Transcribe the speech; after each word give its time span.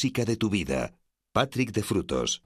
música 0.00 0.24
de 0.24 0.36
tu 0.36 0.48
vida. 0.48 0.94
Patrick 1.34 1.72
de 1.72 1.82
Frutos. 1.82 2.42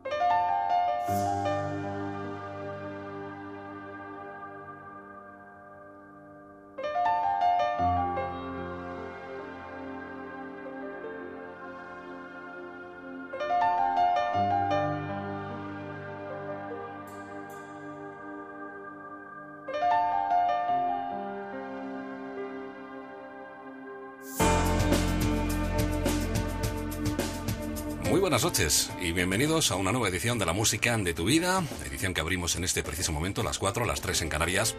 Noches 28.44 28.90
y 29.00 29.12
bienvenidos 29.12 29.70
a 29.70 29.76
una 29.76 29.90
nueva 29.90 30.10
edición 30.10 30.38
de 30.38 30.44
La 30.44 30.52
Música 30.52 30.94
de 30.98 31.14
tu 31.14 31.24
Vida, 31.24 31.64
edición 31.86 32.12
que 32.12 32.20
abrimos 32.20 32.56
en 32.56 32.64
este 32.64 32.82
preciso 32.82 33.10
momento, 33.10 33.42
las 33.42 33.58
4, 33.58 33.86
las 33.86 34.02
3 34.02 34.20
en 34.20 34.28
Canarias, 34.28 34.74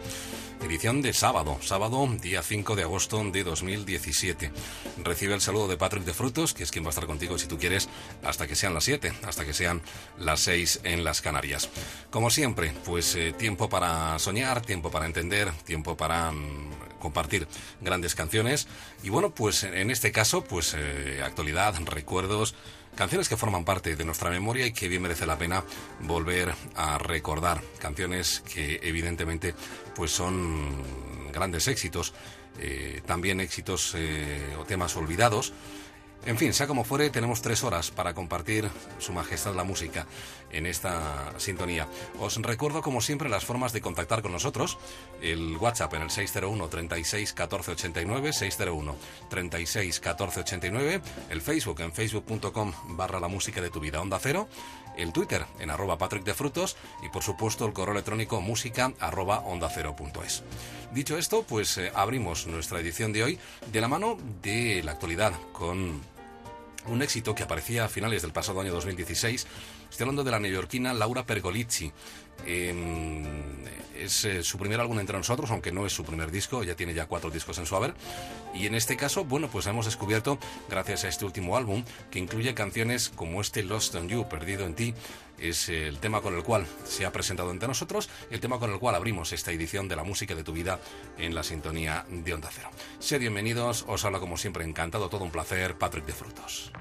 edición 0.62 1.02
de 1.02 1.12
sábado, 1.12 1.58
sábado, 1.62 2.08
día 2.22 2.42
5 2.42 2.76
de 2.76 2.84
agosto 2.84 3.24
de 3.24 3.42
2017. 3.42 4.52
Recibe 5.02 5.34
el 5.34 5.40
saludo 5.40 5.66
de 5.66 5.76
Patrick 5.76 6.04
de 6.04 6.14
Frutos, 6.14 6.54
que 6.54 6.62
es 6.62 6.70
quien 6.70 6.84
va 6.84 6.90
a 6.90 6.90
estar 6.90 7.06
contigo 7.06 7.38
si 7.38 7.48
tú 7.48 7.58
quieres, 7.58 7.88
hasta 8.22 8.46
que 8.46 8.54
sean 8.54 8.72
las 8.72 8.84
7, 8.84 9.12
hasta 9.26 9.44
que 9.44 9.52
sean 9.52 9.82
las 10.16 10.38
6 10.42 10.82
en 10.84 11.02
las 11.02 11.20
Canarias. 11.20 11.68
Como 12.10 12.30
siempre, 12.30 12.72
pues 12.84 13.16
eh, 13.16 13.32
tiempo 13.32 13.68
para 13.68 14.16
soñar, 14.20 14.62
tiempo 14.62 14.92
para 14.92 15.06
entender, 15.06 15.50
tiempo 15.64 15.96
para... 15.96 16.30
Mm, 16.30 16.86
compartir 16.96 17.46
grandes 17.82 18.14
canciones 18.14 18.66
y 19.02 19.10
bueno 19.10 19.30
pues 19.30 19.62
en 19.62 19.90
este 19.90 20.12
caso 20.12 20.42
pues 20.42 20.74
eh, 20.76 21.20
actualidad 21.22 21.74
recuerdos 21.84 22.54
Canciones 22.96 23.28
que 23.28 23.36
forman 23.36 23.66
parte 23.66 23.94
de 23.94 24.04
nuestra 24.06 24.30
memoria 24.30 24.66
y 24.66 24.72
que 24.72 24.88
bien 24.88 25.02
merece 25.02 25.26
la 25.26 25.36
pena 25.36 25.62
volver 26.00 26.54
a 26.74 26.96
recordar. 26.96 27.62
Canciones 27.78 28.40
que 28.40 28.80
evidentemente 28.82 29.54
pues 29.94 30.10
son 30.10 30.82
grandes 31.30 31.68
éxitos, 31.68 32.14
eh, 32.58 33.02
también 33.04 33.40
éxitos 33.40 33.92
eh, 33.96 34.56
o 34.58 34.64
temas 34.64 34.96
olvidados 34.96 35.52
en 36.24 36.38
fin, 36.38 36.52
sea 36.52 36.66
como 36.66 36.84
fuere, 36.84 37.10
tenemos 37.10 37.42
tres 37.42 37.62
horas 37.62 37.90
para 37.90 38.14
compartir 38.14 38.68
Su 38.98 39.12
Majestad 39.12 39.54
la 39.54 39.64
música 39.64 40.06
en 40.50 40.66
esta 40.66 41.32
sintonía. 41.38 41.86
Os 42.18 42.36
recuerdo, 42.42 42.82
como 42.82 43.00
siempre, 43.00 43.28
las 43.28 43.44
formas 43.44 43.72
de 43.72 43.80
contactar 43.80 44.22
con 44.22 44.32
nosotros. 44.32 44.78
El 45.20 45.56
WhatsApp 45.56 45.94
en 45.94 46.02
el 46.02 46.10
601 46.10 46.68
36 46.68 47.32
14 47.32 47.70
89, 47.72 48.32
601 48.32 48.96
36 49.28 50.00
14 50.00 50.40
89. 50.40 51.00
El 51.30 51.42
Facebook 51.42 51.80
en 51.80 51.92
facebook.com 51.92 52.72
barra 52.88 53.20
la 53.20 53.28
música 53.28 53.60
de 53.60 53.70
tu 53.70 53.80
vida, 53.80 54.00
onda 54.00 54.18
cero. 54.20 54.48
El 54.96 55.12
Twitter 55.12 55.44
en 55.58 55.70
arroba 55.70 55.98
Patrick 55.98 56.24
de 56.24 56.34
Frutos. 56.34 56.76
Y 57.02 57.08
por 57.08 57.22
supuesto, 57.22 57.66
el 57.66 57.72
correo 57.72 57.92
electrónico 57.92 58.40
música 58.40 58.92
arroba 59.00 59.40
onda. 59.40 59.70
Dicho 60.92 61.18
esto, 61.18 61.42
pues 61.42 61.78
eh, 61.78 61.92
abrimos 61.94 62.46
nuestra 62.46 62.80
edición 62.80 63.12
de 63.12 63.24
hoy 63.24 63.38
de 63.72 63.80
la 63.80 63.88
mano 63.88 64.16
de 64.42 64.82
la 64.82 64.92
actualidad 64.92 65.32
con 65.52 66.00
un 66.86 67.02
éxito 67.02 67.34
que 67.34 67.42
aparecía 67.42 67.84
a 67.84 67.88
finales 67.88 68.22
del 68.22 68.32
pasado 68.32 68.60
año 68.60 68.72
2016. 68.72 69.46
Estoy 69.90 70.04
hablando 70.04 70.24
de 70.24 70.30
la 70.30 70.38
neoyorquina 70.40 70.94
Laura 70.94 71.24
Pergolizzi. 71.24 71.92
Em, 72.44 73.24
es 73.98 74.24
eh, 74.24 74.42
su 74.42 74.58
primer 74.58 74.80
álbum 74.80 74.98
entre 75.00 75.16
nosotros, 75.16 75.50
aunque 75.50 75.72
no 75.72 75.86
es 75.86 75.92
su 75.92 76.04
primer 76.04 76.30
disco, 76.30 76.62
ya 76.62 76.74
tiene 76.74 76.94
ya 76.94 77.06
cuatro 77.06 77.30
discos 77.30 77.58
en 77.58 77.66
su 77.66 77.76
haber. 77.76 77.94
Y 78.54 78.66
en 78.66 78.74
este 78.74 78.96
caso, 78.96 79.24
bueno, 79.24 79.48
pues 79.48 79.66
hemos 79.66 79.86
descubierto, 79.86 80.38
gracias 80.68 81.04
a 81.04 81.08
este 81.08 81.24
último 81.24 81.56
álbum, 81.56 81.84
que 82.10 82.18
incluye 82.18 82.54
canciones 82.54 83.08
como 83.08 83.40
este 83.40 83.62
Lost 83.62 83.94
on 83.94 84.08
You, 84.08 84.28
Perdido 84.28 84.64
en 84.64 84.74
Ti, 84.74 84.94
es 85.38 85.68
el 85.68 85.98
tema 85.98 86.22
con 86.22 86.34
el 86.34 86.42
cual 86.42 86.66
se 86.84 87.04
ha 87.04 87.12
presentado 87.12 87.50
entre 87.50 87.68
nosotros, 87.68 88.08
el 88.30 88.40
tema 88.40 88.58
con 88.58 88.72
el 88.72 88.78
cual 88.78 88.94
abrimos 88.94 89.32
esta 89.32 89.52
edición 89.52 89.88
de 89.88 89.96
la 89.96 90.04
música 90.04 90.34
de 90.34 90.44
tu 90.44 90.52
vida 90.52 90.80
en 91.18 91.34
la 91.34 91.42
sintonía 91.42 92.06
de 92.08 92.32
Onda 92.32 92.48
Cero. 92.52 92.70
Sed 92.98 93.20
bienvenidos, 93.20 93.84
os 93.88 94.04
habla 94.04 94.20
como 94.20 94.36
siempre 94.36 94.64
encantado, 94.64 95.08
todo 95.08 95.24
un 95.24 95.30
placer, 95.30 95.76
Patrick 95.76 96.06
de 96.06 96.12
Frutos. 96.12 96.72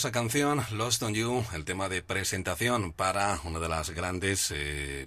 Maravillosa 0.00 0.18
canción, 0.18 0.64
Lost 0.78 1.02
on 1.02 1.12
You, 1.12 1.44
el 1.52 1.66
tema 1.66 1.90
de 1.90 2.00
presentación 2.00 2.94
para 2.94 3.38
una 3.44 3.58
de 3.58 3.68
las 3.68 3.90
grandes 3.90 4.50
eh, 4.50 5.06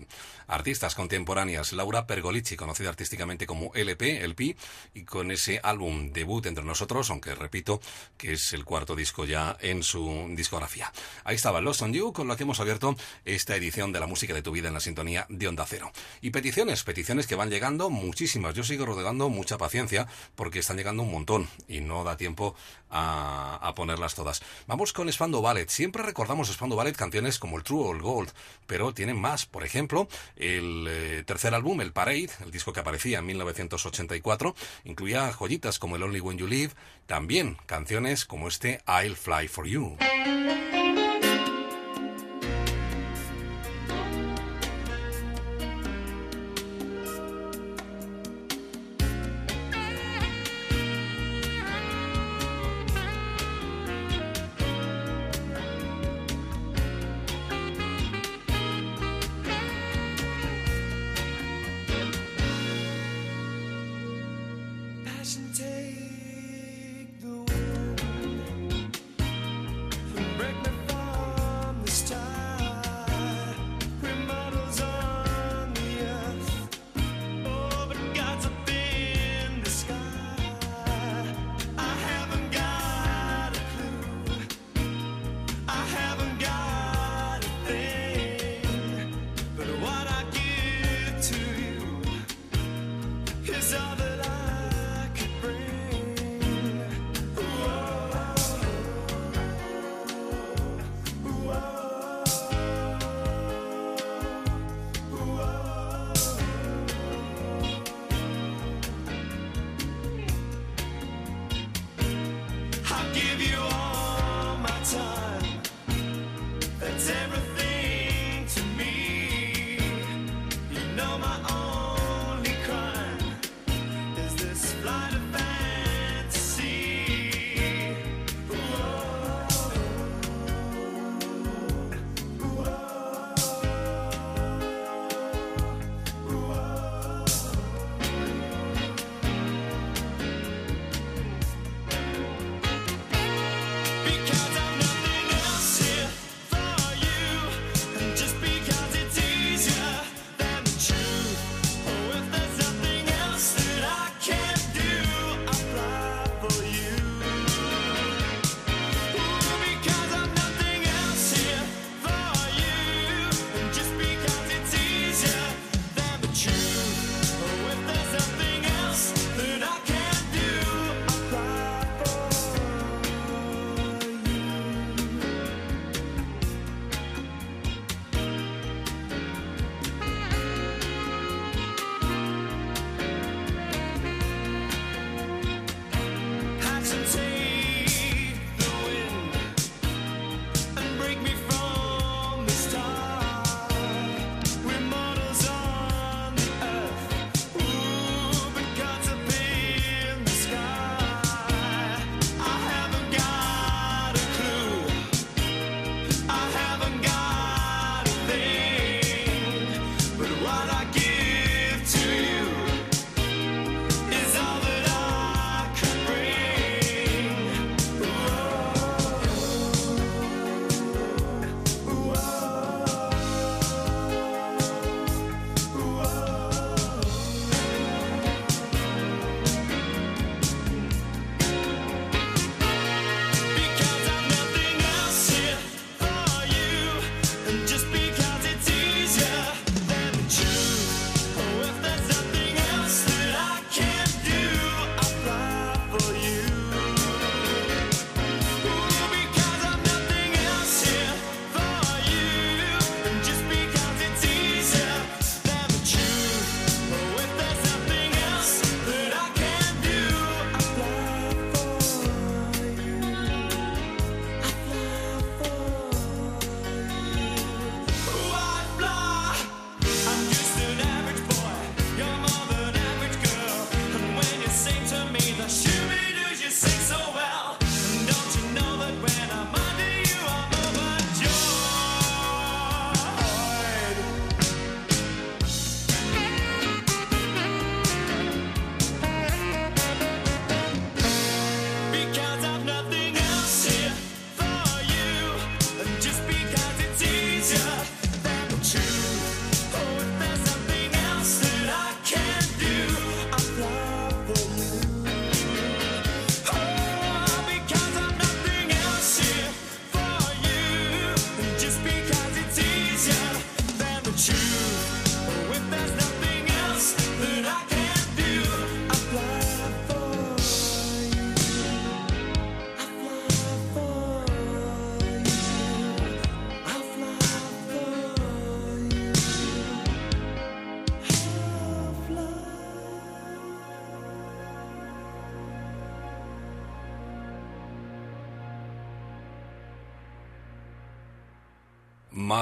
artistas 0.54 0.94
contemporáneas, 0.94 1.74
Laura 1.74 2.06
Pergolici, 2.06 2.56
conocida 2.56 2.90
artísticamente 2.90 3.48
como 3.48 3.74
LP, 3.74 4.24
LP, 4.24 4.56
y 4.94 5.04
con 5.04 5.32
ese 5.32 5.60
álbum 5.64 6.12
debut 6.12 6.46
entre 6.46 6.64
nosotros, 6.64 7.10
aunque 7.10 7.34
repito 7.34 7.82
que 8.18 8.34
es 8.34 8.54
el 8.54 8.64
cuarto 8.64 8.96
disco 8.96 9.26
ya 9.26 9.58
en 9.60 9.84
su 9.84 10.28
discografía. 10.36 10.92
Ahí 11.24 11.36
estaba 11.36 11.60
Lost 11.60 11.82
on 11.82 11.94
You, 11.94 12.14
con 12.14 12.28
lo 12.28 12.38
que 12.38 12.44
hemos 12.44 12.60
abierto 12.60 12.96
esta 13.26 13.56
edición 13.56 13.92
de 13.92 14.00
la 14.00 14.08
música 14.08 14.34
de 14.34 14.44
tu 14.44 14.52
vida 14.52 14.68
en 14.68 14.76
la 14.76 14.80
sintonía 14.80 15.26
de 15.30 15.48
Onda 15.48 15.66
Cero. 15.68 15.92
Y 16.22 16.30
peticiones, 16.30 16.84
peticiones 16.84 17.26
que 17.26 17.36
van 17.36 17.50
llegando, 17.50 17.90
muchísimas. 17.90 18.54
Yo 18.54 18.64
sigo 18.64 18.86
rodeando 18.86 19.30
mucha 19.30 19.58
paciencia 19.58 20.08
porque 20.36 20.60
están 20.60 20.78
llegando 20.78 21.04
un 21.04 21.12
montón 21.12 21.50
y 21.68 21.82
no 21.82 22.04
da 22.04 22.16
tiempo 22.18 22.56
a, 22.94 23.74
ponerlas 23.76 24.16
todas. 24.16 24.42
Vamos 24.68 24.94
con 24.94 25.12
Spando 25.12 25.42
Ballet. 25.42 25.70
Siempre 25.70 26.04
recordamos 26.04 26.50
Spando 26.50 26.76
Ballet 26.76 26.96
canciones 26.96 27.40
como 27.40 27.58
el 27.58 27.64
True 27.64 27.88
or 27.88 28.02
Gold, 28.02 28.32
pero 28.68 28.94
tienen 28.94 29.20
más. 29.20 29.46
Por 29.46 29.64
ejemplo, 29.64 30.08
el 30.44 30.88
eh, 30.90 31.24
tercer 31.26 31.54
álbum, 31.54 31.82
el 31.82 31.94
Parade, 31.94 32.30
el 32.44 32.52
disco 32.52 32.74
que 32.74 32.82
aparecía 32.82 33.20
en 33.20 33.26
1984, 33.26 34.56
incluía 34.84 35.32
joyitas 35.32 35.80
como 35.80 35.96
el 35.96 36.04
Only 36.04 36.20
When 36.20 36.38
You 36.38 36.48
Live, 36.48 36.74
también 37.06 37.58
canciones 37.66 38.26
como 38.26 38.48
este 38.48 38.82
I'll 38.88 39.16
Fly 39.16 39.48
For 39.48 39.66
You. 39.66 39.98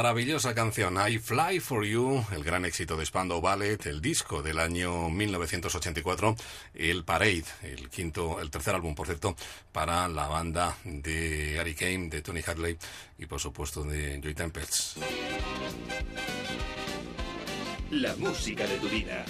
Maravillosa 0.01 0.55
canción, 0.55 0.97
I 0.97 1.19
Fly 1.19 1.59
For 1.59 1.85
You, 1.85 2.25
el 2.31 2.43
gran 2.43 2.65
éxito 2.65 2.97
de 2.97 3.05
Spandau 3.05 3.39
Ballet, 3.39 3.85
el 3.85 4.01
disco 4.01 4.41
del 4.41 4.57
año 4.57 5.11
1984, 5.11 6.35
el 6.73 7.03
Parade, 7.03 7.45
el 7.61 7.87
quinto, 7.87 8.41
el 8.41 8.49
tercer 8.49 8.73
álbum, 8.73 8.95
por 8.95 9.05
cierto, 9.05 9.35
para 9.71 10.07
la 10.07 10.27
banda 10.27 10.75
de 10.85 11.59
Harry 11.59 11.75
Kane, 11.75 12.09
de 12.09 12.23
Tony 12.23 12.41
Hadley 12.43 12.79
y 13.19 13.27
por 13.27 13.39
supuesto 13.39 13.83
de 13.83 14.19
Joy 14.19 14.33
Tempest. 14.33 14.97
La 17.91 18.15
música 18.15 18.65
de 18.65 18.77
tu 18.77 18.89
vida. 18.89 19.23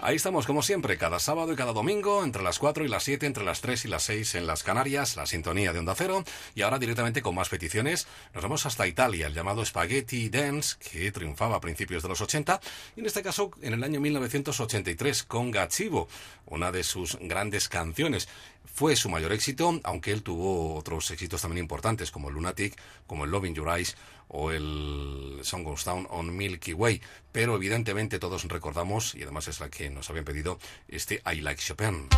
Ahí 0.00 0.14
estamos, 0.14 0.46
como 0.46 0.62
siempre, 0.62 0.96
cada 0.96 1.18
sábado 1.18 1.52
y 1.52 1.56
cada 1.56 1.72
domingo, 1.72 2.22
entre 2.22 2.44
las 2.44 2.60
4 2.60 2.84
y 2.84 2.88
las 2.88 3.02
7, 3.02 3.26
entre 3.26 3.42
las 3.42 3.60
3 3.60 3.84
y 3.84 3.88
las 3.88 4.04
6 4.04 4.36
en 4.36 4.46
las 4.46 4.62
Canarias, 4.62 5.16
la 5.16 5.26
sintonía 5.26 5.72
de 5.72 5.80
Onda 5.80 5.96
Cero. 5.96 6.22
Y 6.54 6.62
ahora 6.62 6.78
directamente 6.78 7.20
con 7.20 7.34
más 7.34 7.48
peticiones, 7.48 8.06
nos 8.32 8.44
vamos 8.44 8.64
hasta 8.64 8.86
Italia, 8.86 9.26
el 9.26 9.34
llamado 9.34 9.64
Spaghetti 9.64 10.28
Dance, 10.28 10.76
que 10.78 11.10
triunfaba 11.10 11.56
a 11.56 11.60
principios 11.60 12.04
de 12.04 12.10
los 12.10 12.20
80, 12.20 12.60
y 12.94 13.00
en 13.00 13.06
este 13.06 13.22
caso 13.22 13.50
en 13.60 13.74
el 13.74 13.82
año 13.82 13.98
1983 13.98 15.24
con 15.24 15.50
Gachivo, 15.50 16.08
una 16.46 16.70
de 16.70 16.84
sus 16.84 17.18
grandes 17.20 17.68
canciones. 17.68 18.28
Fue 18.72 18.96
su 18.96 19.08
mayor 19.08 19.32
éxito, 19.32 19.80
aunque 19.82 20.12
él 20.12 20.22
tuvo 20.22 20.76
otros 20.76 21.10
éxitos 21.10 21.42
también 21.42 21.64
importantes, 21.64 22.10
como 22.10 22.30
Lunatic, 22.30 22.78
como 23.06 23.24
el 23.24 23.30
Loving 23.30 23.54
Your 23.54 23.68
Eyes 23.76 23.96
o 24.28 24.50
el 24.50 25.40
Song 25.42 25.64
Goes 25.64 25.84
Down 25.84 26.06
on 26.10 26.36
Milky 26.36 26.74
Way. 26.74 27.02
Pero 27.32 27.56
evidentemente 27.56 28.18
todos 28.18 28.44
recordamos, 28.44 29.14
y 29.14 29.22
además 29.22 29.48
es 29.48 29.60
la 29.60 29.70
que 29.70 29.90
nos 29.90 30.08
habían 30.10 30.24
pedido, 30.24 30.58
este 30.88 31.22
I 31.30 31.40
Like 31.40 31.62
Chopin. 31.62 32.08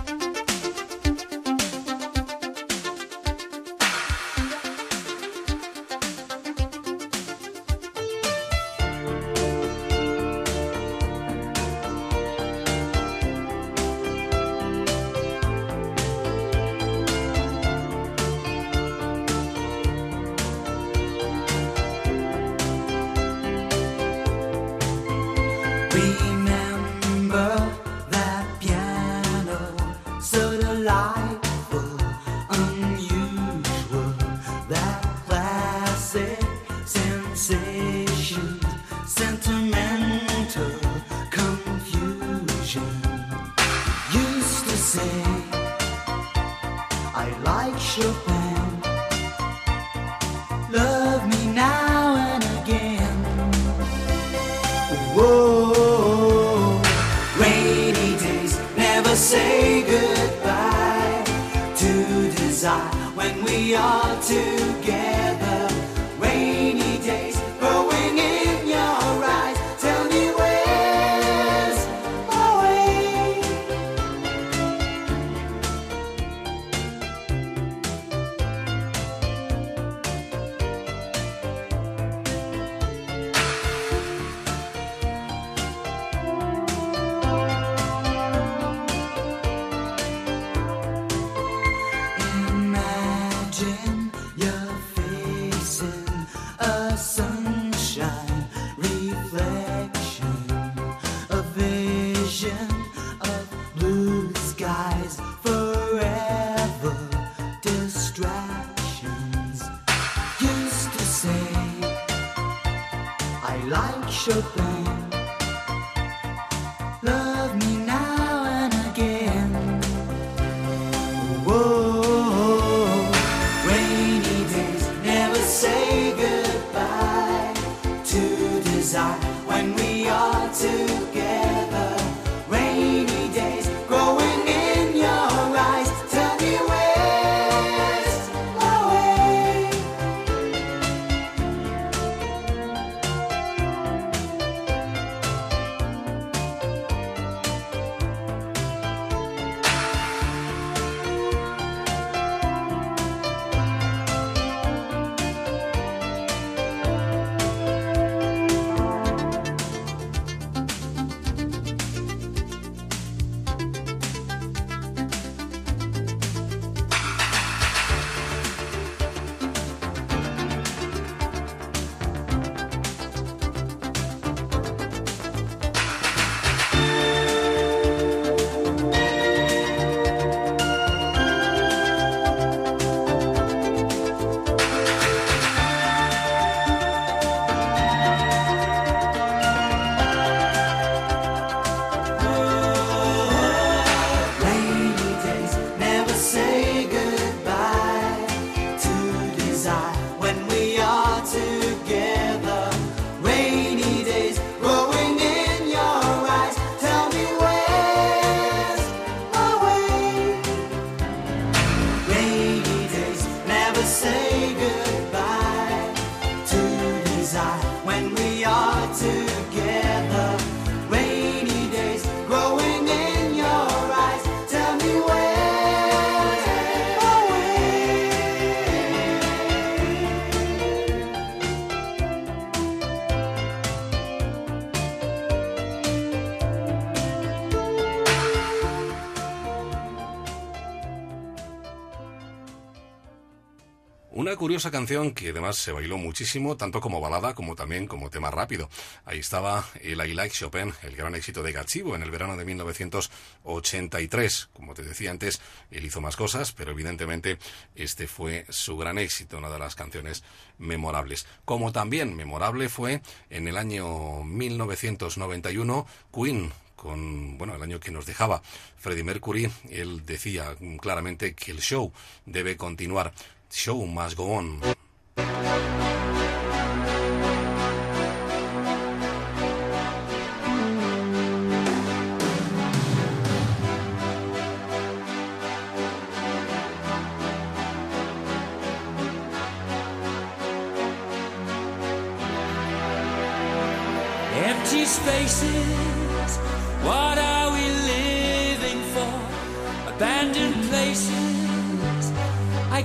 Curiosa 244.40 244.70
canción 244.70 245.12
que 245.12 245.28
además 245.28 245.58
se 245.58 245.70
bailó 245.70 245.98
muchísimo, 245.98 246.56
tanto 246.56 246.80
como 246.80 246.98
balada 246.98 247.34
como 247.34 247.54
también 247.54 247.86
como 247.86 248.08
tema 248.08 248.30
rápido. 248.30 248.70
Ahí 249.04 249.18
estaba 249.18 249.66
el 249.82 250.00
I 250.00 250.14
Like 250.14 250.34
Chopin, 250.34 250.72
el 250.82 250.96
gran 250.96 251.14
éxito 251.14 251.42
de 251.42 251.52
Gachivo 251.52 251.94
en 251.94 252.02
el 252.02 252.10
verano 252.10 252.38
de 252.38 252.46
1983. 252.46 254.48
Como 254.54 254.72
te 254.72 254.82
decía 254.82 255.10
antes, 255.10 255.42
él 255.70 255.84
hizo 255.84 256.00
más 256.00 256.16
cosas, 256.16 256.52
pero 256.52 256.70
evidentemente 256.70 257.36
este 257.74 258.06
fue 258.06 258.46
su 258.48 258.78
gran 258.78 258.96
éxito, 258.96 259.36
una 259.36 259.50
de 259.50 259.58
las 259.58 259.74
canciones 259.74 260.24
memorables. 260.56 261.26
Como 261.44 261.70
también 261.70 262.16
memorable 262.16 262.70
fue 262.70 263.02
en 263.28 263.46
el 263.46 263.58
año 263.58 264.24
1991 264.24 265.86
Queen 266.14 266.50
con 266.76 267.36
bueno 267.36 267.54
el 267.54 267.62
año 267.62 267.78
que 267.78 267.90
nos 267.90 268.06
dejaba 268.06 268.40
Freddie 268.78 269.04
Mercury, 269.04 269.52
él 269.68 270.06
decía 270.06 270.56
claramente 270.80 271.34
que 271.34 271.50
el 271.50 271.60
show 271.60 271.92
debe 272.24 272.56
continuar. 272.56 273.12
Show 273.52 273.84
must 273.84 274.16
go 274.16 274.32
on. 274.32 274.60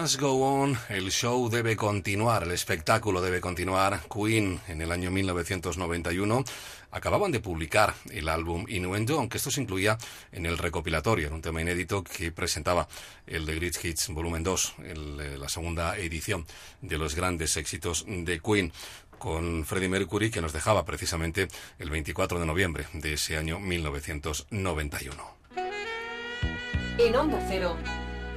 go 0.00 0.62
on, 0.62 0.78
el 0.88 1.10
show 1.10 1.50
debe 1.50 1.76
continuar, 1.76 2.44
el 2.44 2.52
espectáculo 2.52 3.20
debe 3.20 3.40
continuar. 3.40 4.00
Queen 4.08 4.58
en 4.66 4.80
el 4.80 4.92
año 4.92 5.10
1991 5.10 6.42
acababan 6.90 7.30
de 7.30 7.40
publicar 7.40 7.94
el 8.10 8.30
álbum 8.30 8.64
Innuendo, 8.68 9.18
aunque 9.18 9.36
esto 9.36 9.50
se 9.50 9.60
incluía 9.60 9.98
en 10.32 10.46
el 10.46 10.56
recopilatorio, 10.56 11.26
en 11.26 11.34
un 11.34 11.42
tema 11.42 11.60
inédito 11.60 12.02
que 12.02 12.32
presentaba 12.32 12.88
el 13.26 13.44
The 13.44 13.54
Great 13.56 13.84
Hits 13.84 14.08
Volumen 14.08 14.42
2, 14.42 14.74
el, 14.84 15.20
eh, 15.20 15.38
la 15.38 15.50
segunda 15.50 15.98
edición 15.98 16.46
de 16.80 16.96
los 16.96 17.14
grandes 17.14 17.58
éxitos 17.58 18.06
de 18.08 18.40
Queen 18.40 18.72
con 19.18 19.66
Freddie 19.66 19.90
Mercury 19.90 20.30
que 20.30 20.40
nos 20.40 20.54
dejaba 20.54 20.86
precisamente 20.86 21.48
el 21.78 21.90
24 21.90 22.40
de 22.40 22.46
noviembre 22.46 22.86
de 22.94 23.12
ese 23.12 23.36
año 23.36 23.60
1991. 23.60 25.40
En 26.98 27.16
Onda 27.16 27.44
Cero, 27.48 27.76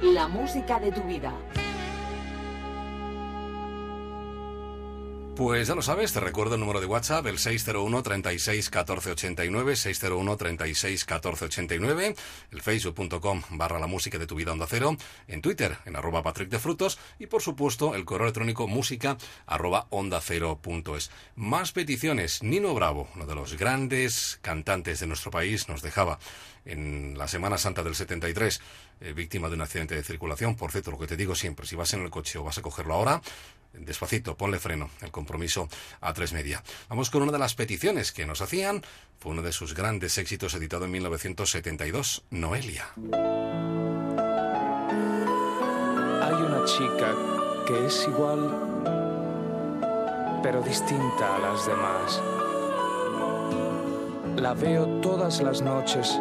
la 0.02 0.28
música 0.28 0.78
de 0.78 0.92
tu 0.92 1.02
vida. 1.02 1.32
Pues 5.36 5.66
ya 5.66 5.74
lo 5.74 5.82
sabes, 5.82 6.12
te 6.12 6.20
recuerdo 6.20 6.54
el 6.54 6.60
número 6.60 6.80
de 6.80 6.86
WhatsApp, 6.86 7.26
el 7.26 7.40
601 7.40 8.04
36 8.04 8.70
14 8.70 9.10
89, 9.10 9.74
601 9.74 10.36
36 10.36 11.04
14 11.04 11.44
89, 11.46 12.14
el 12.52 12.62
facebook.com 12.62 13.42
barra 13.50 13.80
la 13.80 13.88
música 13.88 14.16
de 14.16 14.28
tu 14.28 14.36
vida 14.36 14.52
onda 14.52 14.66
cero, 14.68 14.96
en 15.26 15.42
Twitter, 15.42 15.76
en 15.86 15.96
arroba 15.96 16.22
Patrick 16.22 16.50
de 16.50 16.60
Frutos, 16.60 17.00
y 17.18 17.26
por 17.26 17.42
supuesto 17.42 17.96
el 17.96 18.04
correo 18.04 18.26
electrónico 18.26 18.68
música 18.68 19.16
arroba 19.44 19.88
onda 19.90 20.20
cero 20.20 20.60
punto 20.62 20.96
es. 20.96 21.10
Más 21.34 21.72
peticiones, 21.72 22.44
Nino 22.44 22.72
Bravo, 22.72 23.08
uno 23.16 23.26
de 23.26 23.34
los 23.34 23.58
grandes 23.58 24.38
cantantes 24.40 25.00
de 25.00 25.08
nuestro 25.08 25.32
país, 25.32 25.68
nos 25.68 25.82
dejaba 25.82 26.20
en 26.64 27.18
la 27.18 27.28
Semana 27.28 27.58
Santa 27.58 27.82
del 27.82 27.94
73, 27.94 28.60
eh, 29.00 29.12
víctima 29.12 29.48
de 29.48 29.54
un 29.54 29.62
accidente 29.62 29.94
de 29.94 30.02
circulación. 30.02 30.56
Por 30.56 30.70
cierto, 30.70 30.90
lo 30.90 30.98
que 30.98 31.06
te 31.06 31.16
digo 31.16 31.34
siempre, 31.34 31.66
si 31.66 31.76
vas 31.76 31.92
en 31.94 32.02
el 32.02 32.10
coche 32.10 32.38
o 32.38 32.44
vas 32.44 32.58
a 32.58 32.62
cogerlo 32.62 32.94
ahora, 32.94 33.20
despacito, 33.72 34.36
ponle 34.36 34.58
freno, 34.58 34.90
el 35.00 35.10
compromiso 35.10 35.68
a 36.00 36.12
tres 36.12 36.32
media. 36.32 36.62
Vamos 36.88 37.10
con 37.10 37.22
una 37.22 37.32
de 37.32 37.38
las 37.38 37.54
peticiones 37.54 38.12
que 38.12 38.26
nos 38.26 38.40
hacían, 38.40 38.82
fue 39.18 39.32
uno 39.32 39.42
de 39.42 39.52
sus 39.52 39.74
grandes 39.74 40.16
éxitos 40.18 40.54
editado 40.54 40.84
en 40.84 40.92
1972, 40.92 42.24
Noelia. 42.30 42.86
Hay 46.22 46.34
una 46.34 46.64
chica 46.64 47.14
que 47.66 47.86
es 47.86 48.06
igual, 48.08 48.80
pero 50.42 50.62
distinta 50.62 51.36
a 51.36 51.38
las 51.38 51.66
demás. 51.66 52.22
La 54.40 54.54
veo 54.54 54.86
todas 55.00 55.40
las 55.40 55.62
noches 55.62 56.18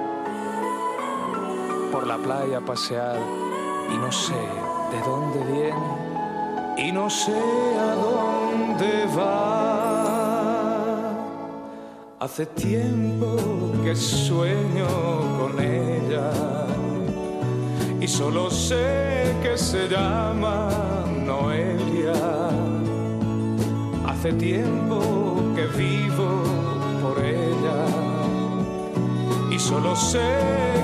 por 1.94 2.08
la 2.08 2.18
playa 2.18 2.60
pasear 2.60 3.20
y 3.94 3.98
no 3.98 4.12
sé 4.12 4.34
de 4.34 5.00
dónde 5.06 5.40
viene 5.54 5.90
y 6.76 6.92
no 6.92 7.08
sé 7.08 7.40
a 7.88 7.94
dónde 7.94 9.06
va. 9.16 9.44
Hace 12.20 12.48
tiempo 12.48 13.36
que 13.84 13.96
sueño 13.96 14.88
con 15.40 15.60
ella 15.60 16.32
y 18.02 18.08
solo 18.08 18.50
sé 18.50 19.36
que 19.44 19.56
se 19.56 19.88
llama 19.88 20.70
Noelia. 21.28 22.16
Hace 24.08 24.34
tiempo 24.34 25.00
que 25.56 25.68
vivo 25.78 26.13
y 29.54 29.60
solo 29.60 29.96
sé 29.96 30.20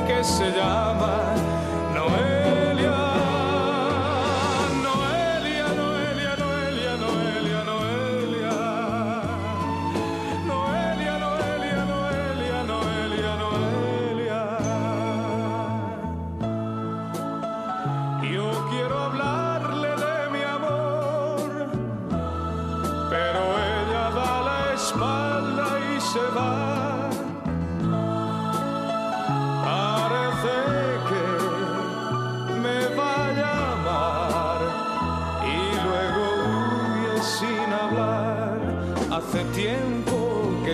que 0.07 0.23
se 0.23 0.51
llama 0.51 1.33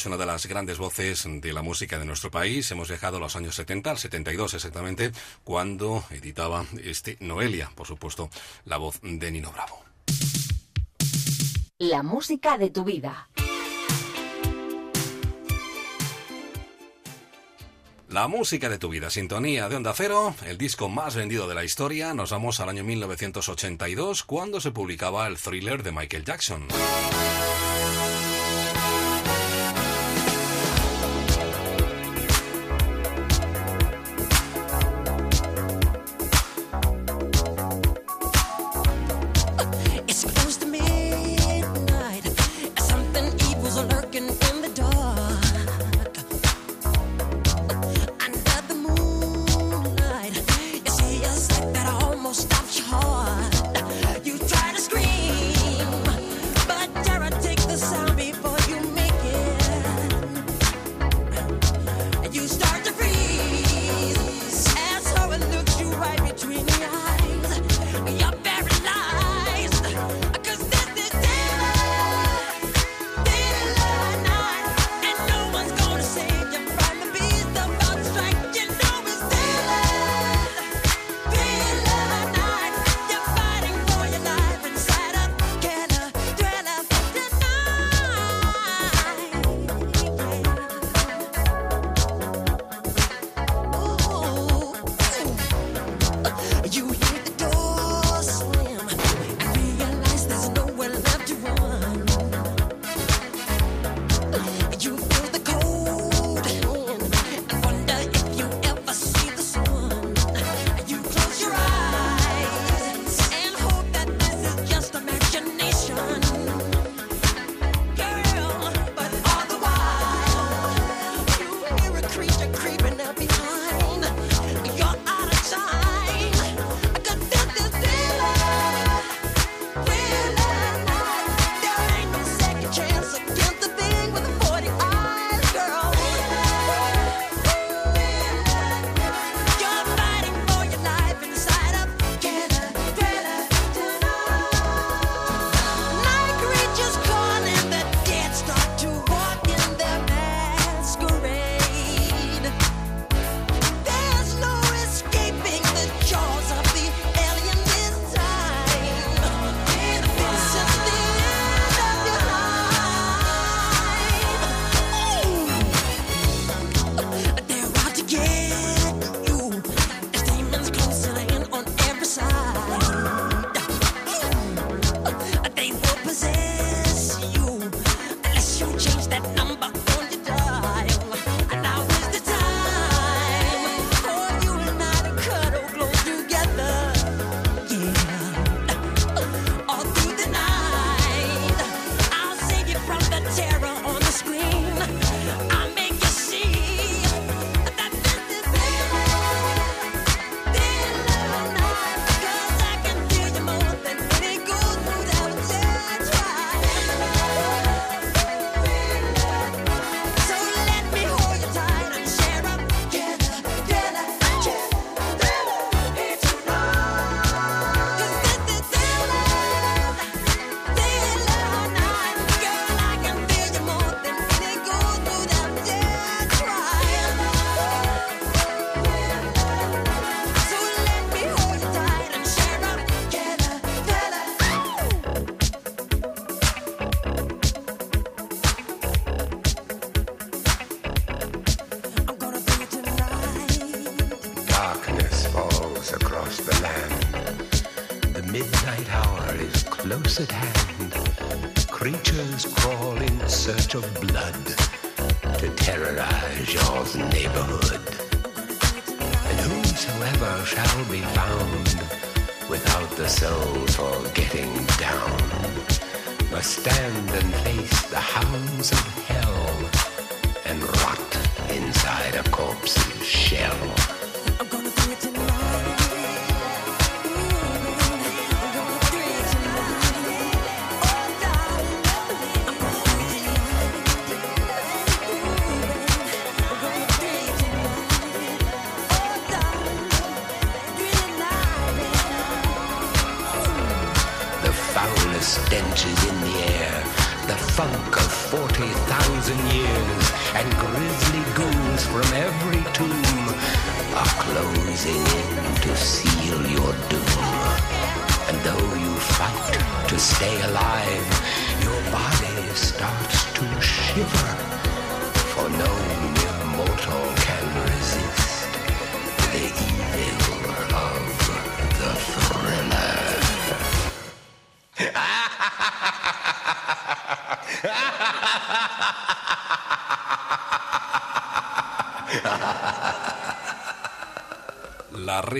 es 0.00 0.06
una 0.06 0.16
de 0.16 0.24
las 0.24 0.46
grandes 0.46 0.78
voces 0.78 1.26
de 1.28 1.52
la 1.52 1.60
música 1.60 1.98
de 1.98 2.06
nuestro 2.06 2.30
país. 2.30 2.70
Hemos 2.70 2.88
viajado 2.88 3.18
a 3.18 3.20
los 3.20 3.36
años 3.36 3.54
70, 3.54 3.90
al 3.90 3.98
72 3.98 4.54
exactamente, 4.54 5.12
cuando 5.44 6.04
editaba 6.08 6.64
este 6.82 7.18
Noelia, 7.20 7.70
por 7.74 7.86
supuesto, 7.86 8.30
la 8.64 8.78
voz 8.78 8.98
de 9.02 9.30
Nino 9.30 9.52
Bravo. 9.52 9.84
La 11.76 12.02
música 12.02 12.56
de 12.56 12.70
tu 12.70 12.82
vida. 12.82 13.28
La 18.08 18.26
música 18.26 18.70
de 18.70 18.78
tu 18.78 18.88
vida, 18.88 19.10
sintonía 19.10 19.68
de 19.68 19.76
Onda 19.76 19.92
Cero, 19.94 20.34
el 20.46 20.56
disco 20.56 20.88
más 20.88 21.14
vendido 21.14 21.46
de 21.46 21.54
la 21.54 21.64
historia. 21.64 22.14
Nos 22.14 22.30
vamos 22.30 22.58
al 22.60 22.70
año 22.70 22.84
1982, 22.84 24.24
cuando 24.24 24.62
se 24.62 24.70
publicaba 24.70 25.26
el 25.26 25.36
thriller 25.36 25.82
de 25.82 25.92
Michael 25.92 26.24
Jackson. 26.24 26.68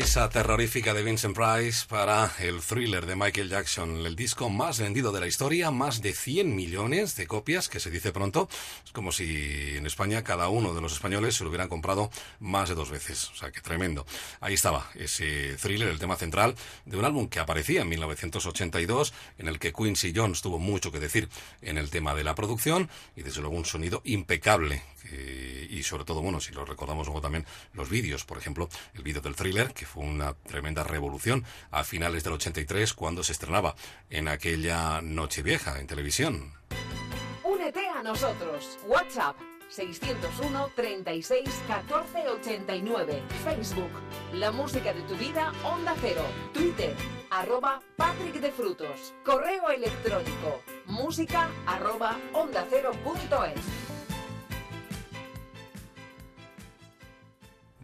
La 0.01 0.07
risa 0.07 0.31
terrorífica 0.31 0.95
de 0.95 1.03
Vincent 1.03 1.37
Price 1.37 1.85
para 1.87 2.33
el 2.39 2.63
thriller 2.63 3.05
de 3.05 3.17
Michael 3.17 3.51
Jackson, 3.51 4.07
el 4.07 4.17
disco 4.17 4.49
más 4.49 4.81
vendido 4.81 5.13
de 5.13 5.21
la 5.21 5.27
historia, 5.27 5.71
más 5.71 6.01
de 6.01 6.15
100 6.15 6.57
millones 6.57 7.17
de 7.17 7.27
copias, 7.27 7.69
que 7.69 7.81
se 7.81 7.91
dice 7.91 8.11
pronto. 8.11 8.49
Es 8.83 8.93
como 8.93 9.13
si 9.13 9.77
en 9.77 9.85
España 9.85 10.25
cada 10.25 10.49
uno 10.49 10.73
de 10.73 10.81
los 10.81 10.95
españoles 10.95 11.35
se 11.35 11.45
lo 11.45 11.51
hubieran 11.51 11.69
comprado 11.69 12.11
más 12.39 12.71
de 12.71 12.77
dos 12.77 12.91
veces. 12.91 13.29
O 13.29 13.35
sea, 13.35 13.53
que 13.53 13.61
tremendo. 13.61 14.07
Ahí 14.41 14.55
estaba 14.55 14.91
ese 14.95 15.57
thriller, 15.57 15.89
el 15.89 15.99
tema 15.99 16.17
central 16.17 16.55
de 16.87 16.97
un 16.97 17.05
álbum 17.05 17.29
que 17.29 17.39
aparecía 17.39 17.83
en 17.83 17.91
1982, 17.91 19.13
en 19.37 19.49
el 19.49 19.59
que 19.59 19.75
Quincy 19.75 20.15
Jones 20.17 20.41
tuvo 20.41 20.59
mucho 20.59 20.91
que 20.91 20.99
decir 20.99 21.29
en 21.61 21.77
el 21.77 21.91
tema 21.91 22.15
de 22.15 22.25
la 22.25 22.35
producción 22.35 22.89
y 23.17 23.23
desde 23.23 23.43
luego 23.43 23.55
un 23.55 23.67
sonido 23.67 24.01
impecable. 24.07 24.83
eh, 25.13 25.67
y 25.71 25.83
sobre 25.83 26.05
todo, 26.05 26.21
bueno, 26.21 26.41
si 26.41 26.53
lo 26.53 26.65
recordamos 26.65 27.07
luego 27.07 27.21
también, 27.21 27.47
los 27.75 27.89
vídeos, 27.89 28.25
por 28.25 28.39
ejemplo, 28.39 28.69
del 29.19 29.35
thriller, 29.35 29.75
que 29.75 29.87
fue 29.87 30.05
una 30.05 30.35
tremenda 30.35 30.85
revolución 30.85 31.45
a 31.73 31.83
finales 31.83 32.23
del 32.23 32.35
83 32.35 32.95
cuando 32.95 33.25
se 33.25 33.33
estrenaba 33.33 33.75
en 34.09 34.29
aquella 34.29 35.01
noche 35.03 35.43
vieja 35.43 35.81
en 35.81 35.89
televisión. 35.89 36.53
Únete 37.43 37.89
a 37.89 38.05
nosotros. 38.05 38.79
WhatsApp 38.87 39.37
601 39.69 40.71
36 40.77 41.49
14 41.67 42.29
89. 42.29 43.23
Facebook 43.45 43.91
La 44.35 44.53
música 44.53 44.93
de 44.93 45.03
tu 45.03 45.17
vida 45.17 45.53
Onda 45.65 45.97
Cero. 46.01 46.23
Twitter 46.53 46.95
arroba 47.31 47.81
Patrick 47.97 48.41
de 48.41 48.53
Frutos. 48.53 49.15
Correo 49.25 49.71
electrónico 49.71 50.63
música 50.87 51.49
arroba 51.67 52.17
onda. 52.33 52.67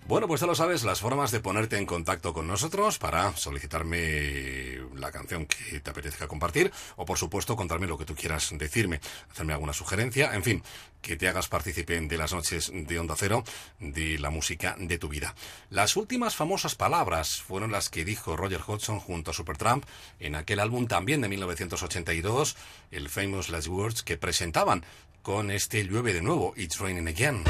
Bueno, 0.08 0.28
pues 0.28 0.40
ya 0.40 0.46
lo 0.46 0.54
sabes, 0.54 0.84
las 0.84 1.00
formas 1.00 1.32
de 1.32 1.40
ponerte 1.40 1.78
en 1.78 1.84
contacto 1.84 2.32
con 2.32 2.46
nosotros 2.46 2.96
para 3.00 3.36
solicitarme 3.36 4.78
la 4.94 5.10
canción 5.10 5.46
que 5.46 5.80
te 5.80 5.90
apetezca 5.90 6.28
compartir 6.28 6.70
o, 6.94 7.04
por 7.04 7.18
supuesto, 7.18 7.56
contarme 7.56 7.88
lo 7.88 7.98
que 7.98 8.04
tú 8.04 8.14
quieras 8.14 8.54
decirme, 8.56 9.00
hacerme 9.32 9.52
alguna 9.52 9.72
sugerencia, 9.72 10.32
en 10.32 10.44
fin, 10.44 10.62
que 11.02 11.16
te 11.16 11.26
hagas 11.26 11.48
partícipe 11.48 12.00
de 12.00 12.18
las 12.18 12.32
noches 12.32 12.70
de 12.72 12.98
Onda 13.00 13.16
Cero, 13.18 13.42
de 13.80 14.16
la 14.20 14.30
música 14.30 14.76
de 14.78 14.96
tu 14.96 15.08
vida. 15.08 15.34
Las 15.70 15.96
últimas 15.96 16.36
famosas 16.36 16.76
palabras 16.76 17.42
fueron 17.42 17.72
las 17.72 17.88
que 17.88 18.04
dijo 18.04 18.36
Roger 18.36 18.60
Hodgson 18.64 19.00
junto 19.00 19.32
a 19.32 19.34
Supertramp 19.34 19.84
en 20.20 20.36
aquel 20.36 20.60
álbum 20.60 20.86
también 20.86 21.20
de 21.20 21.28
1982, 21.28 22.56
el 22.92 23.08
Famous 23.08 23.48
Last 23.48 23.66
Words, 23.66 24.04
que 24.04 24.16
presentaban 24.16 24.84
con 25.22 25.50
este 25.50 25.82
Llueve 25.82 26.12
de 26.12 26.22
nuevo, 26.22 26.54
It's 26.56 26.78
Raining 26.78 27.08
Again. 27.08 27.42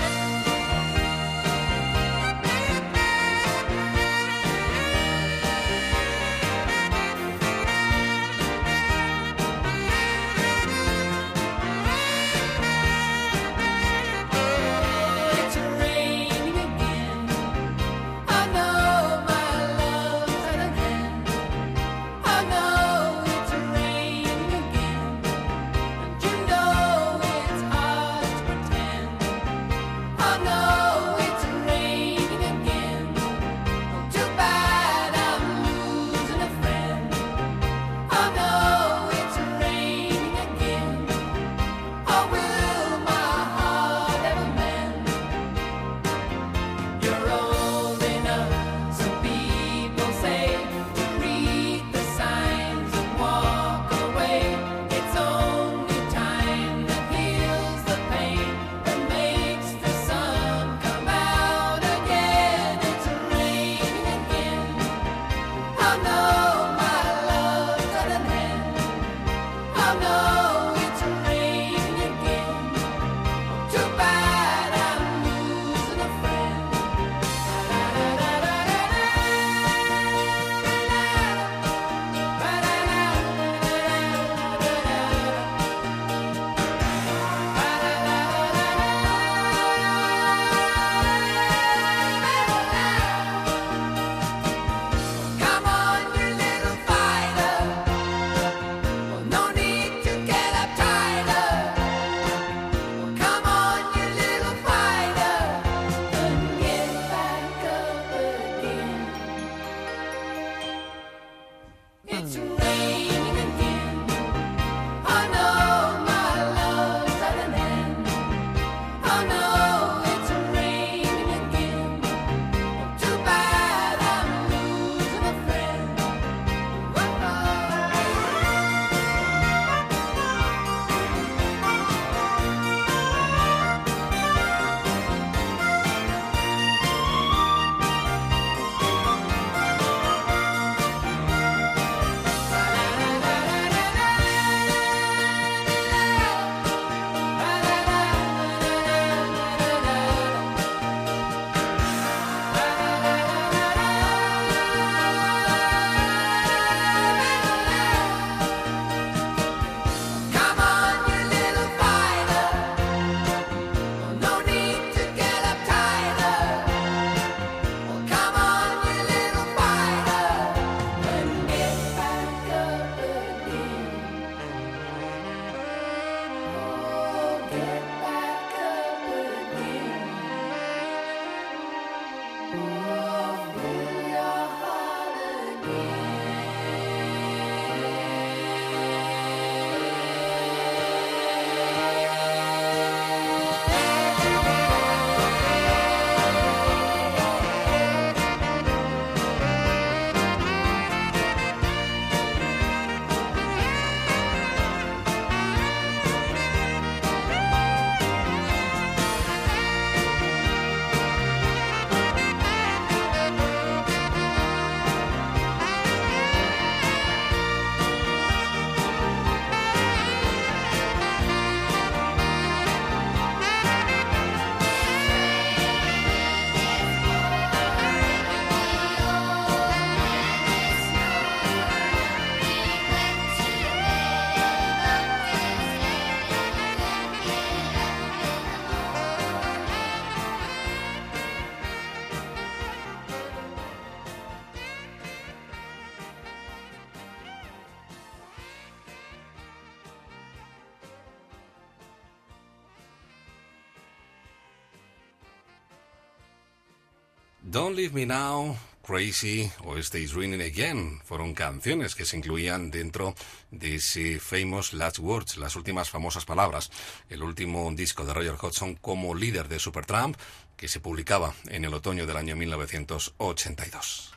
Don't 257.67 257.77
Leave 257.77 257.95
Me 257.95 258.07
Now, 258.07 258.57
Crazy 258.87 259.51
o 259.64 259.77
Este 259.77 259.99
Is 259.99 260.14
Raining 260.14 260.41
Again 260.41 261.01
fueron 261.05 261.35
canciones 261.35 261.97
que 261.97 262.05
se 262.05 262.17
incluían 262.17 262.71
dentro 262.71 263.17
de 263.51 263.75
ese 263.75 264.21
famous 264.21 264.73
Last 264.73 265.01
Words, 265.01 265.37
las 265.39 265.57
últimas 265.57 265.91
famosas 265.91 266.25
palabras, 266.25 266.71
el 267.11 267.25
último 267.25 267.69
disco 267.75 268.05
de 268.05 268.14
Roger 268.14 268.37
Hodgson 268.41 268.77
como 268.77 269.17
líder 269.17 269.49
de 269.49 269.59
Supertramp 269.59 270.17
que 270.57 270.69
se 270.69 270.79
publicaba 270.79 271.35
en 271.49 271.64
el 271.64 271.75
otoño 271.75 272.07
del 272.07 272.19
año 272.19 272.37
1982. 272.37 274.12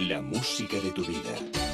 La 0.00 0.20
música 0.20 0.80
de 0.80 0.90
tu 0.90 1.04
vida. 1.04 1.67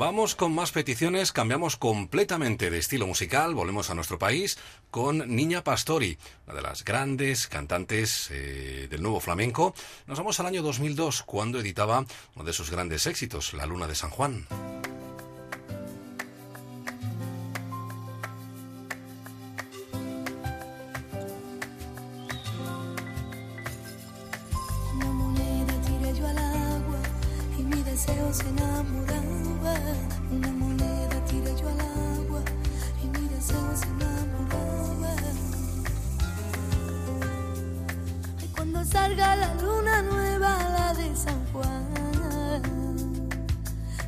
Vamos 0.00 0.34
con 0.34 0.54
más 0.54 0.72
peticiones, 0.72 1.30
cambiamos 1.30 1.76
completamente 1.76 2.70
de 2.70 2.78
estilo 2.78 3.06
musical, 3.06 3.54
volvemos 3.54 3.90
a 3.90 3.94
nuestro 3.94 4.18
país 4.18 4.56
con 4.90 5.36
Niña 5.36 5.62
Pastori, 5.62 6.16
una 6.46 6.56
de 6.56 6.62
las 6.62 6.86
grandes 6.86 7.48
cantantes 7.48 8.30
eh, 8.30 8.88
del 8.88 9.02
nuevo 9.02 9.20
flamenco. 9.20 9.74
Nos 10.06 10.16
vamos 10.16 10.40
al 10.40 10.46
año 10.46 10.62
2002, 10.62 11.22
cuando 11.24 11.60
editaba 11.60 12.06
uno 12.34 12.44
de 12.46 12.54
sus 12.54 12.70
grandes 12.70 13.06
éxitos, 13.06 13.52
La 13.52 13.66
Luna 13.66 13.86
de 13.86 13.94
San 13.94 14.08
Juan. 14.08 14.46
Una 24.94 25.12
moneda 25.12 25.74
tiré 25.82 26.18
yo 26.18 26.26
al 26.26 26.38
agua 26.38 27.00
y 27.58 27.62
mi 27.64 27.82
deseo 27.82 28.32
se 28.32 28.48
enamoraba. 28.48 29.19
Salga 38.90 39.36
la 39.36 39.54
luna 39.54 40.02
nueva, 40.02 40.50
la 40.76 40.94
de 40.94 41.14
San 41.14 41.44
Juan, 41.52 41.86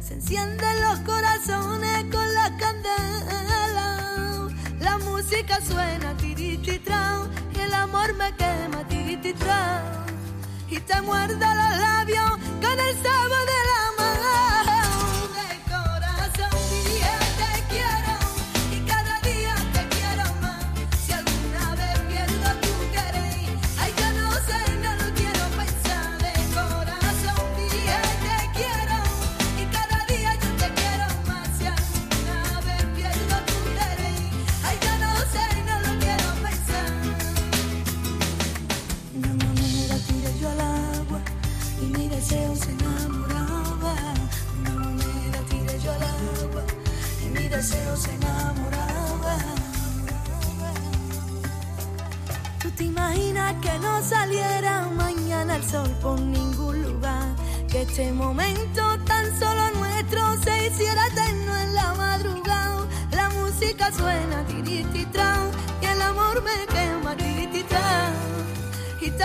se 0.01 0.14
encienden 0.14 0.83
los 0.83 0.99
corazones 1.01 2.05
con 2.11 2.35
la 2.35 2.57
candela. 2.59 4.49
La 4.80 4.99
música 4.99 5.61
suena 5.61 6.16
tirititra 6.16 7.20
y 7.55 7.61
el 7.61 7.74
amor 7.74 8.12
me 8.14 8.35
quema 8.35 8.87
tirititra 8.89 9.83
y 10.68 10.80
te 10.80 11.01
muerdo 11.03 11.47
los 11.61 11.78
labios 11.78 12.30
con 12.61 12.76
el 12.89 12.95
sabor 13.05 13.45
de 13.53 13.61
la 13.70 13.91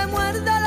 y 0.09 0.39
te 0.39 0.66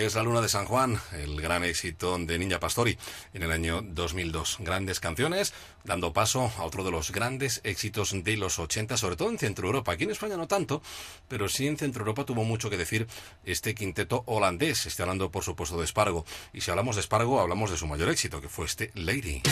Es 0.00 0.14
la 0.14 0.22
luna 0.22 0.40
de 0.40 0.48
San 0.48 0.64
Juan, 0.64 0.98
el 1.12 1.38
gran 1.42 1.62
éxito 1.62 2.16
de 2.16 2.38
Niña 2.38 2.58
Pastori 2.58 2.96
en 3.34 3.42
el 3.42 3.52
año 3.52 3.82
2002. 3.82 4.56
Grandes 4.60 4.98
canciones, 4.98 5.52
dando 5.84 6.14
paso 6.14 6.50
a 6.56 6.64
otro 6.64 6.84
de 6.84 6.90
los 6.90 7.12
grandes 7.12 7.60
éxitos 7.64 8.14
de 8.24 8.36
los 8.38 8.58
80, 8.58 8.96
sobre 8.96 9.16
todo 9.16 9.28
en 9.28 9.38
Centro 9.38 9.66
Europa. 9.66 9.92
Aquí 9.92 10.04
en 10.04 10.10
España 10.12 10.38
no 10.38 10.48
tanto, 10.48 10.80
pero 11.28 11.50
sí 11.50 11.66
en 11.66 11.76
Centro 11.76 12.00
Europa 12.00 12.24
tuvo 12.24 12.44
mucho 12.44 12.70
que 12.70 12.78
decir 12.78 13.08
este 13.44 13.74
quinteto 13.74 14.22
holandés. 14.24 14.86
Estoy 14.86 15.02
hablando, 15.02 15.30
por 15.30 15.44
supuesto, 15.44 15.78
de 15.78 15.86
Spargo. 15.86 16.24
Y 16.54 16.62
si 16.62 16.70
hablamos 16.70 16.96
de 16.96 17.02
Spargo, 17.02 17.38
hablamos 17.38 17.70
de 17.70 17.76
su 17.76 17.86
mayor 17.86 18.08
éxito, 18.08 18.40
que 18.40 18.48
fue 18.48 18.64
este 18.64 18.92
Lady. 18.94 19.42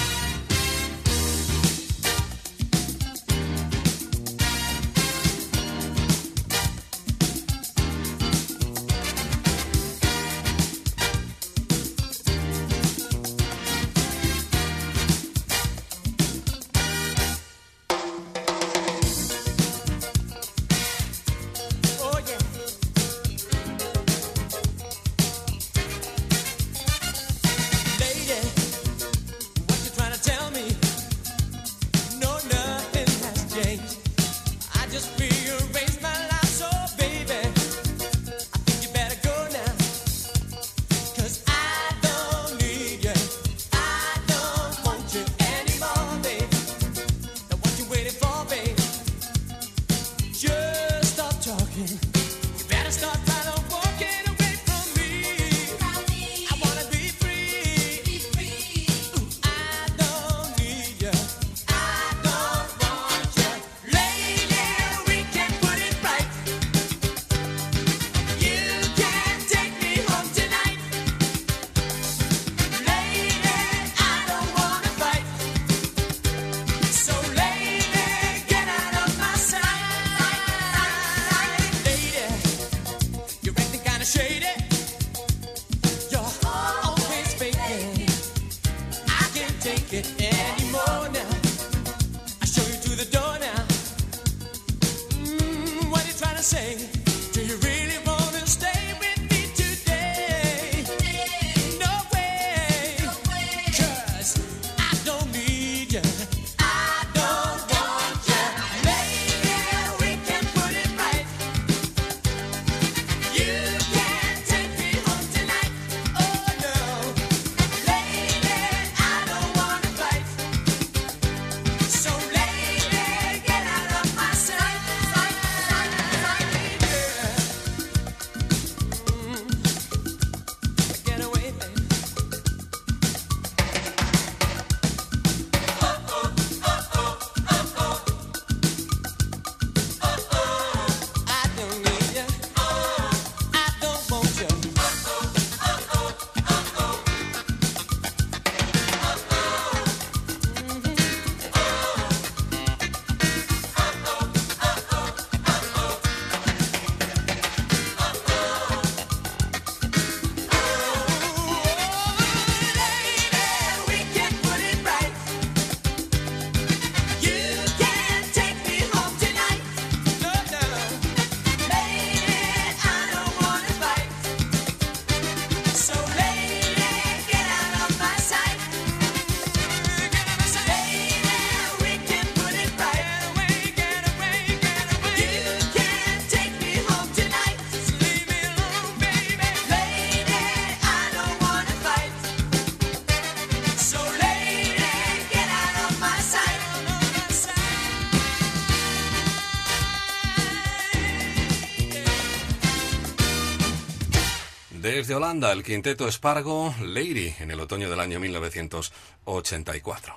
Desde 205.08 205.16
Holanda, 205.16 205.50
el 205.52 205.62
quinteto 205.62 206.06
Espargo, 206.06 206.74
Lady, 206.82 207.32
en 207.40 207.50
el 207.50 207.60
otoño 207.60 207.88
del 207.88 207.98
año 207.98 208.20
1984. 208.20 210.14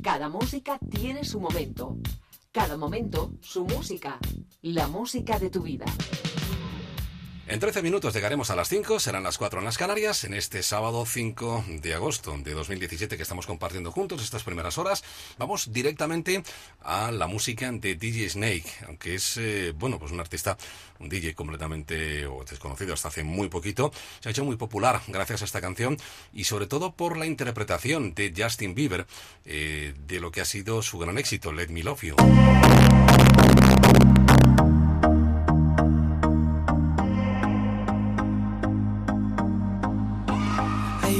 Cada 0.00 0.28
música 0.28 0.78
tiene 0.88 1.24
su 1.24 1.40
momento. 1.40 1.96
Cada 2.52 2.76
momento, 2.76 3.32
su 3.40 3.64
música. 3.64 4.20
La 4.62 4.86
música 4.86 5.40
de 5.40 5.50
tu 5.50 5.62
vida. 5.62 5.84
En 7.54 7.60
13 7.60 7.82
minutos 7.82 8.12
llegaremos 8.12 8.50
a 8.50 8.56
las 8.56 8.68
5, 8.68 8.98
serán 8.98 9.22
las 9.22 9.38
4 9.38 9.60
en 9.60 9.64
las 9.64 9.78
Canarias, 9.78 10.24
en 10.24 10.34
este 10.34 10.60
sábado 10.64 11.06
5 11.06 11.64
de 11.82 11.94
agosto 11.94 12.36
de 12.36 12.52
2017 12.52 13.16
que 13.16 13.22
estamos 13.22 13.46
compartiendo 13.46 13.92
juntos 13.92 14.24
estas 14.24 14.42
primeras 14.42 14.76
horas. 14.76 15.04
Vamos 15.38 15.72
directamente 15.72 16.42
a 16.82 17.12
la 17.12 17.28
música 17.28 17.70
de 17.70 17.94
DJ 17.94 18.30
Snake, 18.30 18.64
aunque 18.88 19.14
es, 19.14 19.36
eh, 19.36 19.72
bueno, 19.72 20.00
pues 20.00 20.10
un 20.10 20.18
artista, 20.18 20.58
un 20.98 21.08
DJ 21.08 21.36
completamente 21.36 22.26
desconocido 22.50 22.92
hasta 22.92 23.06
hace 23.06 23.22
muy 23.22 23.48
poquito. 23.48 23.92
Se 24.18 24.28
ha 24.28 24.32
hecho 24.32 24.44
muy 24.44 24.56
popular 24.56 25.00
gracias 25.06 25.42
a 25.42 25.44
esta 25.44 25.60
canción 25.60 25.96
y 26.32 26.42
sobre 26.42 26.66
todo 26.66 26.96
por 26.96 27.16
la 27.16 27.26
interpretación 27.26 28.14
de 28.14 28.34
Justin 28.36 28.74
Bieber 28.74 29.06
eh, 29.44 29.94
de 30.08 30.18
lo 30.18 30.32
que 30.32 30.40
ha 30.40 30.44
sido 30.44 30.82
su 30.82 30.98
gran 30.98 31.18
éxito, 31.18 31.52
Let 31.52 31.68
Me 31.68 31.84
Love 31.84 32.02
You. 32.02 32.16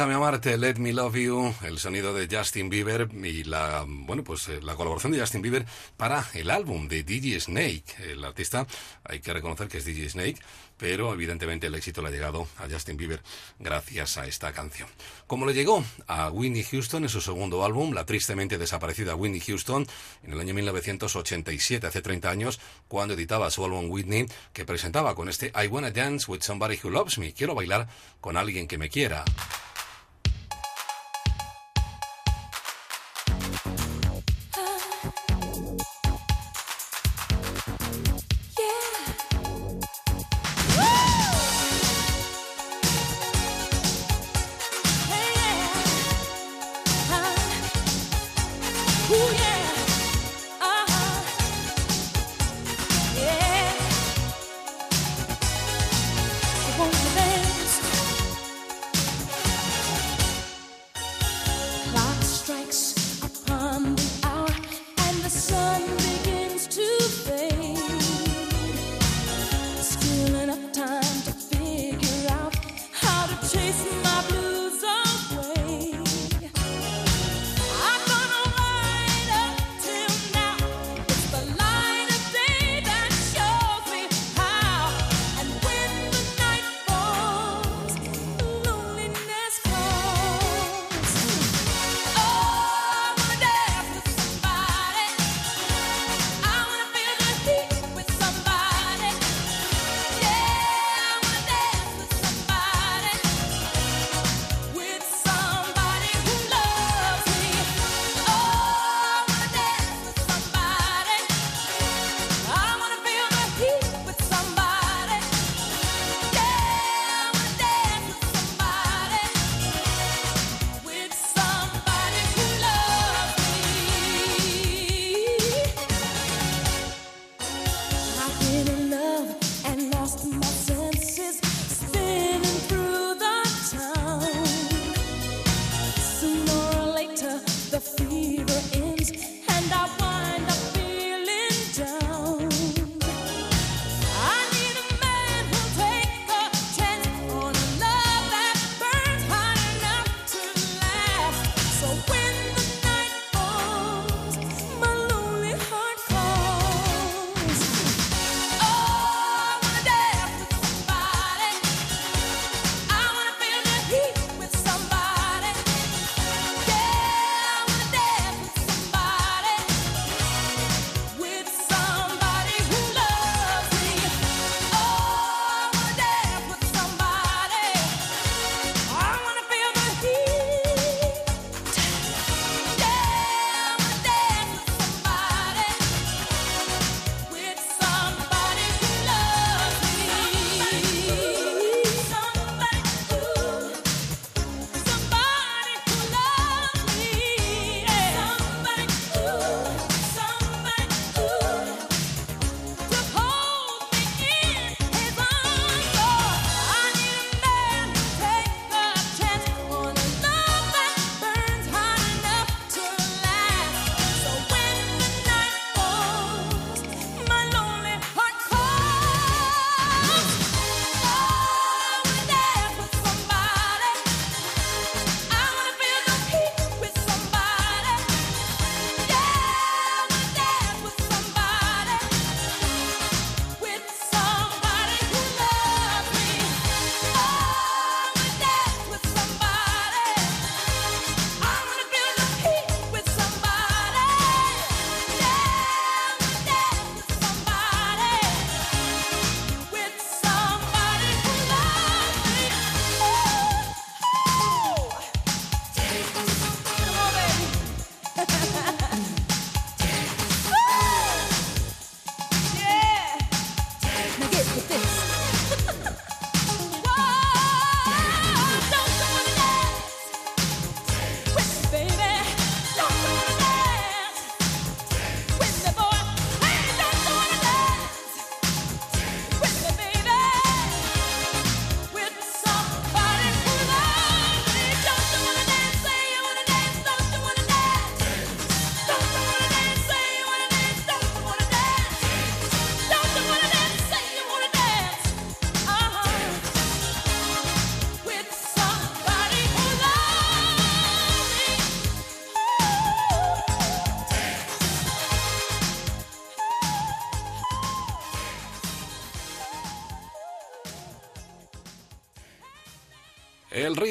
Déjame 0.00 0.14
amarte, 0.14 0.56
Let 0.56 0.76
Me 0.76 0.94
Love 0.94 1.16
You, 1.16 1.54
el 1.62 1.78
sonido 1.78 2.14
de 2.14 2.26
Justin 2.34 2.70
Bieber 2.70 3.06
y 3.22 3.44
la, 3.44 3.84
bueno, 3.86 4.24
pues 4.24 4.48
eh, 4.48 4.58
la 4.62 4.74
colaboración 4.74 5.12
de 5.12 5.20
Justin 5.20 5.42
Bieber 5.42 5.66
para 5.98 6.26
el 6.32 6.48
álbum 6.48 6.88
de 6.88 7.02
DJ 7.02 7.38
Snake. 7.38 7.84
El 8.10 8.24
artista, 8.24 8.66
hay 9.04 9.20
que 9.20 9.30
reconocer 9.34 9.68
que 9.68 9.76
es 9.76 9.84
DJ 9.84 10.08
Snake, 10.08 10.36
pero 10.78 11.12
evidentemente 11.12 11.66
el 11.66 11.74
éxito 11.74 12.00
le 12.00 12.08
ha 12.08 12.10
llegado 12.12 12.48
a 12.56 12.66
Justin 12.66 12.96
Bieber 12.96 13.20
gracias 13.58 14.16
a 14.16 14.26
esta 14.26 14.54
canción. 14.54 14.88
Como 15.26 15.44
le 15.44 15.52
llegó 15.52 15.84
a 16.06 16.30
Whitney 16.30 16.64
Houston 16.64 17.02
en 17.02 17.10
su 17.10 17.20
segundo 17.20 17.62
álbum, 17.62 17.92
la 17.92 18.06
tristemente 18.06 18.56
desaparecida 18.56 19.14
Whitney 19.14 19.40
Houston, 19.40 19.86
en 20.22 20.32
el 20.32 20.40
año 20.40 20.54
1987, 20.54 21.86
hace 21.86 22.00
30 22.00 22.30
años, 22.30 22.58
cuando 22.88 23.12
editaba 23.12 23.50
su 23.50 23.62
álbum 23.66 23.90
Whitney, 23.90 24.24
que 24.54 24.64
presentaba 24.64 25.14
con 25.14 25.28
este 25.28 25.52
I 25.62 25.66
Wanna 25.66 25.90
Dance 25.90 26.30
with 26.30 26.40
Somebody 26.40 26.80
Who 26.82 26.88
Loves 26.88 27.18
Me, 27.18 27.34
quiero 27.34 27.54
bailar 27.54 27.86
con 28.22 28.38
alguien 28.38 28.66
que 28.66 28.78
me 28.78 28.88
quiera. 28.88 29.26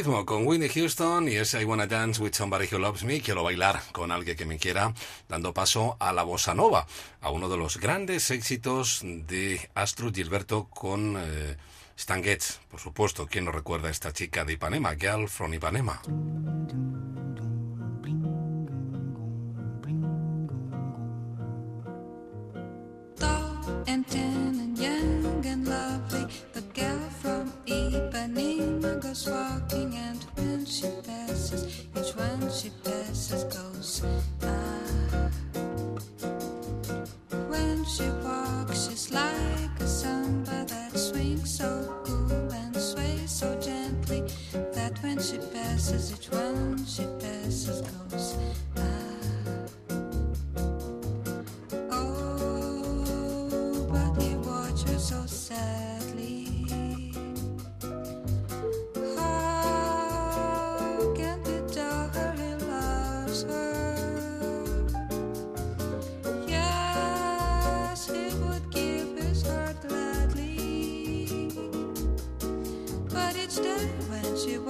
Con 0.04 0.47
Whitney 0.47 0.70
Houston 0.70 1.28
y 1.28 1.36
ese 1.36 1.62
I 1.62 1.66
Wanna 1.66 1.86
Dance 1.86 2.22
with 2.22 2.34
Somebody 2.34 2.68
Who 2.72 2.80
Loves 2.80 3.04
Me, 3.04 3.20
quiero 3.20 3.43
bailar 3.43 3.82
con 3.91 4.12
alguien 4.12 4.38
que 4.38 4.45
me 4.45 4.58
quiera, 4.58 4.93
dando 5.28 5.54
paso 5.54 5.97
a 6.00 6.14
la 6.14 6.24
bossa 6.24 6.54
nova, 6.54 6.88
a 7.20 7.32
uno 7.32 7.50
de 7.50 7.58
los 7.58 7.78
grandes 7.78 8.32
éxitos 8.32 9.02
de 9.04 9.70
Astrud 9.76 10.16
Gilberto 10.16 10.70
con 10.70 11.18
eh, 11.18 11.58
Stan 11.97 12.24
Getz, 12.24 12.60
por 12.72 12.80
supuesto, 12.80 13.28
¿quién 13.28 13.43
no 13.43 13.52
recuerda 13.52 13.89
a 13.89 13.91
esta 13.91 14.14
chica 14.14 14.45
de 14.45 14.54
Ipanema, 14.54 14.95
Girl 14.95 15.28
from 15.28 15.54
Ipanema? 15.54 16.02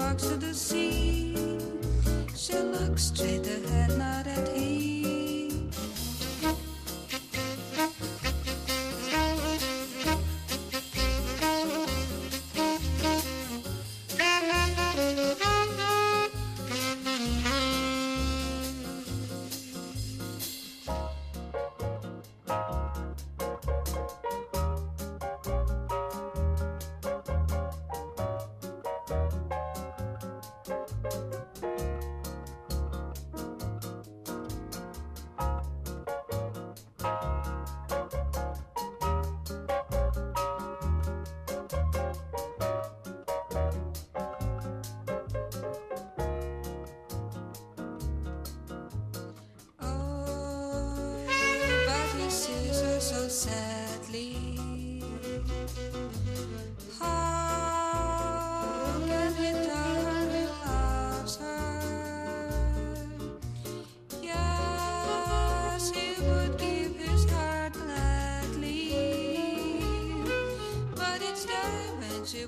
When 0.09 0.17
she 0.17 0.25
walks 0.25 0.27
to 0.27 0.37
the 0.37 0.53
sea, 0.53 0.78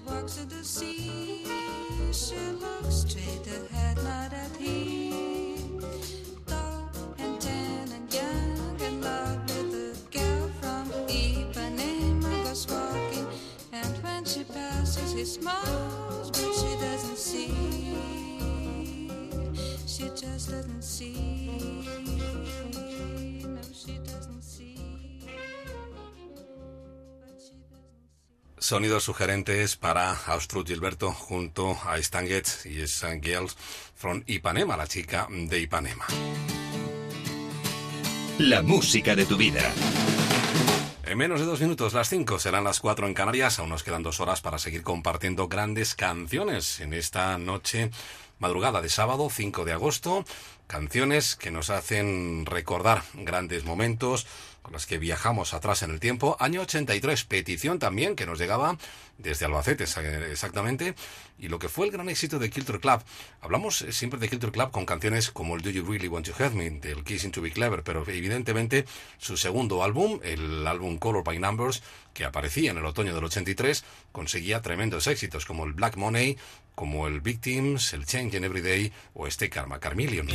walks 0.05 0.35
to 0.37 0.45
the 0.45 0.63
sea, 0.63 1.45
she 2.11 2.35
looks 2.59 2.95
straight 3.07 3.47
ahead, 3.47 3.97
not 4.03 4.33
at 4.33 4.55
him 4.57 5.79
tall 6.45 6.89
and 7.19 7.39
tan 7.39 7.89
and 7.91 8.13
young 8.13 8.81
and 8.81 9.03
lovely. 9.03 9.63
The 9.71 9.97
girl 10.11 10.49
from 10.61 10.89
Ipanema 11.07 12.43
goes 12.43 12.67
walking, 12.67 13.27
and 13.73 14.03
when 14.03 14.25
she 14.25 14.43
passes, 14.43 15.13
he 15.13 15.25
smiles, 15.25 16.31
but 16.31 16.53
she 16.53 16.75
doesn't 16.85 17.17
see. 17.17 17.53
She 19.85 20.03
just 20.15 20.49
doesn't 20.51 20.83
see. 20.83 21.30
Sonidos 28.61 29.05
sugerentes 29.05 29.75
para 29.75 30.13
Austrud 30.27 30.67
Gilberto 30.67 31.11
junto 31.11 31.75
a 31.83 31.97
Stan 31.97 32.27
Getz 32.27 32.67
y 32.67 32.81
esa 32.81 33.09
Girls 33.19 33.57
from 33.95 34.21
Ipanema, 34.27 34.77
la 34.77 34.85
chica 34.85 35.27
de 35.31 35.59
Ipanema. 35.59 36.05
La 38.37 38.61
música 38.61 39.15
de 39.15 39.25
tu 39.25 39.35
vida. 39.35 39.63
En 41.05 41.17
menos 41.17 41.39
de 41.39 41.47
dos 41.47 41.59
minutos, 41.59 41.93
las 41.93 42.09
cinco 42.09 42.37
serán 42.37 42.63
las 42.63 42.79
cuatro 42.79 43.07
en 43.07 43.15
Canarias. 43.15 43.57
Aún 43.57 43.69
nos 43.69 43.81
quedan 43.81 44.03
dos 44.03 44.19
horas 44.19 44.41
para 44.41 44.59
seguir 44.59 44.83
compartiendo 44.83 45.47
grandes 45.47 45.95
canciones 45.95 46.81
en 46.81 46.93
esta 46.93 47.39
noche 47.39 47.89
madrugada 48.37 48.81
de 48.81 48.89
sábado 48.89 49.29
5 49.29 49.65
de 49.65 49.73
agosto. 49.73 50.23
Canciones 50.67 51.35
que 51.35 51.51
nos 51.51 51.71
hacen 51.71 52.45
recordar 52.45 53.03
grandes 53.13 53.65
momentos 53.65 54.27
con 54.61 54.73
las 54.73 54.85
que 54.85 54.97
viajamos 54.97 55.53
atrás 55.53 55.83
en 55.83 55.91
el 55.91 55.99
tiempo. 55.99 56.37
Año 56.39 56.61
83, 56.61 57.23
petición 57.25 57.79
también 57.79 58.15
que 58.15 58.25
nos 58.25 58.39
llegaba 58.39 58.77
desde 59.17 59.45
Albacete 59.45 59.83
exactamente. 59.83 60.95
Y 61.37 61.47
lo 61.47 61.57
que 61.57 61.69
fue 61.69 61.85
el 61.85 61.91
gran 61.91 62.09
éxito 62.09 62.37
de 62.37 62.49
Kilter 62.49 62.79
Club. 62.79 63.01
Hablamos 63.41 63.81
eh, 63.81 63.91
siempre 63.91 64.19
de 64.19 64.29
Kilter 64.29 64.51
Club 64.51 64.71
con 64.71 64.85
canciones 64.85 65.31
como 65.31 65.55
el 65.55 65.61
Do 65.61 65.71
You 65.71 65.83
Really 65.83 66.07
Want 66.07 66.27
to 66.27 66.33
Hurt 66.37 66.53
Me, 66.53 66.69
del 66.69 67.03
Kissing 67.03 67.31
to 67.31 67.41
Be 67.41 67.51
Clever, 67.51 67.83
pero 67.83 68.07
evidentemente 68.07 68.85
su 69.17 69.37
segundo 69.37 69.83
álbum, 69.83 70.19
el 70.23 70.65
álbum 70.67 70.97
Color 70.97 71.23
by 71.23 71.39
Numbers, 71.39 71.81
que 72.13 72.25
aparecía 72.25 72.71
en 72.71 72.77
el 72.77 72.85
otoño 72.85 73.15
del 73.15 73.23
83, 73.23 73.83
conseguía 74.11 74.61
tremendos 74.61 75.07
éxitos 75.07 75.45
como 75.45 75.65
el 75.65 75.73
Black 75.73 75.97
Money, 75.97 76.37
como 76.75 77.07
el 77.07 77.21
Victims, 77.21 77.93
el 77.93 78.05
Change 78.05 78.37
in 78.37 78.43
Everyday 78.43 78.91
o 79.13 79.27
este 79.27 79.49
Karma 79.49 79.79
Carmillion. 79.79 80.27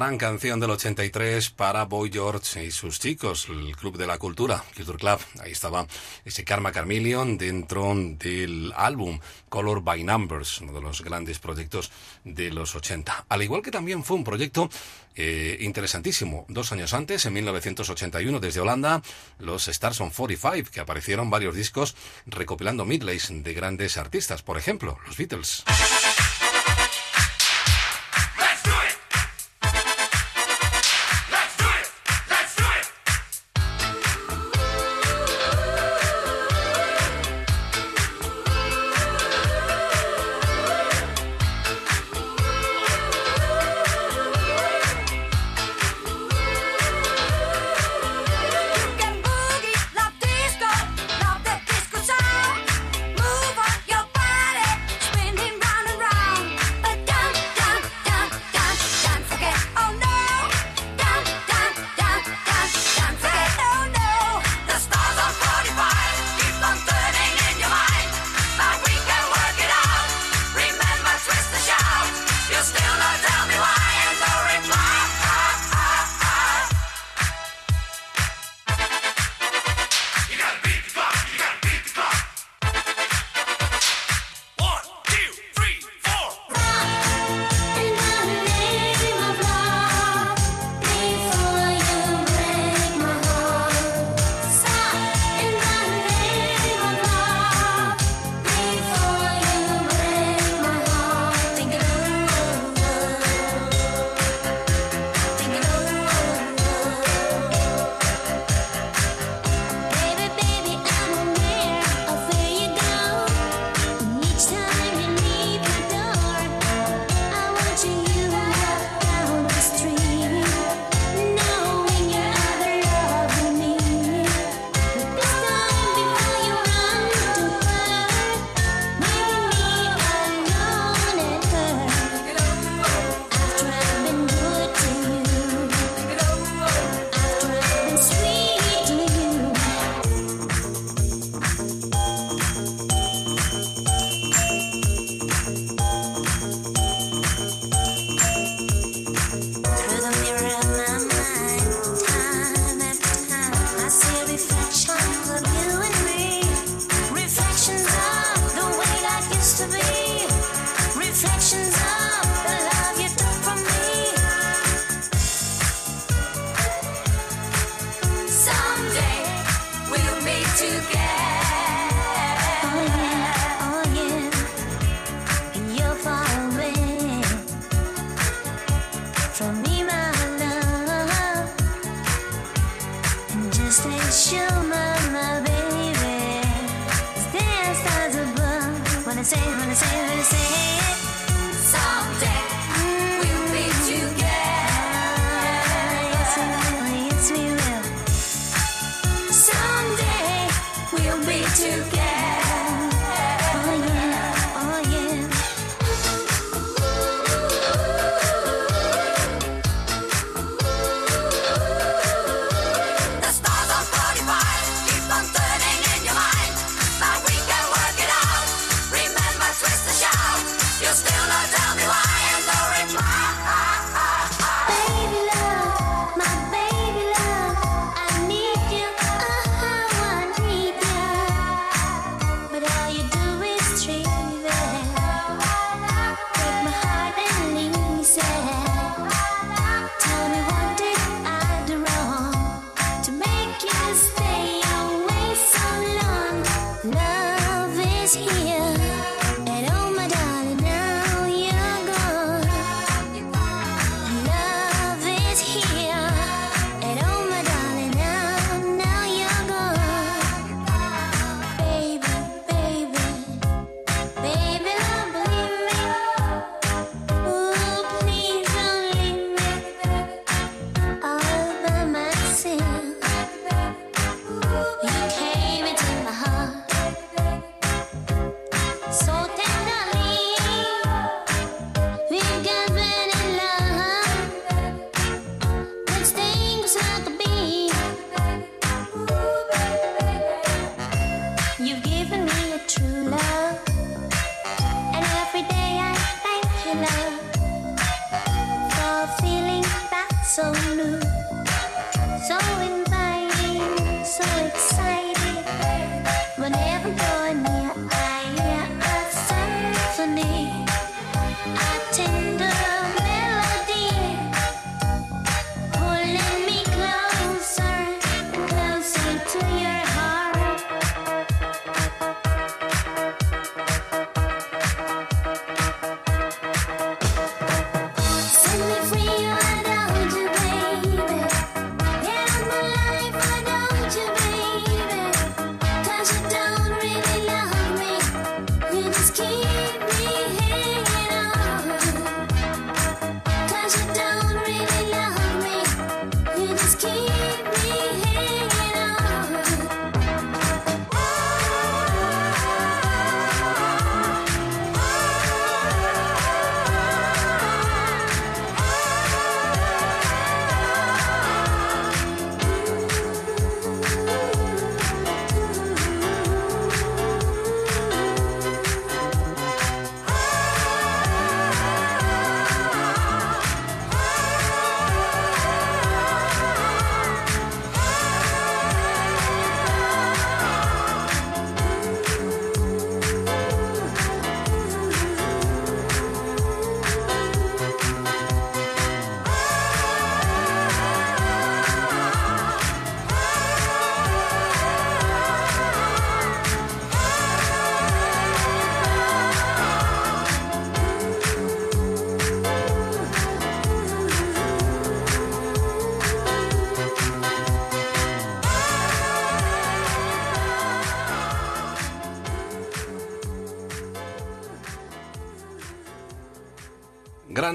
gran 0.00 0.16
canción 0.16 0.58
del 0.58 0.70
83 0.70 1.50
para 1.50 1.84
Boy 1.84 2.10
George 2.10 2.64
y 2.64 2.70
sus 2.70 2.98
chicos, 2.98 3.48
el 3.50 3.76
Club 3.76 3.98
de 3.98 4.06
la 4.06 4.16
Cultura, 4.16 4.64
Culture 4.74 4.96
Club. 4.96 5.18
Ahí 5.42 5.52
estaba 5.52 5.86
ese 6.24 6.42
Karma 6.42 6.72
Carmillion 6.72 7.36
dentro 7.36 7.92
del 7.94 8.72
álbum 8.74 9.20
Color 9.50 9.82
by 9.82 10.02
Numbers, 10.02 10.62
uno 10.62 10.72
de 10.72 10.80
los 10.80 11.02
grandes 11.02 11.38
proyectos 11.38 11.92
de 12.24 12.50
los 12.50 12.74
80. 12.74 13.26
Al 13.28 13.42
igual 13.42 13.60
que 13.60 13.70
también 13.70 14.02
fue 14.02 14.16
un 14.16 14.24
proyecto 14.24 14.70
eh, 15.16 15.58
interesantísimo. 15.60 16.46
Dos 16.48 16.72
años 16.72 16.94
antes, 16.94 17.26
en 17.26 17.34
1981, 17.34 18.40
desde 18.40 18.60
Holanda, 18.60 19.02
los 19.38 19.68
Stars 19.68 20.00
on 20.00 20.08
45, 20.08 20.70
que 20.72 20.80
aparecieron 20.80 21.28
varios 21.28 21.54
discos 21.54 21.94
recopilando 22.24 22.86
midlays 22.86 23.28
de 23.30 23.52
grandes 23.52 23.98
artistas, 23.98 24.40
por 24.40 24.56
ejemplo, 24.56 24.98
los 25.06 25.18
Beatles. 25.18 25.62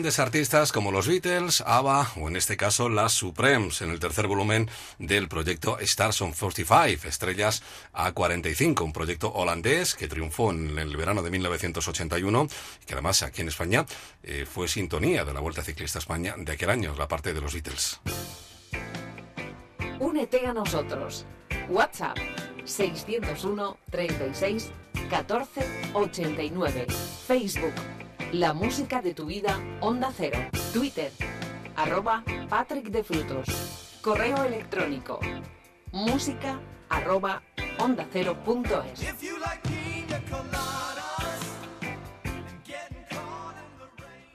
Grandes 0.06 0.20
artistas 0.20 0.72
como 0.72 0.92
los 0.92 1.08
Beatles, 1.08 1.64
ABBA 1.66 2.12
o 2.18 2.28
en 2.28 2.36
este 2.36 2.58
caso 2.58 2.90
las 2.90 3.12
Supremes 3.14 3.82
en 3.82 3.90
el 3.90 4.00
tercer 4.00 4.28
volumen 4.28 4.70
del 5.00 5.28
proyecto 5.28 5.80
Stars 5.80 6.22
on 6.22 6.32
45, 6.32 7.08
Estrellas 7.08 7.64
a 7.92 8.12
45, 8.12 8.84
un 8.84 8.94
proyecto 8.94 9.34
holandés 9.34 9.96
que 9.96 10.08
triunfó 10.08 10.52
en 10.52 10.78
el 10.78 10.96
verano 10.96 11.24
de 11.24 11.32
1981 11.32 12.48
y 12.84 12.86
que 12.86 12.94
además 12.94 13.24
aquí 13.24 13.42
en 13.42 13.48
España 13.48 13.84
eh, 14.22 14.46
fue 14.46 14.68
sintonía 14.68 15.26
de 15.26 15.34
la 15.34 15.40
Vuelta 15.40 15.64
Ciclista 15.64 15.98
España 15.98 16.36
de 16.38 16.52
aquel 16.52 16.70
año, 16.70 16.94
la 16.96 17.08
parte 17.08 17.34
de 17.34 17.42
los 17.42 17.54
Beatles. 17.54 18.00
Únete 20.00 20.46
a 20.46 20.54
nosotros. 20.54 21.26
WhatsApp 21.68 22.20
601 22.64 23.78
36 23.90 24.70
14 25.10 25.62
89. 25.96 26.86
Facebook 27.26 27.74
La 28.36 28.54
música 28.54 29.02
de 29.02 29.14
tu 29.14 29.28
vida 29.28 29.58
Onda 29.80 30.12
Cero. 30.12 30.38
Twitter 30.74 31.10
arroba 31.78 32.22
Patrick 32.50 32.90
de 32.90 33.02
Frutos. 33.02 33.48
Correo 34.02 34.44
electrónico 34.44 35.22
música 35.94 36.60
arroba 36.90 37.42
onda 37.80 38.06
cero. 38.12 38.38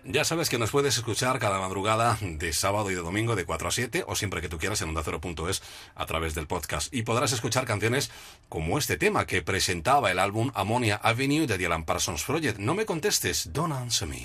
Ya 0.04 0.24
sabes 0.24 0.48
que 0.48 0.58
nos 0.58 0.70
puedes 0.70 0.96
escuchar 0.96 1.38
cada 1.38 1.60
madrugada 1.60 2.18
de 2.20 2.52
sábado 2.52 2.90
y 2.90 2.94
de 2.94 3.02
domingo 3.02 3.36
de 3.36 3.44
4 3.44 3.68
a 3.68 3.70
7 3.70 4.04
o 4.06 4.16
siempre 4.16 4.40
que 4.40 4.48
tú 4.48 4.58
quieras 4.58 4.80
en 4.80 4.88
ondacero.es 4.88 5.62
a 5.94 6.06
través 6.06 6.34
del 6.34 6.46
podcast. 6.46 6.92
Y 6.94 7.02
podrás 7.02 7.32
escuchar 7.32 7.66
canciones 7.66 8.10
como 8.48 8.78
este 8.78 8.96
tema 8.96 9.26
que 9.26 9.42
presentaba 9.42 10.10
el 10.10 10.18
álbum 10.18 10.50
Ammonia 10.54 10.96
Avenue 11.02 11.46
de 11.46 11.58
The 11.58 11.66
Alan 11.66 11.84
Parsons 11.84 12.24
Project. 12.24 12.58
No 12.58 12.74
me 12.74 12.86
contestes, 12.86 13.52
don't 13.52 13.72
answer 13.72 14.08
me. 14.08 14.22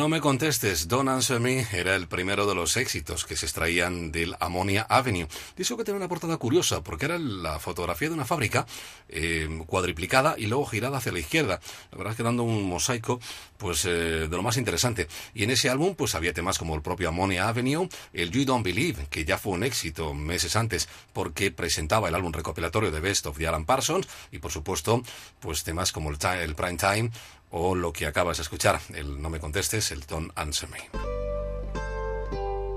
No 0.00 0.08
me 0.08 0.22
contestes, 0.22 0.88
Don't 0.88 1.10
Answer 1.10 1.40
Me 1.40 1.66
era 1.74 1.94
el 1.94 2.08
primero 2.08 2.46
de 2.46 2.54
los 2.54 2.78
éxitos 2.78 3.26
que 3.26 3.36
se 3.36 3.44
extraían 3.44 4.10
del 4.10 4.34
Ammonia 4.40 4.86
Avenue. 4.88 5.28
Dice 5.58 5.76
que 5.76 5.84
tenía 5.84 5.98
una 5.98 6.08
portada 6.08 6.38
curiosa 6.38 6.82
porque 6.82 7.04
era 7.04 7.18
la 7.18 7.58
fotografía 7.58 8.08
de 8.08 8.14
una 8.14 8.24
fábrica 8.24 8.64
eh, 9.10 9.46
cuadriplicada 9.66 10.36
y 10.38 10.46
luego 10.46 10.64
girada 10.64 10.96
hacia 10.96 11.12
la 11.12 11.18
izquierda. 11.18 11.60
La 11.92 11.98
verdad 11.98 12.12
es 12.12 12.16
que 12.16 12.22
dando 12.22 12.44
un 12.44 12.62
mosaico 12.62 13.20
pues 13.58 13.84
eh, 13.84 14.26
de 14.26 14.28
lo 14.28 14.42
más 14.42 14.56
interesante. 14.56 15.06
Y 15.34 15.44
en 15.44 15.50
ese 15.50 15.68
álbum 15.68 15.94
pues 15.94 16.14
había 16.14 16.32
temas 16.32 16.56
como 16.56 16.74
el 16.74 16.80
propio 16.80 17.10
Ammonia 17.10 17.46
Avenue, 17.46 17.86
el 18.14 18.30
You 18.30 18.46
Don't 18.46 18.64
Believe, 18.64 19.06
que 19.10 19.26
ya 19.26 19.36
fue 19.36 19.52
un 19.52 19.64
éxito 19.64 20.14
meses 20.14 20.56
antes 20.56 20.88
porque 21.12 21.50
presentaba 21.50 22.08
el 22.08 22.14
álbum 22.14 22.32
recopilatorio 22.32 22.90
de 22.90 23.00
Best 23.00 23.26
of 23.26 23.36
the 23.36 23.46
Alan 23.46 23.66
Parsons 23.66 24.08
y 24.32 24.38
por 24.38 24.50
supuesto 24.50 25.02
pues 25.40 25.62
temas 25.62 25.92
como 25.92 26.08
el, 26.08 26.16
Prime 26.16 26.78
Time 26.78 27.10
o 27.50 27.74
lo 27.74 27.92
que 27.92 28.06
acabas 28.06 28.38
de 28.38 28.42
escuchar, 28.42 28.80
el 28.94 29.20
No 29.20 29.30
me 29.30 29.40
contestes, 29.40 29.90
el 29.90 30.06
Don't 30.06 30.32
Answer 30.34 30.68
Me. 30.70 30.88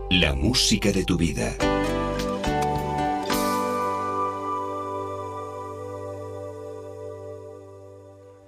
La 0.10 0.34
música 0.34 0.92
de 0.92 1.06
tu 1.06 1.18
vida. 1.18 1.56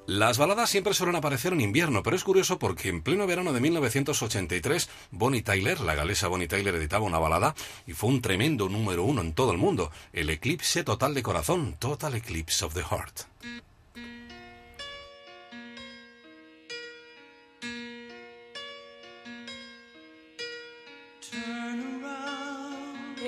Las 0.08 0.38
baladas 0.38 0.70
siempre 0.70 0.94
suelen 0.94 1.16
aparecer 1.16 1.52
en 1.52 1.62
invierno, 1.62 2.04
pero 2.04 2.16
es 2.16 2.24
curioso 2.24 2.60
porque 2.60 2.90
en 2.90 3.02
pleno 3.02 3.26
verano 3.26 3.52
de 3.54 3.60
1983, 3.60 4.88
Bonnie 5.10 5.42
Tyler, 5.42 5.80
la 5.82 5.96
galesa 5.96 6.28
Bonnie 6.28 6.48
Tyler, 6.48 6.76
editaba 6.76 7.06
una 7.06 7.18
balada 7.18 7.56
y 7.88 7.94
fue 7.94 8.12
un 8.12 8.22
tremendo 8.22 8.70
número 8.70 9.04
uno 9.04 9.22
en 9.22 9.34
todo 9.34 9.52
el 9.52 9.58
mundo. 9.58 9.92
El 10.14 10.30
eclipse 10.30 10.84
total 10.84 11.16
de 11.16 11.24
corazón, 11.24 11.76
Total 11.80 12.14
Eclipse 12.14 12.64
of 12.64 12.76
the 12.76 12.84
Heart. 12.84 13.22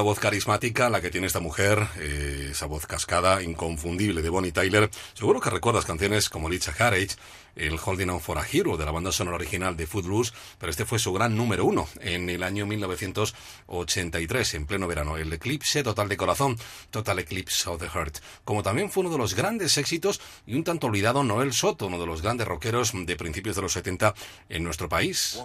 Una 0.00 0.06
voz 0.06 0.18
carismática, 0.18 0.88
la 0.88 1.02
que 1.02 1.10
tiene 1.10 1.26
esta 1.26 1.40
mujer, 1.40 1.86
eh, 1.98 2.48
esa 2.52 2.64
voz 2.64 2.86
cascada, 2.86 3.42
inconfundible 3.42 4.22
de 4.22 4.30
Bonnie 4.30 4.50
Tyler. 4.50 4.88
Seguro 5.12 5.40
que 5.40 5.50
recuerdas 5.50 5.84
canciones 5.84 6.30
como 6.30 6.48
Licha 6.48 6.72
Carriage, 6.72 7.16
el 7.54 7.78
Holding 7.78 8.08
On 8.08 8.18
for 8.18 8.38
a 8.38 8.46
Hero 8.50 8.78
de 8.78 8.86
la 8.86 8.92
banda 8.92 9.12
sonora 9.12 9.36
original 9.36 9.76
de 9.76 9.86
Footloose, 9.86 10.32
pero 10.58 10.70
este 10.70 10.86
fue 10.86 10.98
su 10.98 11.12
gran 11.12 11.36
número 11.36 11.66
uno 11.66 11.86
en 12.00 12.30
el 12.30 12.42
año 12.44 12.64
1983, 12.64 14.54
en 14.54 14.64
pleno 14.64 14.88
verano. 14.88 15.18
El 15.18 15.30
eclipse 15.34 15.82
total 15.82 16.08
de 16.08 16.16
corazón, 16.16 16.56
Total 16.88 17.18
Eclipse 17.18 17.68
of 17.68 17.78
the 17.78 17.90
Heart. 17.90 18.20
Como 18.46 18.62
también 18.62 18.90
fue 18.90 19.02
uno 19.02 19.12
de 19.12 19.18
los 19.18 19.34
grandes 19.34 19.76
éxitos 19.76 20.22
y 20.46 20.54
un 20.54 20.64
tanto 20.64 20.86
olvidado 20.86 21.22
Noel 21.24 21.52
Soto, 21.52 21.88
uno 21.88 22.00
de 22.00 22.06
los 22.06 22.22
grandes 22.22 22.48
rockeros 22.48 22.92
de 22.94 23.16
principios 23.16 23.54
de 23.54 23.60
los 23.60 23.74
70 23.74 24.14
en 24.48 24.64
nuestro 24.64 24.88
país. 24.88 25.38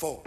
Veo 0.00 0.22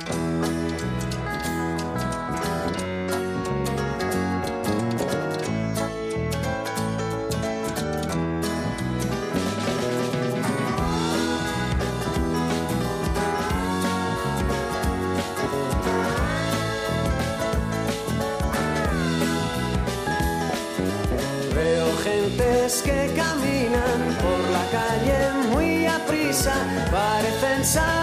que 22.82 23.14
caminan 23.16 24.18
por 24.22 24.40
la 24.50 24.66
calle 24.72 25.48
muy 25.52 25.86
a 25.86 26.00
prisa, 26.08 26.54
parecen 26.92 27.64
saber 27.64 28.03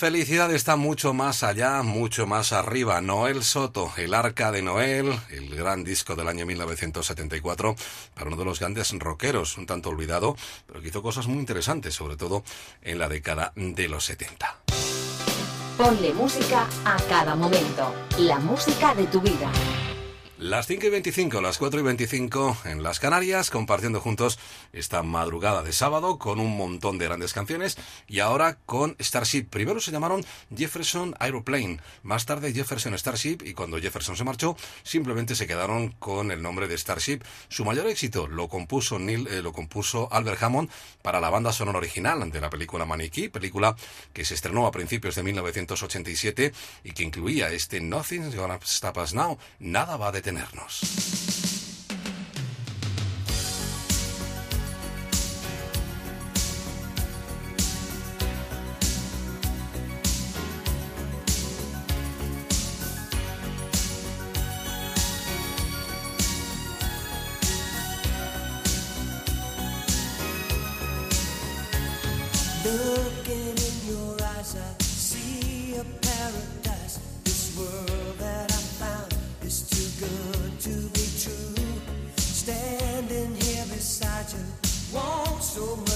felicidad 0.00 0.50
está 0.54 0.76
mucho 0.76 1.12
más 1.12 1.42
allá, 1.42 1.82
mucho 1.82 2.26
más 2.26 2.54
arriba. 2.54 3.02
Noel 3.02 3.44
Soto, 3.44 3.92
El 3.98 4.14
Arca 4.14 4.50
de 4.50 4.62
Noel, 4.62 5.12
el 5.28 5.54
gran 5.54 5.84
disco 5.84 6.16
del 6.16 6.26
año 6.26 6.46
1974, 6.46 7.76
para 8.14 8.28
uno 8.28 8.36
de 8.36 8.46
los 8.46 8.60
grandes 8.60 8.90
rockeros, 8.98 9.58
un 9.58 9.66
tanto 9.66 9.90
olvidado, 9.90 10.36
pero 10.66 10.80
que 10.80 10.88
hizo 10.88 11.02
cosas 11.02 11.26
muy 11.26 11.38
interesantes, 11.38 11.94
sobre 11.94 12.16
todo 12.16 12.42
en 12.80 12.98
la 12.98 13.10
década 13.10 13.52
de 13.54 13.88
los 13.88 14.06
70. 14.06 14.56
Ponle 15.76 16.14
música 16.14 16.66
a 16.86 16.96
cada 17.06 17.36
momento. 17.36 17.94
La 18.16 18.38
música 18.38 18.94
de 18.94 19.06
tu 19.06 19.20
vida. 19.20 19.52
Las 20.40 20.66
5 20.68 20.86
y 20.86 20.88
25, 20.88 21.42
las 21.42 21.58
4 21.58 21.80
y 21.80 21.82
25 21.82 22.56
en 22.64 22.82
las 22.82 22.98
Canarias, 22.98 23.50
compartiendo 23.50 24.00
juntos 24.00 24.38
esta 24.72 25.02
madrugada 25.02 25.62
de 25.62 25.74
sábado 25.74 26.18
con 26.18 26.40
un 26.40 26.56
montón 26.56 26.96
de 26.96 27.04
grandes 27.04 27.34
canciones 27.34 27.76
y 28.08 28.20
ahora 28.20 28.56
con 28.64 28.96
Starship. 28.98 29.50
Primero 29.50 29.80
se 29.80 29.92
llamaron 29.92 30.24
Jefferson 30.56 31.14
Aeroplane, 31.18 31.80
más 32.02 32.24
tarde 32.24 32.54
Jefferson 32.54 32.96
Starship 32.96 33.42
y 33.44 33.52
cuando 33.52 33.78
Jefferson 33.78 34.16
se 34.16 34.24
marchó 34.24 34.56
simplemente 34.82 35.34
se 35.34 35.46
quedaron 35.46 35.90
con 35.98 36.30
el 36.30 36.40
nombre 36.40 36.68
de 36.68 36.78
Starship. 36.78 37.20
Su 37.50 37.66
mayor 37.66 37.86
éxito 37.88 38.26
lo 38.26 38.48
compuso 38.48 38.98
Neil, 38.98 39.28
eh, 39.28 39.42
lo 39.42 39.52
compuso 39.52 40.08
Albert 40.10 40.42
Hammond 40.42 40.70
para 41.02 41.20
la 41.20 41.28
banda 41.28 41.52
sonora 41.52 41.76
original 41.76 42.30
de 42.32 42.40
la 42.40 42.48
película 42.48 42.86
Maniquí, 42.86 43.28
película 43.28 43.76
que 44.14 44.24
se 44.24 44.32
estrenó 44.32 44.66
a 44.66 44.70
principios 44.70 45.16
de 45.16 45.22
1987 45.22 46.54
y 46.84 46.92
que 46.92 47.02
incluía 47.02 47.52
este 47.52 47.82
Nothing's 47.82 48.34
Gonna 48.34 48.58
Stop 48.64 48.96
Us 48.96 49.12
Now, 49.12 49.36
nada 49.58 49.98
va 49.98 50.08
a 50.08 50.12
detener 50.12 50.29
detenernos. 50.30 51.10
so 85.60 85.76
much. 85.76 85.89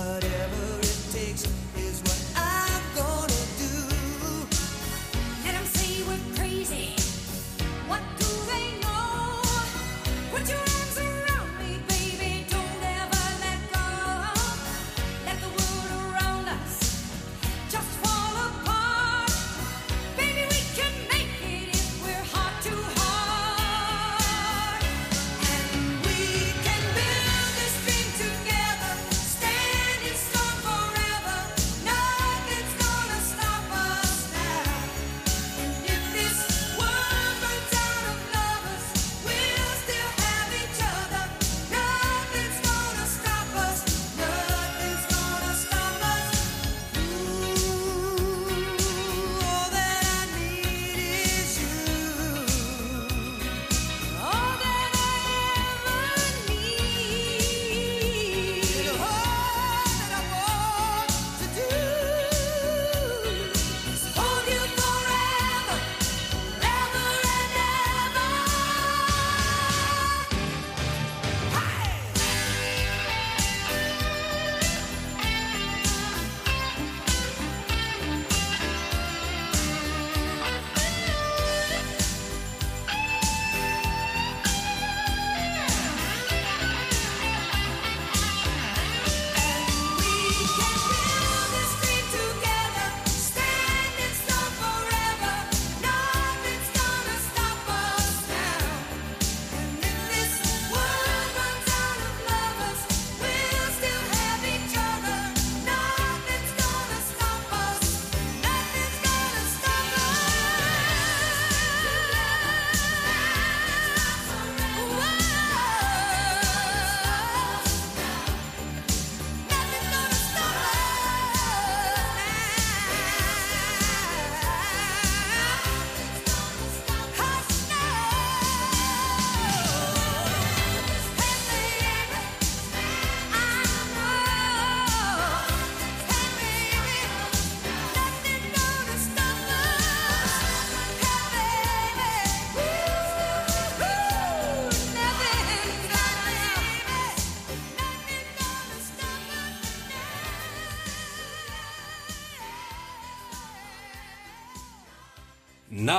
but 0.00 0.29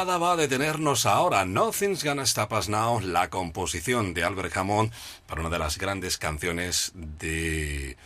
nada 0.05 0.17
va 0.17 0.31
a 0.31 0.35
detenernos 0.35 1.05
ahora. 1.05 1.45
Nothing's 1.45 2.03
Gonna 2.03 2.23
Stop 2.23 2.53
Us 2.53 2.69
Now, 2.69 2.99
la 3.01 3.29
composición 3.29 4.15
de 4.15 4.23
Albert 4.23 4.57
Hammond 4.57 4.91
para 5.27 5.41
una 5.41 5.51
de 5.51 5.59
las 5.59 5.77
grandes 5.77 6.17
canciones 6.17 6.91
de 6.95 7.97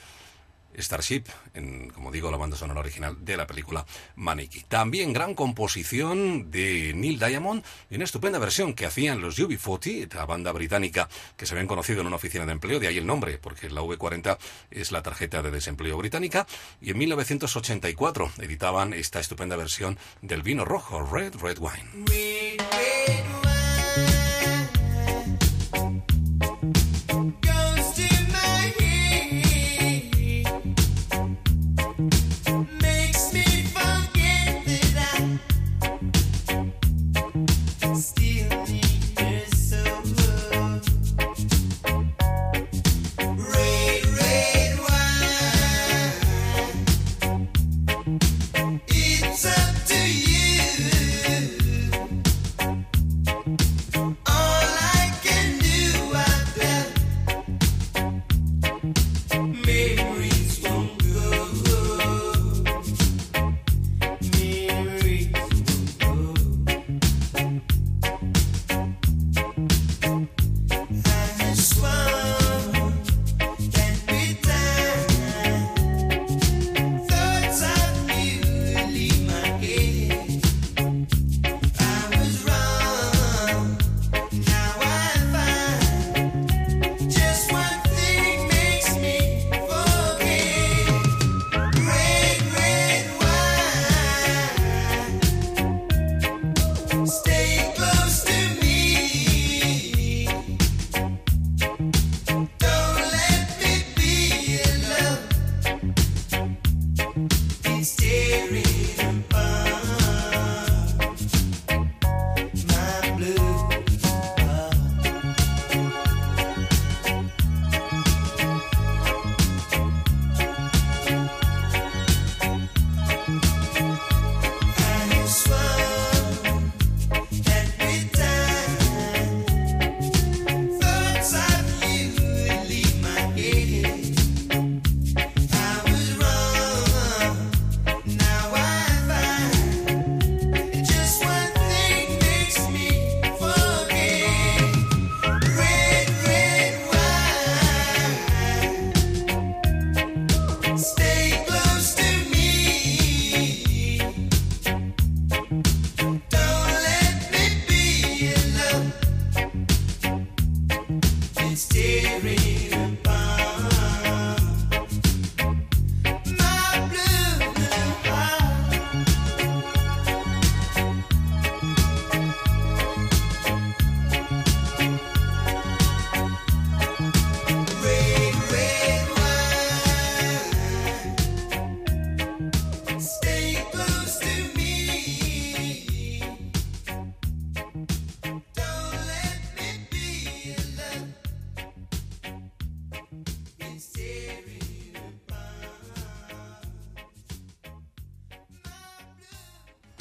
Starship, 0.77 1.23
en, 1.53 1.89
como 1.89 2.11
digo, 2.11 2.31
la 2.31 2.37
banda 2.37 2.57
sonora 2.57 2.79
original 2.79 3.17
de 3.23 3.37
la 3.37 3.47
película 3.47 3.85
Maniki. 4.15 4.63
También 4.63 5.13
gran 5.13 5.33
composición 5.33 6.51
de 6.51 6.93
Neil 6.95 7.19
Diamond 7.19 7.63
una 7.95 8.03
estupenda 8.03 8.39
versión 8.39 8.73
que 8.73 8.85
hacían 8.85 9.21
los 9.21 9.39
UB40, 9.39 10.13
la 10.13 10.25
banda 10.25 10.51
británica 10.51 11.09
que 11.37 11.45
se 11.45 11.53
habían 11.53 11.67
conocido 11.67 12.01
en 12.01 12.07
una 12.07 12.17
oficina 12.17 12.45
de 12.45 12.51
empleo, 12.51 12.79
de 12.79 12.87
ahí 12.87 12.97
el 12.97 13.07
nombre, 13.07 13.37
porque 13.37 13.69
la 13.69 13.81
V40 13.81 14.37
es 14.69 14.91
la 14.91 15.01
tarjeta 15.01 15.41
de 15.41 15.51
desempleo 15.51 15.97
británica, 15.97 16.45
y 16.81 16.91
en 16.91 16.97
1984 16.97 18.31
editaban 18.41 18.93
esta 18.93 19.19
estupenda 19.19 19.55
versión 19.55 19.97
del 20.21 20.43
vino 20.43 20.65
rojo, 20.65 21.01
Red 21.03 21.35
Red 21.35 21.57
Wine. 21.59 22.84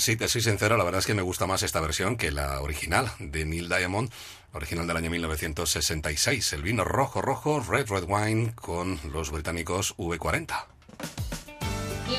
Si 0.05 0.17
te 0.17 0.29
soy 0.29 0.43
sincero, 0.43 0.77
la 0.77 0.85
verdad 0.85 0.99
es 0.99 1.07
que 1.07 1.15
me 1.15 1.23
gusta 1.23 1.47
más 1.47 1.63
esta 1.63 1.81
versión 1.81 2.19
que 2.19 2.31
la 2.31 2.61
original 2.61 3.11
de 3.19 3.47
Neil 3.47 3.71
Diamond, 3.71 4.11
original 4.53 4.87
del 4.87 4.99
año 4.99 5.09
1966. 5.09 6.53
El 6.53 6.63
vino 6.63 6.85
rojo, 6.85 7.23
rojo, 7.23 7.65
Red 7.67 7.89
Red 7.89 8.05
Wine 8.07 8.53
con 8.55 9.01
los 9.11 9.31
británicos 9.31 9.97
V40. 9.97 10.67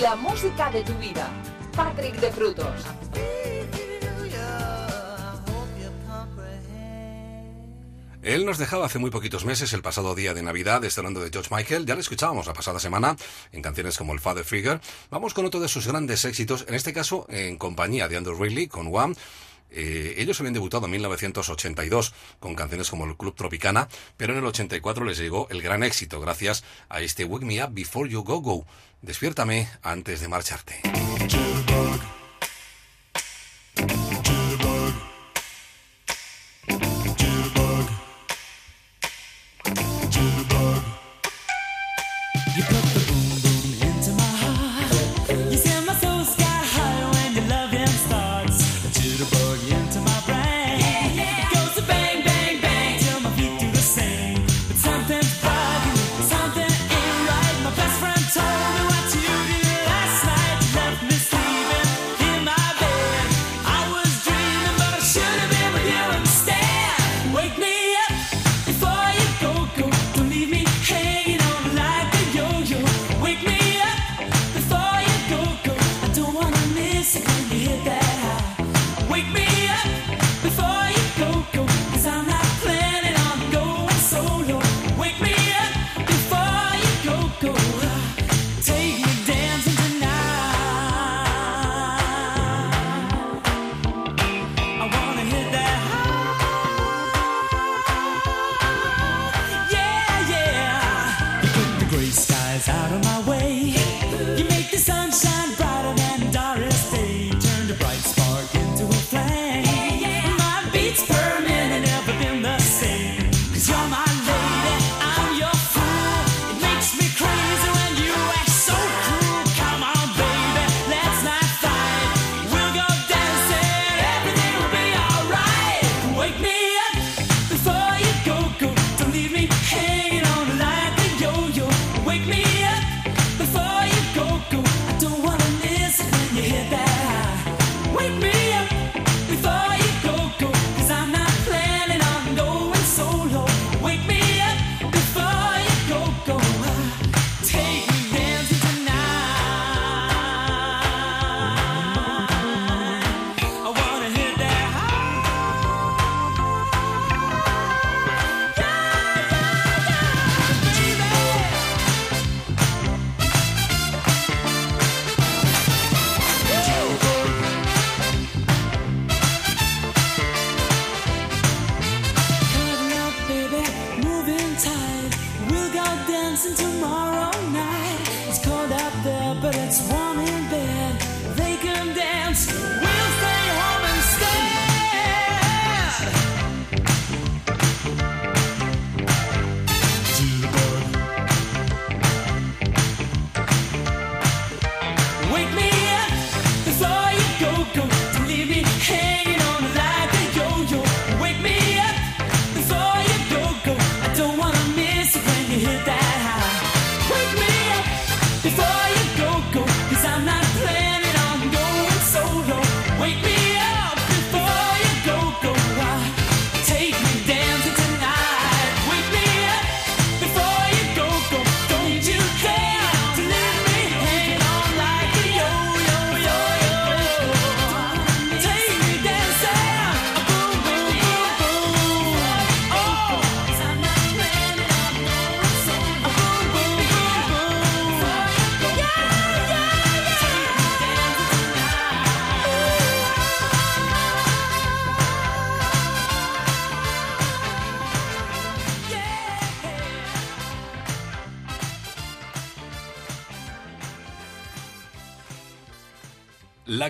La 0.02 0.16
música 0.16 0.72
de 0.72 0.82
tu 0.82 0.94
vida. 0.96 1.30
Patrick 1.76 2.16
de 2.16 2.32
Frutos. 2.32 2.86
Él 8.36 8.46
nos 8.46 8.58
dejaba 8.58 8.88
hace 8.88 9.00
muy 9.00 9.12
poquitos 9.12 9.46
meses, 9.46 9.72
el 9.72 9.82
pasado 9.82 10.14
día 10.14 10.34
de 10.34 10.44
Navidad, 10.44 10.84
este 10.84 11.00
hablando 11.00 11.22
de 11.22 11.30
George 11.32 11.56
Michael. 11.56 11.86
Ya 11.86 11.94
lo 11.94 12.02
escuchábamos 12.02 12.46
la 12.46 12.54
pasada 12.54 12.82
semana 12.82 13.16
en 13.54 13.62
canciones 13.62 13.98
como 13.98 14.12
el 14.12 14.20
Father 14.20 14.44
Figure. 14.44 14.82
Vamos 15.10 15.34
con 15.34 15.46
otro 15.46 15.62
de 15.62 15.70
sus 15.70 15.88
grandes 15.88 16.26
éxitos, 16.26 16.66
en 16.68 16.74
este 16.74 16.92
caso 16.92 17.26
en 17.30 17.58
compañía 17.58 18.10
de 18.10 18.18
Andrew 18.18 18.36
Ridley 18.38 18.68
con 18.68 18.94
One. 18.94 19.16
Eh, 19.72 20.16
ellos 20.18 20.38
habían 20.42 20.54
debutado 20.54 20.84
en 20.84 20.92
1982 20.92 22.14
con 22.42 22.56
canciones 22.56 22.90
como 22.90 23.06
el 23.06 23.16
Club 23.16 23.36
Tropicana, 23.36 23.88
pero 24.18 24.34
en 24.34 24.40
el 24.40 24.46
84 24.48 25.06
les 25.06 25.18
llegó 25.18 25.48
el 25.50 25.62
gran 25.62 25.82
éxito 25.84 26.20
gracias 26.20 26.66
a 26.90 27.00
este 27.00 27.24
Wake 27.24 27.46
Me 27.46 27.64
Up 27.64 27.70
Before 27.72 28.10
You 28.10 28.22
Go 28.22 28.42
Go. 28.42 28.66
Despiértame 29.02 29.70
antes 29.82 30.20
de 30.20 30.28
marcharte. 30.28 30.82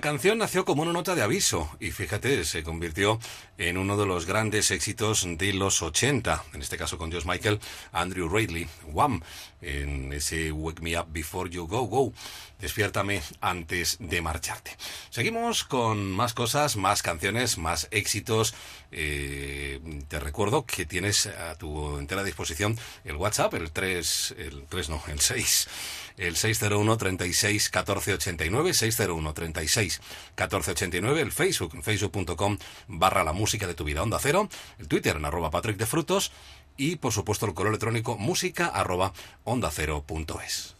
Canción 0.06 0.38
nació 0.38 0.66
como 0.66 0.84
una 0.84 0.94
nota 0.94 1.16
de 1.16 1.24
aviso 1.24 1.68
y 1.80 1.90
fíjate, 1.90 2.46
se 2.46 2.62
convirtió 2.62 3.20
en 3.58 3.76
uno 3.76 3.98
de 3.98 4.06
los 4.06 4.28
grandes 4.28 4.70
éxitos 4.70 5.26
de 5.28 5.52
los 5.52 5.82
80, 5.82 6.44
en 6.54 6.62
este 6.62 6.78
caso 6.78 7.00
con 7.00 7.10
George 7.10 7.28
Michael, 7.28 7.60
Andrew 7.92 8.30
Ridley, 8.30 8.68
Wham, 8.86 9.24
en 9.64 10.14
ese 10.14 10.52
Wake 10.52 10.84
Me 10.84 10.96
Up 10.96 11.08
Before 11.10 11.50
You 11.50 11.66
Go 11.66 11.88
Go, 11.88 12.14
despiértame 12.60 13.24
antes 13.42 13.98
de 14.00 14.22
marcharte. 14.22 14.78
Seguimos 15.10 15.64
con 15.64 16.12
más 16.12 16.36
cosas, 16.36 16.78
más 16.78 17.02
canciones, 17.02 17.58
más 17.58 17.88
éxitos. 17.90 18.54
Eh, 18.92 19.45
te 20.08 20.20
recuerdo 20.20 20.66
que 20.66 20.86
tienes 20.86 21.28
a 21.28 21.56
tu 21.56 21.98
entera 21.98 22.24
disposición 22.24 22.78
el 23.04 23.16
WhatsApp, 23.16 23.54
el 23.56 23.72
3, 23.72 24.36
el 24.38 24.66
3 24.68 24.90
no, 24.90 25.02
el 25.08 25.20
6 25.20 25.68
el 26.18 26.36
601 26.36 26.98
36 26.98 27.70
14 27.70 28.14
89 28.14 28.74
601 28.74 29.34
36 29.34 30.02
14 30.36 30.72
89 30.72 31.22
el 31.22 31.32
Facebook 31.32 31.84
facebook.com 31.84 32.58
barra 32.88 33.24
la 33.24 33.34
música 33.34 33.68
de 33.68 33.74
tu 33.74 33.84
vida 33.84 34.02
onda 34.02 34.20
cero 34.22 34.50
el 34.80 34.88
Twitter 34.88 35.18
en 35.18 35.26
arroba 35.26 35.52
Patrick 35.52 35.78
de 35.78 35.86
Frutos 35.86 36.32
y 36.78 36.98
por 36.98 37.12
supuesto 37.12 37.46
el 37.46 37.54
correo 37.54 37.72
electrónico 37.72 38.18
música 38.18 38.68
arroba 38.68 39.14
onda 39.44 39.72
cero 39.72 40.04
punto 40.06 40.40
es. 40.42 40.76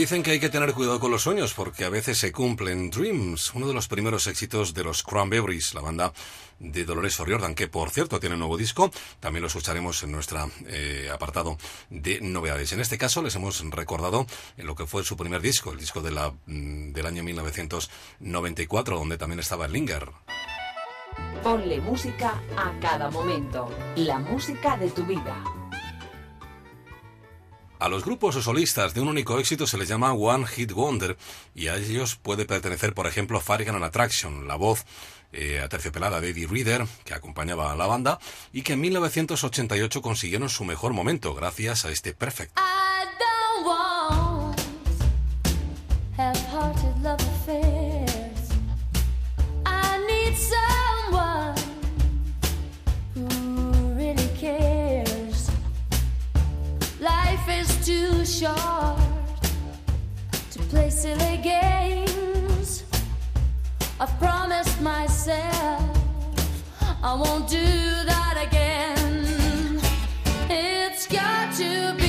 Dicen 0.00 0.22
que 0.22 0.30
hay 0.30 0.40
que 0.40 0.48
tener 0.48 0.72
cuidado 0.72 0.98
con 0.98 1.10
los 1.10 1.24
sueños 1.24 1.52
porque 1.52 1.84
a 1.84 1.90
veces 1.90 2.16
se 2.16 2.32
cumplen. 2.32 2.88
Dreams, 2.88 3.52
uno 3.52 3.68
de 3.68 3.74
los 3.74 3.86
primeros 3.86 4.26
éxitos 4.28 4.72
de 4.72 4.82
los 4.82 5.02
Cranberries, 5.02 5.74
la 5.74 5.82
banda 5.82 6.14
de 6.58 6.86
Dolores 6.86 7.20
O'Riordan, 7.20 7.54
que 7.54 7.68
por 7.68 7.90
cierto 7.90 8.18
tiene 8.18 8.36
un 8.36 8.38
nuevo 8.38 8.56
disco. 8.56 8.90
También 9.20 9.42
lo 9.42 9.48
escucharemos 9.48 10.02
en 10.02 10.12
nuestro 10.12 10.50
apartado 11.12 11.58
de 11.90 12.18
novedades. 12.22 12.72
En 12.72 12.80
este 12.80 12.96
caso 12.96 13.20
les 13.20 13.34
hemos 13.34 13.62
recordado 13.72 14.26
lo 14.56 14.74
que 14.74 14.86
fue 14.86 15.04
su 15.04 15.18
primer 15.18 15.42
disco, 15.42 15.70
el 15.70 15.78
disco 15.78 16.00
mm, 16.00 16.92
del 16.92 17.06
año 17.06 17.22
1994, 17.22 18.96
donde 18.96 19.18
también 19.18 19.40
estaba 19.40 19.68
Linger. 19.68 20.12
Ponle 21.42 21.78
música 21.82 22.42
a 22.56 22.72
cada 22.80 23.10
momento. 23.10 23.68
La 23.96 24.18
música 24.18 24.78
de 24.78 24.88
tu 24.88 25.04
vida. 25.04 25.59
A 27.80 27.88
los 27.88 28.04
grupos 28.04 28.36
o 28.36 28.42
solistas 28.42 28.92
de 28.92 29.00
un 29.00 29.08
único 29.08 29.38
éxito 29.38 29.66
se 29.66 29.78
les 29.78 29.88
llama 29.88 30.12
One 30.12 30.46
Hit 30.46 30.72
Wonder 30.72 31.16
y 31.54 31.68
a 31.68 31.76
ellos 31.76 32.14
puede 32.14 32.44
pertenecer, 32.44 32.92
por 32.92 33.06
ejemplo, 33.06 33.40
Fargan 33.40 33.74
and 33.74 33.84
Attraction, 33.84 34.46
la 34.46 34.56
voz 34.56 34.84
eh, 35.32 35.60
aterciopelada 35.60 36.20
de 36.20 36.28
Eddie 36.28 36.46
Reader, 36.46 36.84
que 37.06 37.14
acompañaba 37.14 37.72
a 37.72 37.76
la 37.76 37.86
banda, 37.86 38.18
y 38.52 38.60
que 38.60 38.74
en 38.74 38.82
1988 38.82 40.02
consiguieron 40.02 40.50
su 40.50 40.66
mejor 40.66 40.92
momento 40.92 41.34
gracias 41.34 41.86
a 41.86 41.90
este 41.90 42.12
Perfect. 42.12 42.58
I 42.58 42.79
silly 61.00 61.38
games. 61.38 62.84
I've 63.98 64.14
promised 64.18 64.82
myself 64.82 65.80
I 67.02 67.14
won't 67.14 67.48
do 67.48 67.64
that 68.12 68.36
again. 68.46 69.80
It's 70.50 71.06
got 71.06 71.54
to 71.54 71.94
be 71.94 71.99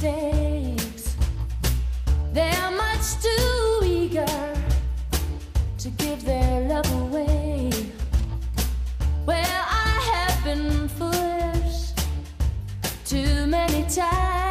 mistakes. 0.00 1.16
They're 2.32 2.70
much 2.70 3.20
too 3.20 3.80
eager 3.84 4.54
to 5.78 5.90
give 5.90 6.24
their 6.24 6.60
love 6.68 6.90
away. 7.02 7.70
Well, 9.26 9.64
I 9.68 10.00
have 10.12 10.44
been 10.44 10.88
foolish 10.88 11.92
too 13.04 13.46
many 13.46 13.82
times. 13.88 14.47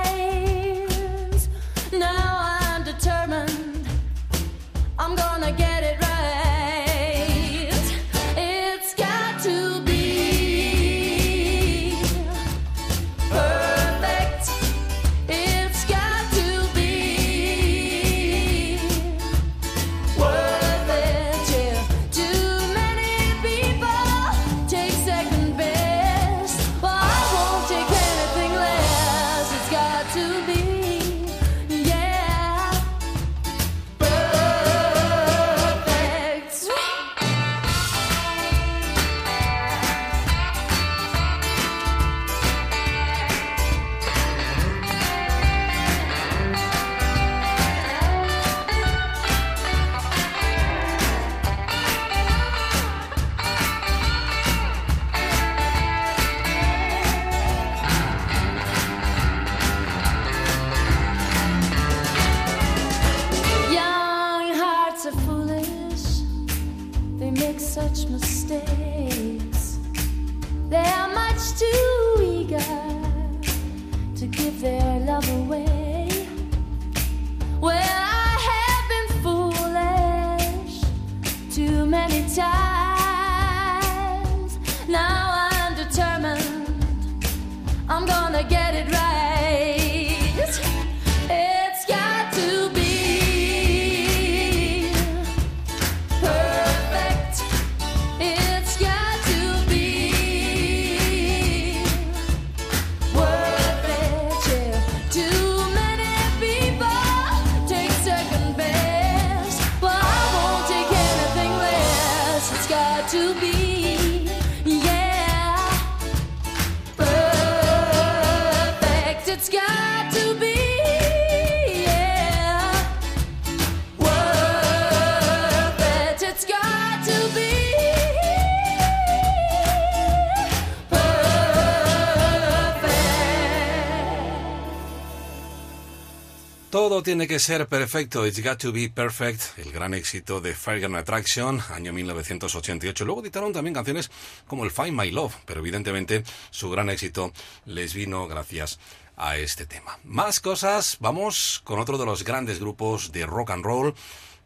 Todo 136.87 137.03
tiene 137.03 137.27
que 137.27 137.37
ser 137.37 137.67
perfecto, 137.67 138.25
It's 138.25 138.41
Got 138.41 138.59
to 138.59 138.71
Be 138.71 138.89
Perfect, 138.89 139.59
el 139.59 139.73
gran 139.73 139.93
éxito 139.93 140.39
de 140.39 140.53
Fire 140.53 140.85
Attraction, 140.95 141.61
año 141.69 141.91
1988. 141.91 143.03
Luego 143.03 143.19
editaron 143.21 143.51
también 143.51 143.73
canciones 143.73 144.09
como 144.47 144.63
el 144.63 144.71
Find 144.71 144.97
My 144.97 145.11
Love, 145.11 145.35
pero 145.45 145.59
evidentemente 145.59 146.23
su 146.49 146.69
gran 146.69 146.89
éxito 146.89 147.33
les 147.65 147.93
vino 147.93 148.25
gracias 148.29 148.79
a 149.17 149.35
este 149.35 149.65
tema. 149.65 149.99
Más 150.05 150.39
cosas, 150.39 150.95
vamos 151.01 151.59
con 151.65 151.77
otro 151.77 151.97
de 151.97 152.05
los 152.05 152.23
grandes 152.23 152.61
grupos 152.61 153.11
de 153.11 153.25
rock 153.25 153.49
and 153.49 153.65
roll 153.65 153.93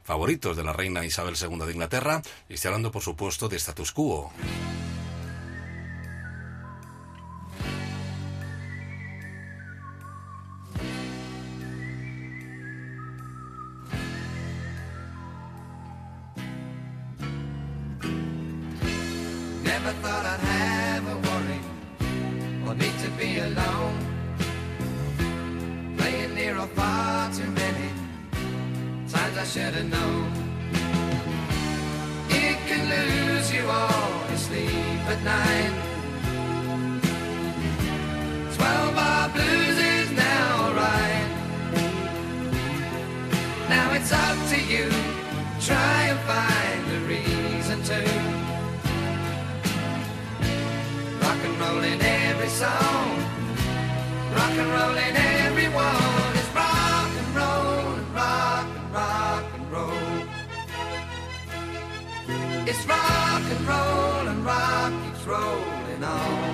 favoritos 0.04 0.58
de 0.58 0.64
la 0.64 0.74
reina 0.74 1.06
Isabel 1.06 1.36
II 1.40 1.60
de 1.60 1.74
Inglaterra, 1.74 2.24
y 2.50 2.56
estoy 2.56 2.70
hablando 2.70 2.92
por 2.92 3.04
supuesto 3.04 3.50
de 3.50 3.58
Status 3.58 3.92
Quo. 3.92 4.34
Never 19.84 19.98
thought 20.04 20.26
I'd 20.28 20.40
have 20.42 21.08
a 21.08 21.18
worry 21.28 21.60
or 22.68 22.76
need 22.76 22.98
to 23.00 23.10
be 23.18 23.40
alone. 23.40 23.98
Playing 25.98 26.36
near 26.36 26.56
or 26.56 26.68
far 26.68 27.34
too 27.34 27.50
many 27.50 27.90
times 29.10 29.38
I 29.40 29.44
should 29.44 29.74
have 29.74 29.90
known. 29.90 30.32
It 32.30 32.58
can 32.68 32.84
lose 32.94 33.52
you 33.52 33.66
all 33.68 34.30
your 34.30 34.38
sleep 34.38 35.02
at 35.14 35.24
night. 35.24 35.74
Twelve 38.56 38.94
bar 38.94 39.30
blues 39.30 39.61
song, 52.62 53.10
rock 54.36 54.56
and 54.62 54.72
roll 54.76 54.98
in 55.08 55.16
everyone. 55.46 56.32
It's 56.40 56.52
rock 56.60 57.12
and 57.22 57.30
roll 57.40 57.86
rock 58.14 58.68
and 58.80 58.88
rock 59.00 59.46
and 59.56 59.66
roll. 59.76 60.06
It's 62.70 62.84
rock 62.86 63.44
and 63.54 63.62
roll 63.72 64.24
and 64.32 64.42
rock 64.46 64.92
keeps 65.04 65.24
rolling 65.26 66.04
on. 66.04 66.54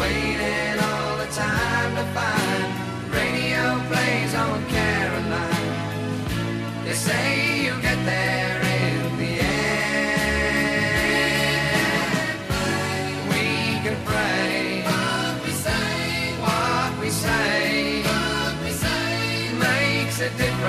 Waiting 0.00 0.76
all 0.88 1.12
the 1.22 1.30
time 1.44 1.90
to 1.98 2.04
find 2.16 2.64
radio 3.18 3.62
plays 3.88 4.32
on 4.44 4.58
Caroline. 4.76 5.72
They 6.84 6.96
say 7.08 7.64
you'll 7.64 7.80
get 7.88 8.00
there 8.04 8.53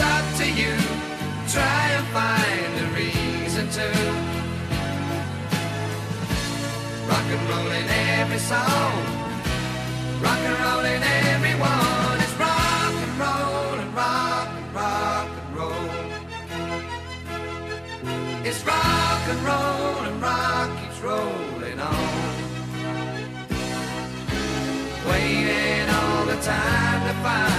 it's 0.00 0.08
up 0.08 0.26
to 0.40 0.46
you. 0.60 0.74
Try 1.48 1.82
and 1.96 2.06
find 2.16 2.72
a 2.80 2.88
reason 2.96 3.68
to 3.76 3.86
rock 7.08 7.28
and 7.34 7.42
roll 7.50 7.70
in 7.80 7.86
every 8.18 8.38
song. 8.38 8.92
Rock 10.22 10.42
and 10.48 10.58
roll 10.64 10.84
in 10.84 11.02
everyone. 11.02 12.16
It's 12.24 12.36
rock 12.38 12.94
and 13.04 13.14
roll 13.24 13.74
and 13.82 13.94
rock 13.94 14.48
and 14.60 14.74
rock 14.74 15.28
and 15.40 15.56
roll. 15.58 15.90
It's 18.44 18.64
rock 18.64 19.22
and 19.32 19.40
roll 19.50 19.96
and 20.08 20.22
rock 20.22 20.70
keeps 20.80 21.00
rolling 21.00 21.80
on. 21.80 22.34
Waiting 25.08 25.88
all 25.90 26.24
the 26.26 26.38
time 26.40 27.00
to 27.08 27.14
find 27.22 27.49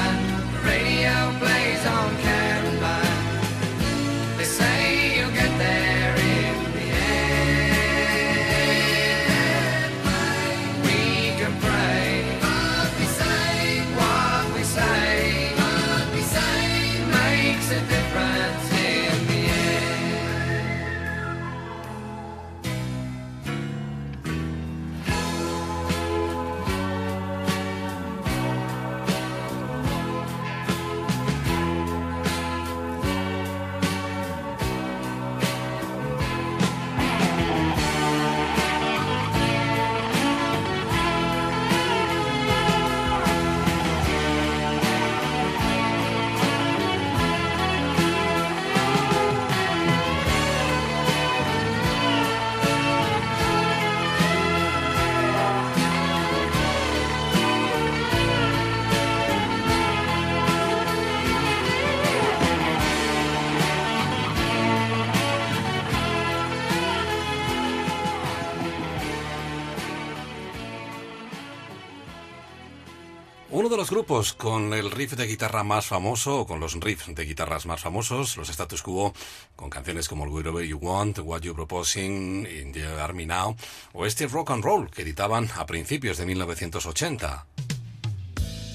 de 73.71 73.77
los 73.77 73.89
grupos 73.89 74.33
con 74.33 74.73
el 74.73 74.91
riff 74.91 75.13
de 75.13 75.25
guitarra 75.25 75.63
más 75.63 75.85
famoso, 75.85 76.41
o 76.41 76.45
con 76.45 76.59
los 76.59 76.73
riffs 76.73 77.15
de 77.15 77.23
guitarras 77.23 77.65
más 77.65 77.79
famosos, 77.79 78.35
los 78.35 78.49
Status 78.49 78.81
Quo, 78.81 79.13
con 79.55 79.69
canciones 79.69 80.09
como 80.09 80.25
Whatever 80.25 80.65
You 80.65 80.77
Want, 80.77 81.19
What 81.19 81.43
You 81.43 81.55
Proposing, 81.55 82.45
In 82.45 82.73
the 82.73 82.85
Army 82.85 83.25
Now, 83.25 83.55
o 83.93 84.05
este 84.05 84.27
Rock 84.27 84.51
and 84.51 84.63
Roll 84.63 84.91
que 84.91 85.03
editaban 85.03 85.49
a 85.55 85.65
principios 85.65 86.17
de 86.17 86.25
1980. 86.25 87.45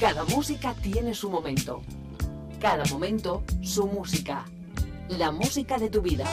Cada 0.00 0.24
música 0.24 0.74
tiene 0.82 1.12
su 1.12 1.28
momento. 1.28 1.82
Cada 2.58 2.84
momento 2.86 3.44
su 3.62 3.86
música. 3.86 4.46
La 5.10 5.30
música 5.30 5.76
de 5.76 5.90
tu 5.90 6.00
vida. 6.00 6.24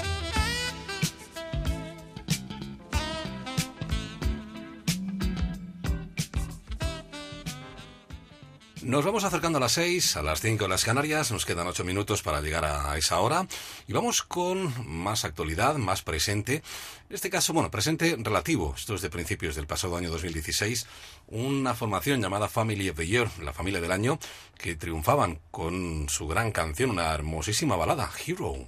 Nos 8.84 9.06
vamos 9.06 9.24
acercando 9.24 9.60
a 9.60 9.62
las 9.62 9.72
6, 9.72 10.18
a 10.18 10.24
las 10.24 10.42
5 10.42 10.66
en 10.66 10.70
las 10.70 10.84
Canarias, 10.84 11.32
nos 11.32 11.46
quedan 11.46 11.68
8 11.68 11.86
minutos 11.86 12.22
para 12.22 12.42
llegar 12.42 12.66
a 12.66 12.98
esa 12.98 13.22
hora 13.22 13.48
y 13.88 13.94
vamos 13.94 14.24
con 14.24 14.74
más 14.86 15.24
actualidad, 15.24 15.78
más 15.78 16.02
presente. 16.02 16.56
En 17.10 17.16
este 17.16 17.30
caso, 17.30 17.54
bueno, 17.54 17.72
presente 17.72 18.18
relativo, 18.20 18.74
esto 18.76 18.96
es 18.96 19.02
de 19.02 19.10
principios 19.10 19.56
del 19.56 19.68
pasado 19.68 19.96
año 19.96 20.10
2016, 20.12 20.86
una 21.28 21.74
formación 21.76 22.22
llamada 22.22 22.50
Family 22.50 22.90
of 22.90 22.98
the 22.98 23.08
Year, 23.08 23.30
la 23.42 23.54
familia 23.54 23.80
del 23.80 23.94
año, 23.94 24.20
que 24.58 24.76
triunfaban 24.76 25.40
con 25.50 26.10
su 26.10 26.28
gran 26.28 26.52
canción, 26.52 26.90
una 26.92 27.14
hermosísima 27.14 27.78
balada, 27.78 28.12
Hero. 28.26 28.68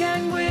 gang 0.00 0.49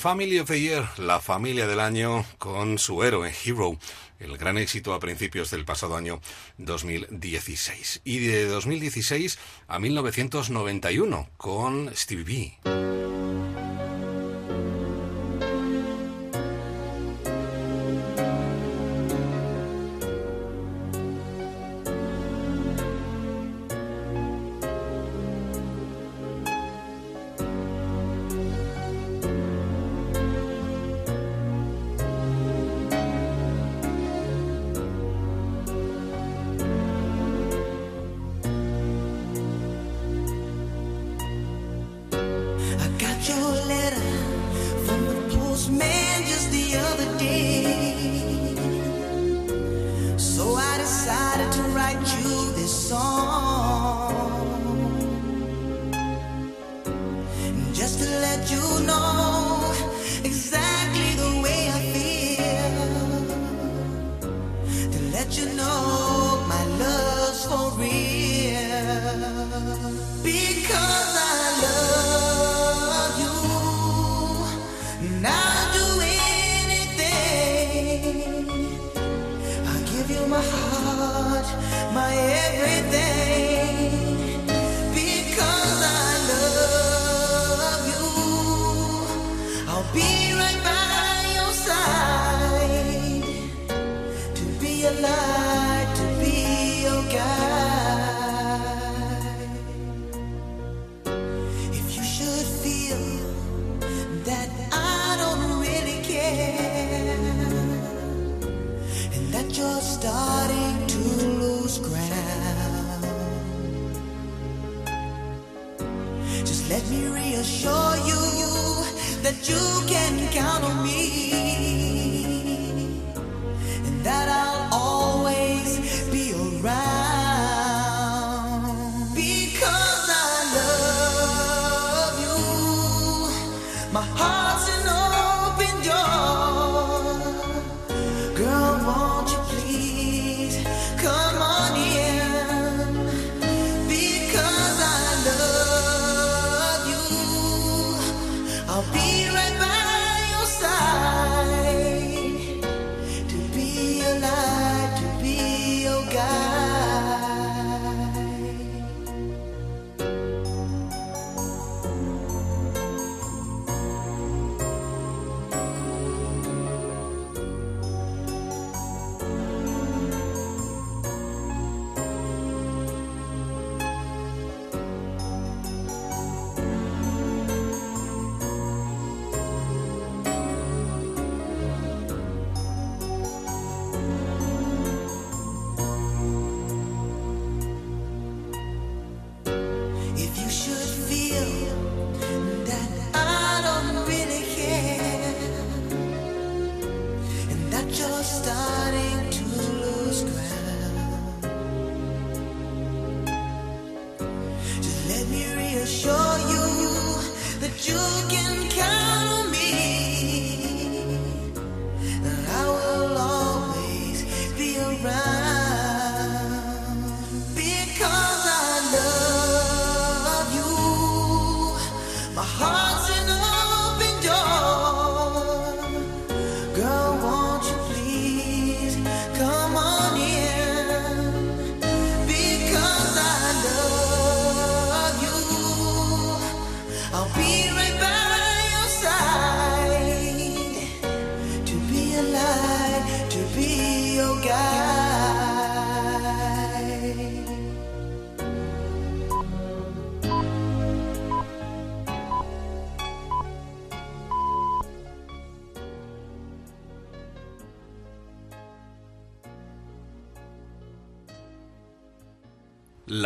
Family 0.00 0.38
of 0.38 0.48
the 0.48 0.58
Year, 0.58 0.88
la 0.96 1.20
familia 1.20 1.66
del 1.66 1.78
año, 1.78 2.24
con 2.38 2.78
su 2.78 3.02
héroe, 3.02 3.30
Hero, 3.44 3.76
el 4.18 4.38
gran 4.38 4.56
éxito 4.56 4.94
a 4.94 4.98
principios 4.98 5.50
del 5.50 5.66
pasado 5.66 5.94
año 5.94 6.22
2016. 6.56 8.00
Y 8.02 8.20
de 8.20 8.46
2016 8.46 9.38
a 9.68 9.78
1991, 9.78 11.28
con 11.36 11.94
Stevie 11.94 12.56
B. 12.64 13.39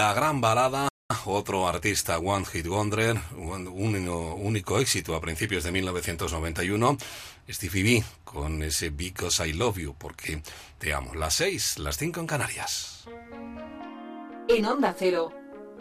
La 0.04 0.12
gran 0.12 0.38
balada, 0.42 0.88
otro 1.24 1.66
artista 1.66 2.18
One 2.18 2.44
Hit 2.44 2.66
Wonder, 2.66 3.18
un 3.38 3.66
único, 3.66 4.78
éxito 4.78 5.14
a 5.14 5.20
principios 5.22 5.64
de 5.64 5.72
1991, 5.72 6.98
Stevie 7.48 7.82
B 7.82 8.04
con 8.22 8.62
ese 8.62 8.90
Because 8.90 9.48
I 9.48 9.54
Love 9.54 9.78
You, 9.78 9.94
porque 9.98 10.42
te 10.76 10.92
amo. 10.92 11.14
Las 11.14 11.36
seis, 11.36 11.78
las 11.78 11.96
cinco 11.96 12.20
en 12.20 12.26
Canarias. 12.26 13.06
En 14.46 14.66
Onda 14.66 14.94
Cero, 14.94 15.32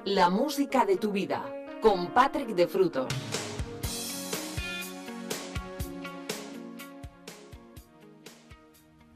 la 0.05 0.29
música 0.29 0.85
de 0.85 0.95
tu 0.95 1.11
vida, 1.11 1.43
con 1.81 2.13
Patrick 2.13 2.55
de 2.55 2.69
Frutos. 2.69 3.13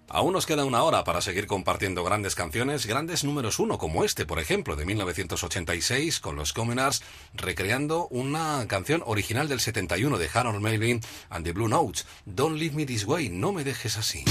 Aún 0.09 0.33
nos 0.33 0.45
queda 0.45 0.63
una 0.63 0.83
hora 0.83 1.03
para 1.03 1.21
seguir 1.21 1.47
compartiendo 1.47 2.03
grandes 2.03 2.33
canciones, 2.33 2.85
grandes 2.85 3.25
números 3.25 3.59
uno, 3.59 3.77
como 3.77 4.05
este, 4.05 4.25
por 4.25 4.39
ejemplo, 4.39 4.75
de 4.75 4.85
1986, 4.85 6.19
con 6.21 6.35
los 6.35 6.53
Commoners, 6.53 7.03
recreando 7.33 8.07
una 8.07 8.65
canción 8.67 9.03
original 9.05 9.49
del 9.49 9.59
71 9.59 10.17
de 10.17 10.29
Harold 10.33 10.61
Melvin 10.61 11.01
and 11.29 11.45
the 11.45 11.51
Blue 11.51 11.67
Notes, 11.67 12.05
Don't 12.25 12.57
Leave 12.57 12.75
Me 12.75 12.85
This 12.85 13.05
Way, 13.05 13.29
no 13.29 13.51
me 13.51 13.65
dejes 13.65 13.97
así. 13.97 14.23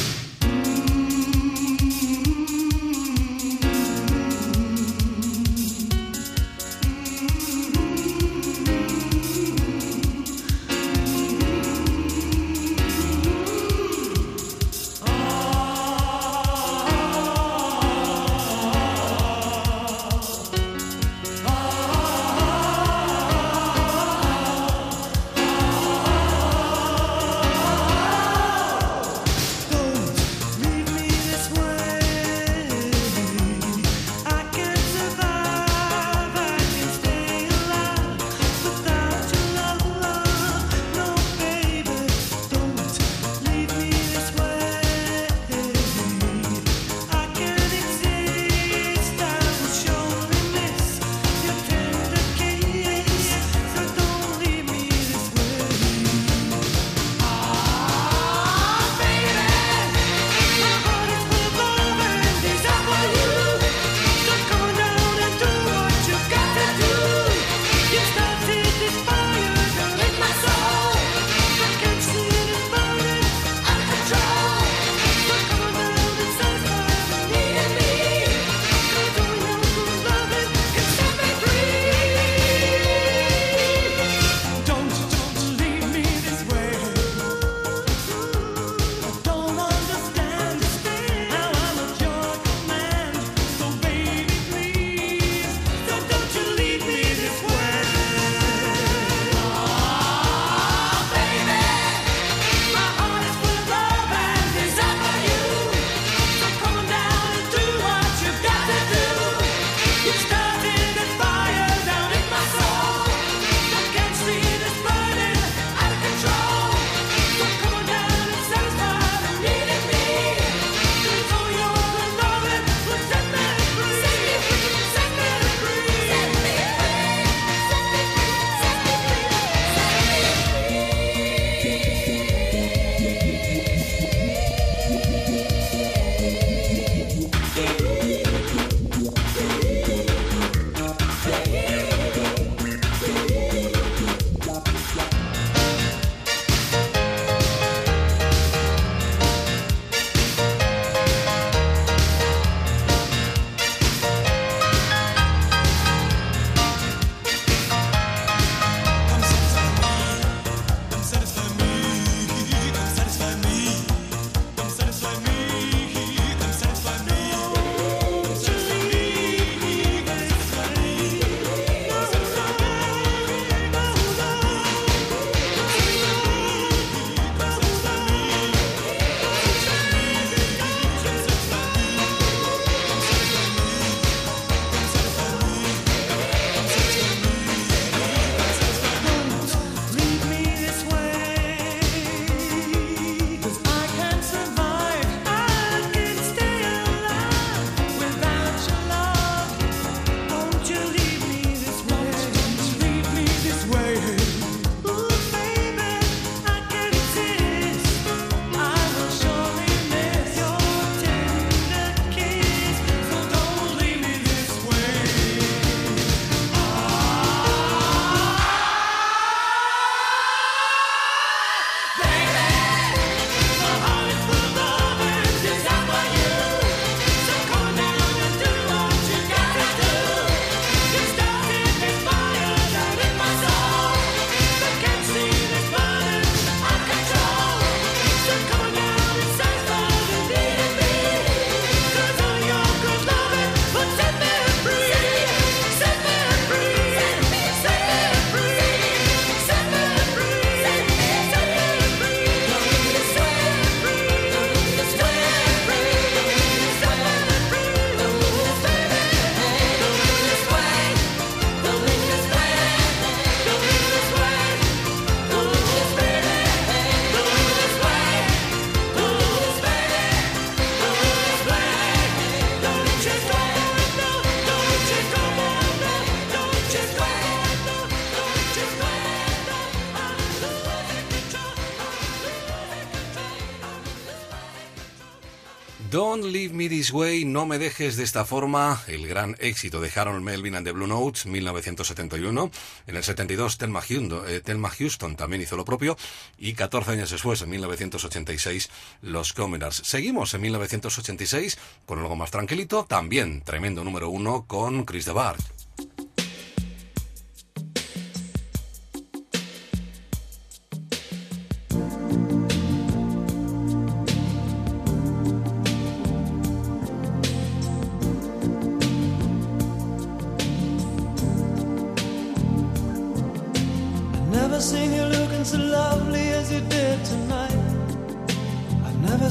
This 286.69 286.93
Way, 286.93 287.25
No 287.25 287.47
Me 287.47 287.59
Dejes 287.59 287.97
de 287.97 288.05
esta 288.05 288.25
forma, 288.25 288.83
el 288.87 289.07
gran 289.07 289.37
éxito 289.41 289.81
de 289.81 289.91
Harold 289.95 290.23
Melvin 290.23 290.55
and 290.55 290.67
the 290.67 290.73
Blue 290.73 290.87
Notes, 290.87 291.27
1971. 291.27 292.51
En 292.87 292.97
el 292.97 293.03
72, 293.03 293.59
Thelma 293.59 293.81
Houston, 293.81 294.23
eh, 294.29 294.41
Thelma 294.41 294.71
Houston 294.71 295.17
también 295.17 295.43
hizo 295.43 295.57
lo 295.57 295.65
propio. 295.65 295.97
Y 296.39 296.55
14 296.55 296.93
años 296.93 297.11
después, 297.11 297.43
en 297.43 297.51
1986, 297.51 298.71
Los 299.03 299.33
Commoners. 299.33 299.83
Seguimos 299.85 300.35
en 300.35 300.43
1986 300.43 301.59
con 301.87 301.99
algo 302.01 302.17
más 302.17 302.31
tranquilito, 302.31 302.85
también 302.89 303.43
tremendo 303.43 303.83
número 303.85 304.09
uno 304.11 304.45
con 304.47 304.85
Chris. 304.85 305.07
I've 305.07 305.56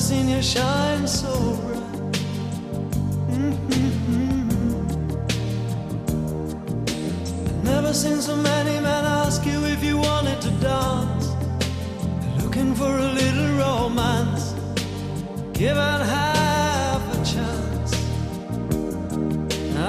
seen 0.06 0.30
you 0.30 0.40
shine 0.40 1.08
so 1.08 1.34
bright. 1.64 2.18
Mhm. 3.32 3.66
I've 7.48 7.64
never 7.64 7.92
seen 7.92 8.22
so 8.22 8.36
many 8.36 8.76
men 8.88 9.04
ask 9.22 9.44
you 9.52 9.60
if 9.74 9.84
you 9.84 9.98
wanted 9.98 10.40
to 10.46 10.52
dance. 10.70 11.26
Looking 12.40 12.76
for 12.76 12.92
a 13.08 13.10
little 13.22 13.52
romance. 13.66 14.44
Given 15.54 16.00
half 16.16 17.02
a 17.16 17.20
chance. 17.34 17.92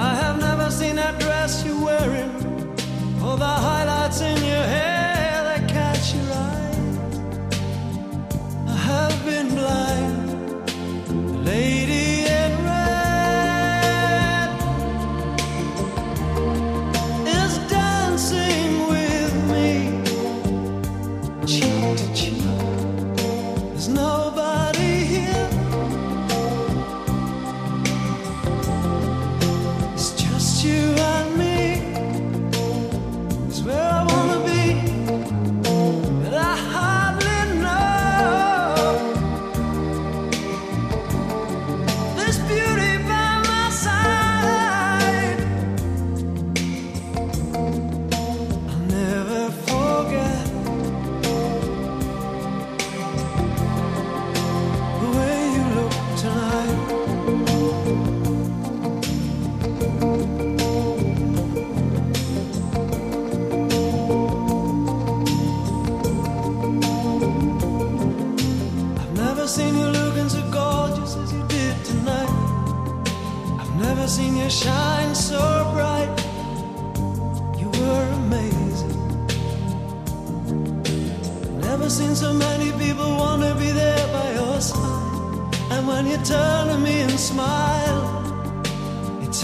I 0.05 0.09
have 0.23 0.37
never 0.49 0.67
seen 0.79 0.95
that 0.95 1.15
dress 1.19 1.63
you're 1.63 1.83
wearing. 1.89 2.33
All 3.23 3.37
the 3.37 3.55
highlights 3.67 4.19
in 4.21 4.37
your 4.51 4.65
hair 4.75 5.06
blind, 9.57 10.16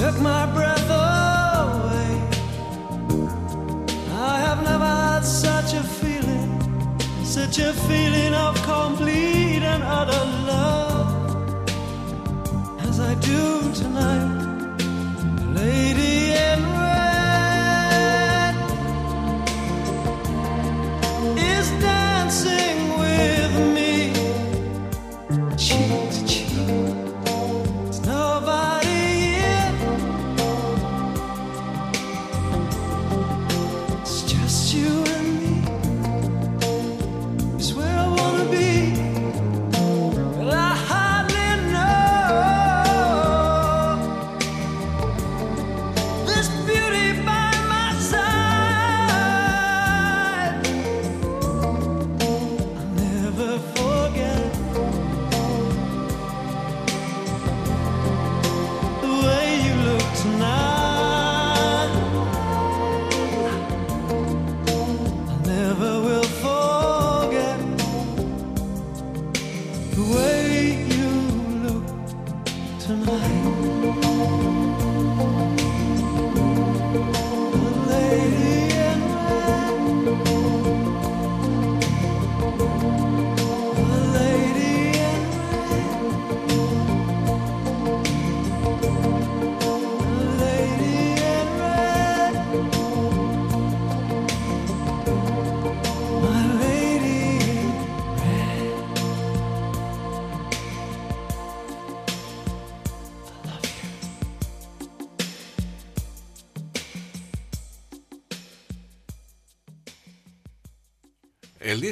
took 0.03 0.19
my 0.19 0.45
breath 0.47 0.89
away. 0.89 2.11
I 4.31 4.35
have 4.45 4.61
never 4.61 4.91
had 5.03 5.21
such 5.21 5.73
a 5.81 5.83
feeling 5.99 6.51
such 7.23 7.57
a 7.59 7.71
feeling 7.87 8.33
of 8.33 8.53
complete 8.63 9.63
and 9.73 9.81
utter 9.81 10.42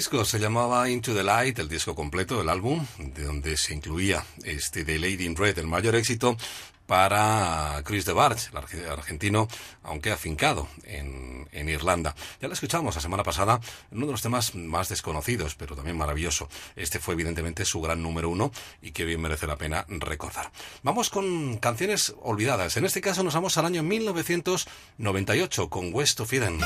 disco 0.02 0.26
se 0.26 0.40
llamaba 0.40 0.90
Into 0.90 1.14
the 1.14 1.22
Light, 1.22 1.60
el 1.60 1.70
disco 1.70 1.94
completo 1.94 2.36
del 2.40 2.50
álbum, 2.50 2.84
de 2.98 3.24
donde 3.24 3.56
se 3.56 3.76
incluía 3.76 4.26
este 4.44 4.84
The 4.84 4.98
Lady 4.98 5.26
in 5.28 5.36
Red, 5.36 5.60
el 5.60 5.68
mayor 5.68 5.94
éxito 5.96 6.36
para 6.88 7.80
Chris 7.86 8.06
DeBarge, 8.06 8.48
el 8.50 8.56
arge- 8.58 8.90
argentino, 8.90 9.48
aunque 9.84 10.12
afincado 10.12 10.68
en, 10.86 11.48
Irlanda. 11.70 12.16
Ya 12.42 12.48
lo 12.48 12.56
escuchamos 12.56 12.96
la 12.96 13.02
semana 13.02 13.22
pasada 13.22 13.60
uno 13.92 14.08
de 14.08 14.12
los 14.14 14.24
temas 14.24 14.56
más 14.56 14.90
desconocidos, 14.90 15.54
pero 15.54 15.76
también 15.76 15.98
maravilloso. 15.98 16.50
Este 16.76 16.98
fue 17.00 17.14
evidentemente 17.14 17.64
su 17.64 17.80
gran 17.80 18.02
número 18.02 18.28
uno 18.30 18.52
y 18.82 18.94
que 18.94 19.06
bien 19.06 19.22
merece 19.22 19.46
la 19.46 19.58
pena 19.58 19.86
recordar. 19.88 20.52
Vamos 20.82 21.12
con 21.12 21.60
canciones 21.60 22.16
olvidadas. 22.24 22.76
En 22.78 22.86
este 22.86 23.02
caso 23.02 23.22
nos 23.22 23.36
vamos 23.36 23.56
al 23.60 23.68
año 23.68 23.84
1998 23.84 25.70
con 25.70 25.94
West 25.94 26.20
of 26.22 26.34
Eden. 26.34 26.60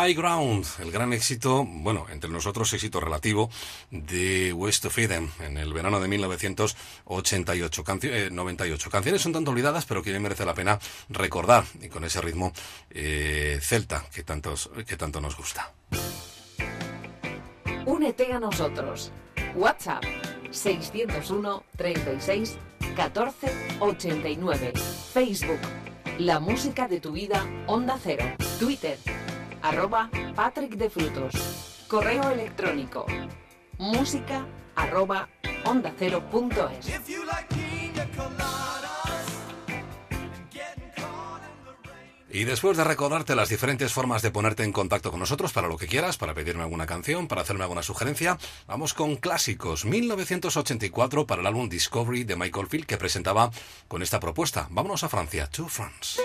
High 0.00 0.14
Ground, 0.14 0.64
el 0.78 0.90
gran 0.92 1.12
éxito, 1.12 1.62
bueno, 1.68 2.06
entre 2.10 2.30
nosotros 2.30 2.72
éxito 2.72 3.00
relativo, 3.00 3.50
de 3.90 4.50
West 4.54 4.86
of 4.86 4.96
Eden 4.96 5.30
en 5.40 5.58
el 5.58 5.74
verano 5.74 6.00
de 6.00 6.08
1988. 6.08 7.84
Cancio- 7.84 8.10
eh, 8.10 8.30
98. 8.30 8.88
Canciones 8.88 9.26
un 9.26 9.34
tanto 9.34 9.50
olvidadas, 9.50 9.84
pero 9.84 10.02
que 10.02 10.08
bien 10.08 10.22
merece 10.22 10.46
la 10.46 10.54
pena 10.54 10.78
recordar, 11.10 11.64
y 11.82 11.88
con 11.90 12.04
ese 12.04 12.22
ritmo 12.22 12.54
eh, 12.88 13.58
celta 13.60 14.06
que, 14.14 14.22
tantos, 14.22 14.70
que 14.86 14.96
tanto 14.96 15.20
nos 15.20 15.36
gusta. 15.36 15.70
Únete 17.84 18.32
a 18.32 18.40
nosotros. 18.40 19.12
WhatsApp 19.54 20.02
601 20.50 21.62
36 21.76 22.56
14 22.96 23.76
89. 23.80 24.72
Facebook 25.12 25.60
La 26.18 26.40
música 26.40 26.88
de 26.88 27.00
tu 27.00 27.12
vida 27.12 27.46
Onda 27.66 27.98
Cero. 28.02 28.24
Twitter 28.58 28.98
arroba 29.62 30.10
Patrick 30.34 30.72
de 30.72 30.90
Frutos. 30.90 31.84
Correo 31.88 32.30
electrónico 32.30 33.06
música 33.80 34.46
arroba 34.76 35.28
onda 35.64 35.92
cero 35.98 36.22
punto 36.30 36.68
es. 36.68 36.86
Y 42.32 42.44
después 42.44 42.76
de 42.76 42.84
recordarte 42.84 43.34
las 43.34 43.48
diferentes 43.48 43.92
formas 43.92 44.22
de 44.22 44.30
ponerte 44.30 44.62
en 44.62 44.72
contacto 44.72 45.10
con 45.10 45.18
nosotros 45.18 45.52
para 45.52 45.66
lo 45.66 45.76
que 45.76 45.88
quieras, 45.88 46.16
para 46.16 46.32
pedirme 46.32 46.62
alguna 46.62 46.86
canción, 46.86 47.26
para 47.26 47.42
hacerme 47.42 47.64
alguna 47.64 47.82
sugerencia, 47.82 48.38
vamos 48.68 48.94
con 48.94 49.16
clásicos. 49.16 49.84
1984 49.84 51.26
para 51.26 51.40
el 51.40 51.46
álbum 51.48 51.68
Discovery 51.68 52.22
de 52.22 52.36
Michael 52.36 52.68
Field 52.68 52.86
que 52.86 52.98
presentaba 52.98 53.50
con 53.88 54.02
esta 54.02 54.20
propuesta. 54.20 54.68
Vámonos 54.70 55.02
a 55.02 55.08
Francia, 55.08 55.48
to 55.48 55.66
France. 55.66 56.20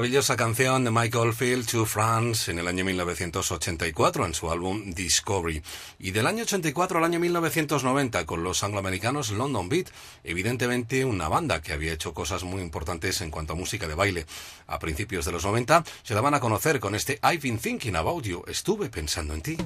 Maravillosa 0.00 0.34
canción 0.34 0.82
de 0.82 0.90
Michael 0.90 1.28
Oldfield 1.28 1.66
to 1.66 1.84
France 1.84 2.50
en 2.50 2.58
el 2.58 2.66
año 2.66 2.86
1984 2.86 4.24
en 4.24 4.32
su 4.32 4.50
álbum 4.50 4.94
Discovery. 4.94 5.62
Y 5.98 6.12
del 6.12 6.26
año 6.26 6.44
84 6.44 6.96
al 6.96 7.04
año 7.04 7.20
1990 7.20 8.24
con 8.24 8.42
los 8.42 8.64
angloamericanos 8.64 9.30
London 9.30 9.68
Beat, 9.68 9.88
evidentemente 10.24 11.04
una 11.04 11.28
banda 11.28 11.60
que 11.60 11.74
había 11.74 11.92
hecho 11.92 12.14
cosas 12.14 12.44
muy 12.44 12.62
importantes 12.62 13.20
en 13.20 13.30
cuanto 13.30 13.52
a 13.52 13.56
música 13.56 13.86
de 13.86 13.94
baile. 13.94 14.24
A 14.68 14.78
principios 14.78 15.26
de 15.26 15.32
los 15.32 15.44
90 15.44 15.84
se 16.02 16.14
daban 16.14 16.32
a 16.32 16.40
conocer 16.40 16.80
con 16.80 16.94
este 16.94 17.20
I've 17.22 17.42
been 17.42 17.58
thinking 17.58 17.94
about 17.94 18.24
you, 18.24 18.42
estuve 18.48 18.88
pensando 18.88 19.34
en 19.34 19.42
ti. 19.42 19.58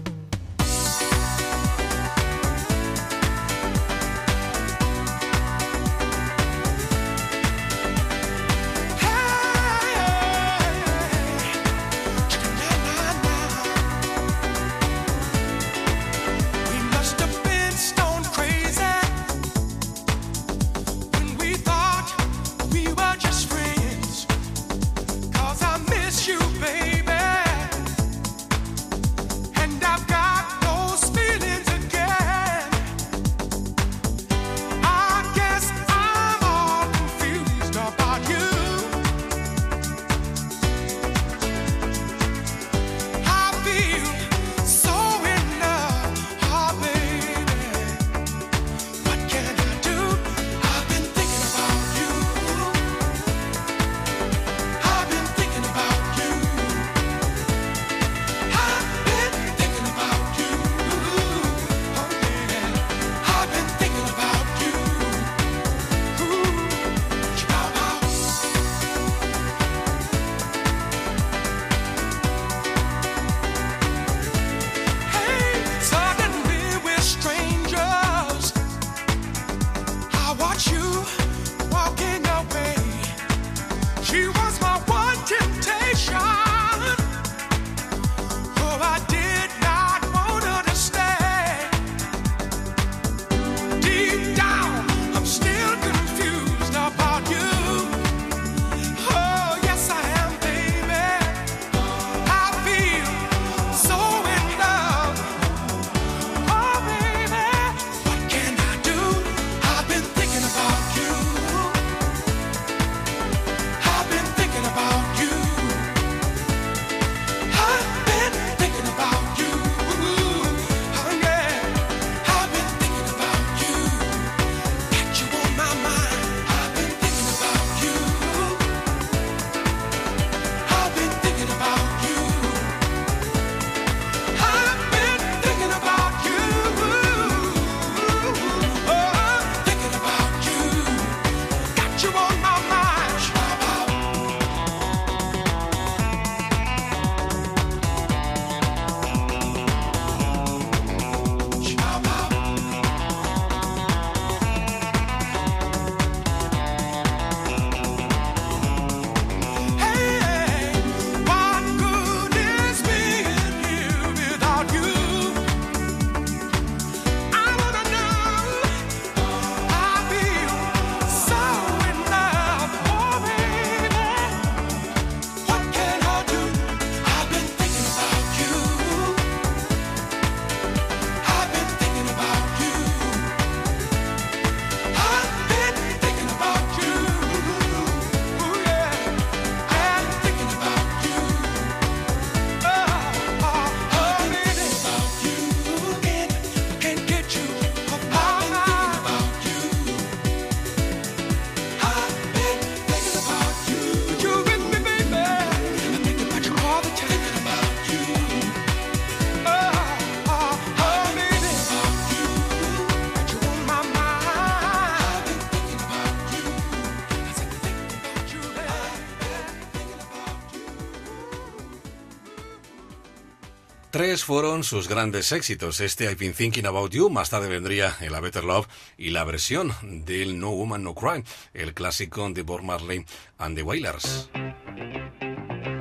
Tres 224.15 224.25
fueron 224.25 224.63
sus 224.63 224.87
grandes 224.87 225.33
éxitos. 225.33 225.81
Este 225.81 226.05
I've 226.05 226.15
Been 226.15 226.35
Thinking 226.35 226.67
About 226.67 226.93
You, 226.93 227.11
más 227.11 227.31
tarde 227.31 227.49
vendría 227.49 227.97
el 228.01 228.15
A 228.15 228.21
Better 228.21 228.45
Love 228.45 228.69
y 228.97 229.11
la 229.11 229.25
versión 229.25 229.75
del 230.07 230.39
No 230.39 230.51
Woman 230.51 230.85
No 230.85 230.95
Cry, 230.95 231.25
el 231.53 231.75
clásico 231.75 232.31
de 232.31 232.43
Bob 232.43 232.63
Marley 232.63 233.05
and 233.39 233.57
the 233.57 233.65
Wailers. 233.65 234.31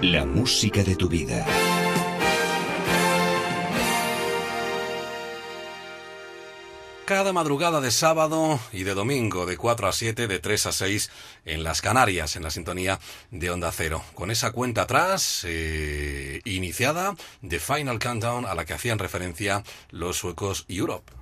La 0.02 0.26
música 0.26 0.84
de 0.84 0.95
tu 0.95 1.08
vida. 1.10 1.45
Cada 7.06 7.34
madrugada 7.34 7.82
de 7.82 7.92
sábado 7.92 8.62
y 8.72 8.84
de 8.84 8.94
domingo, 8.94 9.45
de 9.45 9.58
4 9.58 9.90
a 9.90 9.92
7, 9.92 10.26
de 10.26 10.40
3 10.40 10.66
a 10.68 10.72
6, 10.72 11.12
en 11.44 11.62
las 11.62 11.82
Canarias, 11.82 12.38
en 12.38 12.44
la 12.44 12.50
sintonía 12.50 12.98
de 13.30 13.52
Onda 13.52 13.74
Cero. 13.74 14.02
Con 14.16 14.32
esa 14.32 14.53
cuenta 14.53 14.84
atrás, 14.84 15.42
eh, 15.45 16.33
iniciada, 16.64 17.16
de 17.42 17.59
Final 17.59 18.00
Countdown, 18.00 18.45
a 18.45 18.56
la 18.56 18.66
que 18.66 18.74
hacían 18.74 18.98
referencia 18.98 19.64
los 19.92 20.17
suecos 20.17 20.66
Europe. 20.69 21.12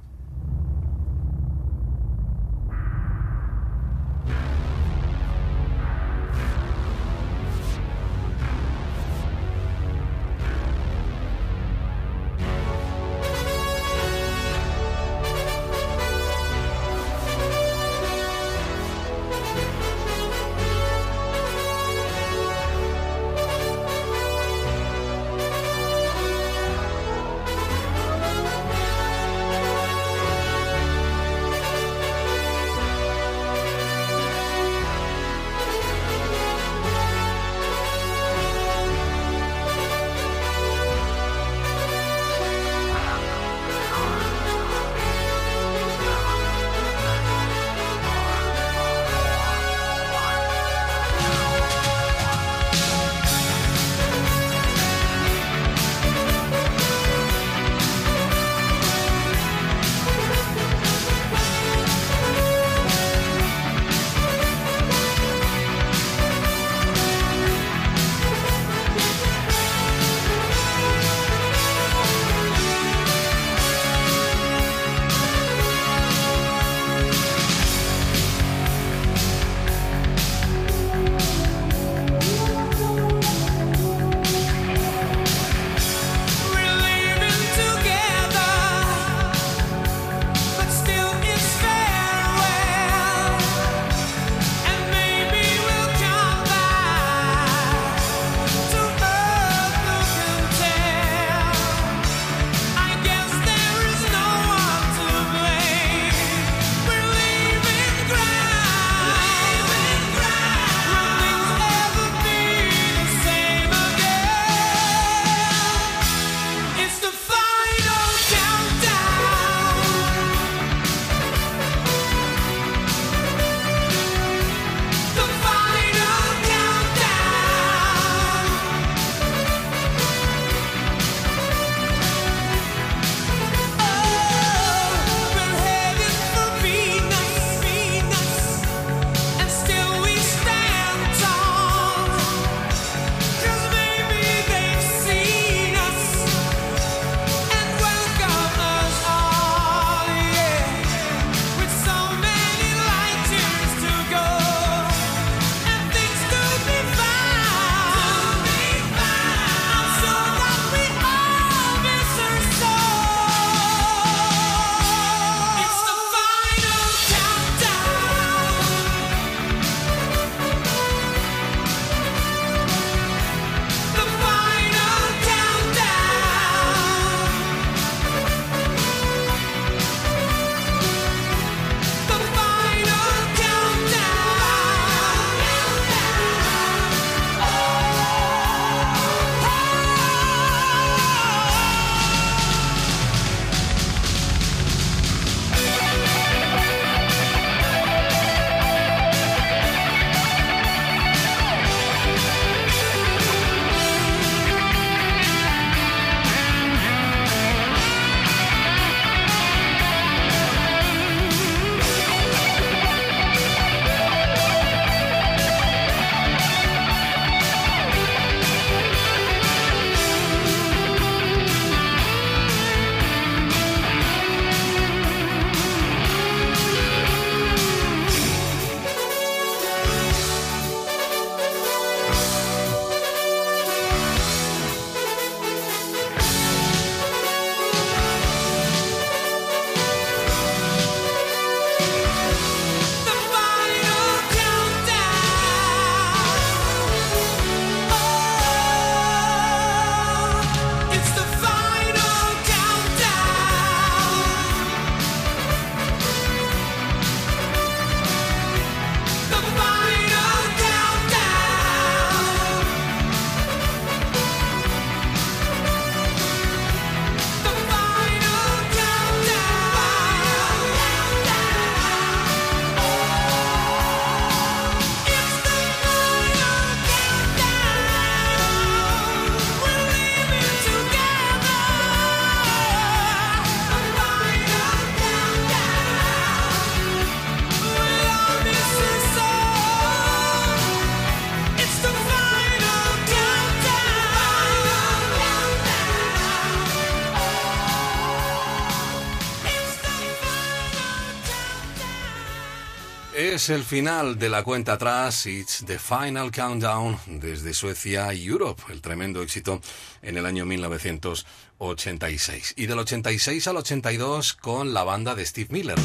Es 303.42 303.50
el 303.50 303.64
final 303.64 304.20
de 304.20 304.30
la 304.30 304.44
cuenta 304.44 304.74
atrás, 304.74 305.26
It's 305.26 305.64
the 305.66 305.80
Final 305.80 306.30
Countdown 306.30 307.00
desde 307.08 307.56
Suecia 307.56 308.14
y 308.14 308.28
Europe, 308.28 308.62
el 308.70 308.82
tremendo 308.82 309.24
éxito 309.24 309.60
en 310.04 310.16
el 310.16 310.28
año 310.28 310.46
1986. 310.46 312.54
Y 312.58 312.68
del 312.68 312.78
86 312.78 313.48
al 313.48 313.58
82 313.58 314.34
con 314.34 314.76
la 314.76 314.84
banda 314.84 315.16
de 315.16 315.26
Steve 315.26 315.48
Miller. 315.50 315.80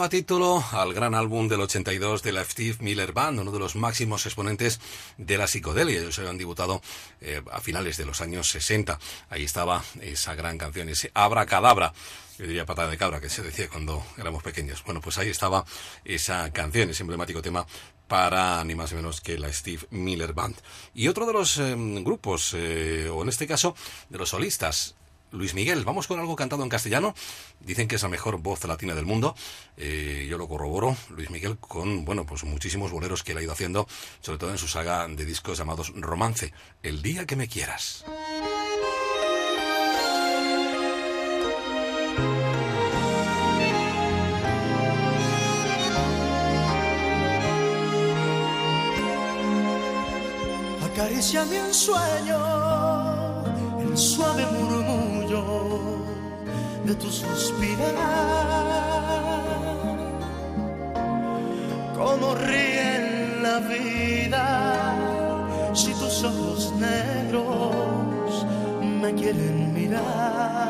Daba 0.00 0.08
título 0.08 0.64
al 0.72 0.94
gran 0.94 1.14
álbum 1.14 1.46
del 1.46 1.60
82 1.60 2.22
de 2.22 2.32
la 2.32 2.42
Steve 2.42 2.78
Miller 2.80 3.12
Band, 3.12 3.38
uno 3.38 3.52
de 3.52 3.58
los 3.58 3.76
máximos 3.76 4.24
exponentes 4.24 4.80
de 5.18 5.36
la 5.36 5.46
psicodelia. 5.46 6.00
Ellos 6.00 6.18
habían 6.18 6.38
debutado 6.38 6.80
eh, 7.20 7.42
a 7.52 7.60
finales 7.60 7.98
de 7.98 8.06
los 8.06 8.22
años 8.22 8.48
60. 8.48 8.98
Ahí 9.28 9.44
estaba 9.44 9.84
esa 10.00 10.34
gran 10.34 10.56
canción, 10.56 10.88
ese 10.88 11.10
Abracadabra. 11.12 11.92
Yo 12.38 12.46
diría 12.46 12.64
patada 12.64 12.88
de 12.88 12.96
cabra, 12.96 13.20
que 13.20 13.28
se 13.28 13.42
decía 13.42 13.68
cuando 13.68 14.02
éramos 14.16 14.42
pequeños. 14.42 14.82
Bueno, 14.84 15.02
pues 15.02 15.18
ahí 15.18 15.28
estaba 15.28 15.66
esa 16.02 16.50
canción, 16.50 16.88
ese 16.88 17.02
emblemático 17.02 17.42
tema 17.42 17.66
para 18.08 18.64
ni 18.64 18.74
más 18.74 18.92
ni 18.92 18.96
menos 18.96 19.20
que 19.20 19.36
la 19.36 19.52
Steve 19.52 19.86
Miller 19.90 20.32
Band. 20.32 20.56
Y 20.94 21.08
otro 21.08 21.26
de 21.26 21.34
los 21.34 21.58
eh, 21.58 21.76
grupos, 22.02 22.54
eh, 22.56 23.10
o 23.12 23.20
en 23.20 23.28
este 23.28 23.46
caso, 23.46 23.76
de 24.08 24.16
los 24.16 24.30
solistas, 24.30 24.94
Luis 25.32 25.54
Miguel, 25.54 25.84
vamos 25.84 26.06
con 26.06 26.18
algo 26.18 26.34
cantado 26.34 26.62
en 26.62 26.68
castellano. 26.68 27.14
Dicen 27.60 27.88
que 27.88 27.96
es 27.96 28.02
la 28.02 28.08
mejor 28.08 28.38
voz 28.38 28.64
latina 28.64 28.94
del 28.94 29.06
mundo. 29.06 29.34
Eh, 29.76 30.26
yo 30.28 30.38
lo 30.38 30.48
corroboro. 30.48 30.96
Luis 31.10 31.30
Miguel 31.30 31.58
con, 31.58 32.04
bueno, 32.04 32.26
pues 32.26 32.44
muchísimos 32.44 32.90
boleros 32.90 33.22
que 33.22 33.32
él 33.32 33.38
ha 33.38 33.42
ido 33.42 33.52
haciendo, 33.52 33.86
sobre 34.20 34.38
todo 34.38 34.50
en 34.50 34.58
su 34.58 34.68
saga 34.68 35.06
de 35.06 35.24
discos 35.24 35.58
llamados 35.58 35.92
Romance. 35.94 36.52
El 36.82 37.02
día 37.02 37.26
que 37.26 37.36
me 37.36 37.48
quieras. 37.48 38.04
Acariciame 50.82 51.56
en 51.56 51.72
sueño 51.72 53.40
el 53.90 53.96
suave 53.96 54.46
murmullo 54.52 54.89
de 56.84 56.94
tu 56.94 57.10
suspirar. 57.10 57.90
Como 61.96 62.34
ríe 62.34 62.96
en 62.96 63.42
la 63.42 63.58
vida 63.60 64.94
si 65.74 65.92
tus 65.94 66.24
ojos 66.24 66.72
negros 66.74 68.46
me 68.82 69.14
quieren 69.14 69.72
mirar. 69.72 70.68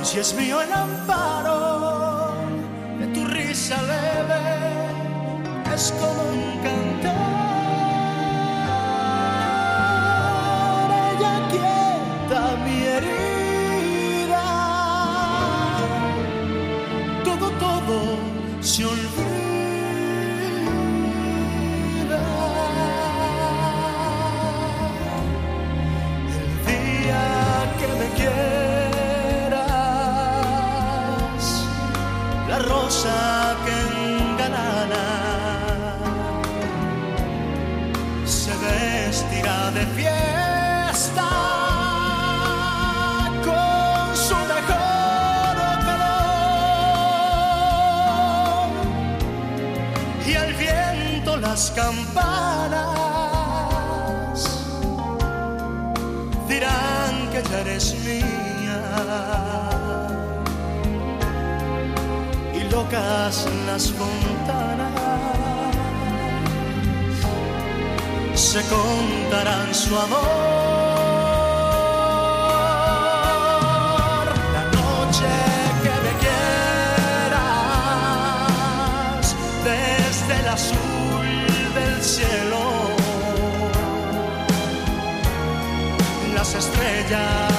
Y 0.00 0.04
si 0.04 0.18
es 0.20 0.34
mío 0.34 0.60
el 0.60 0.72
amparo 0.72 2.34
de 3.00 3.06
tu 3.08 3.24
risa 3.24 3.76
leve, 3.82 4.40
es 5.74 5.92
como 6.00 6.22
un 6.32 6.58
canto 6.62 6.85
las 51.56 51.70
campanas 51.70 52.76
dirán 56.46 57.30
que 57.32 57.42
ya 57.50 57.60
eres 57.60 57.94
mía 58.04 58.82
y 62.52 62.60
locas 62.70 63.48
las 63.66 63.90
fontanas 63.90 64.92
se 68.34 68.60
contarán 68.68 69.74
su 69.74 69.96
amor. 69.98 70.95
callar. 87.08 87.55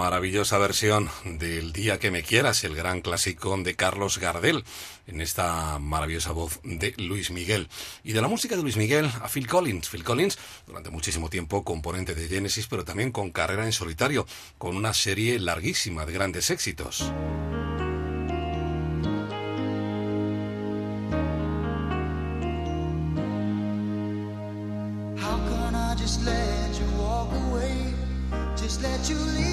maravillosa 0.00 0.56
versión 0.56 1.10
del 1.24 1.74
Día 1.74 1.98
que 1.98 2.10
me 2.10 2.22
quieras, 2.22 2.64
el 2.64 2.74
gran 2.74 3.02
clásico 3.02 3.54
de 3.58 3.76
Carlos 3.76 4.16
Gardel, 4.16 4.64
en 5.06 5.20
esta 5.20 5.78
maravillosa 5.78 6.32
voz 6.32 6.58
de 6.64 6.94
Luis 6.96 7.30
Miguel. 7.30 7.68
Y 8.02 8.12
de 8.12 8.22
la 8.22 8.28
música 8.28 8.56
de 8.56 8.62
Luis 8.62 8.78
Miguel 8.78 9.10
a 9.20 9.28
Phil 9.28 9.46
Collins. 9.46 9.90
Phil 9.90 10.02
Collins, 10.02 10.38
durante 10.66 10.88
muchísimo 10.88 11.28
tiempo 11.28 11.64
componente 11.64 12.14
de 12.14 12.28
Genesis, 12.28 12.66
pero 12.66 12.82
también 12.82 13.12
con 13.12 13.30
carrera 13.30 13.66
en 13.66 13.72
solitario, 13.72 14.26
con 14.56 14.74
una 14.74 14.94
serie 14.94 15.38
larguísima 15.38 16.06
de 16.06 16.14
grandes 16.14 16.48
éxitos. 16.48 17.12
Let. 28.82 29.49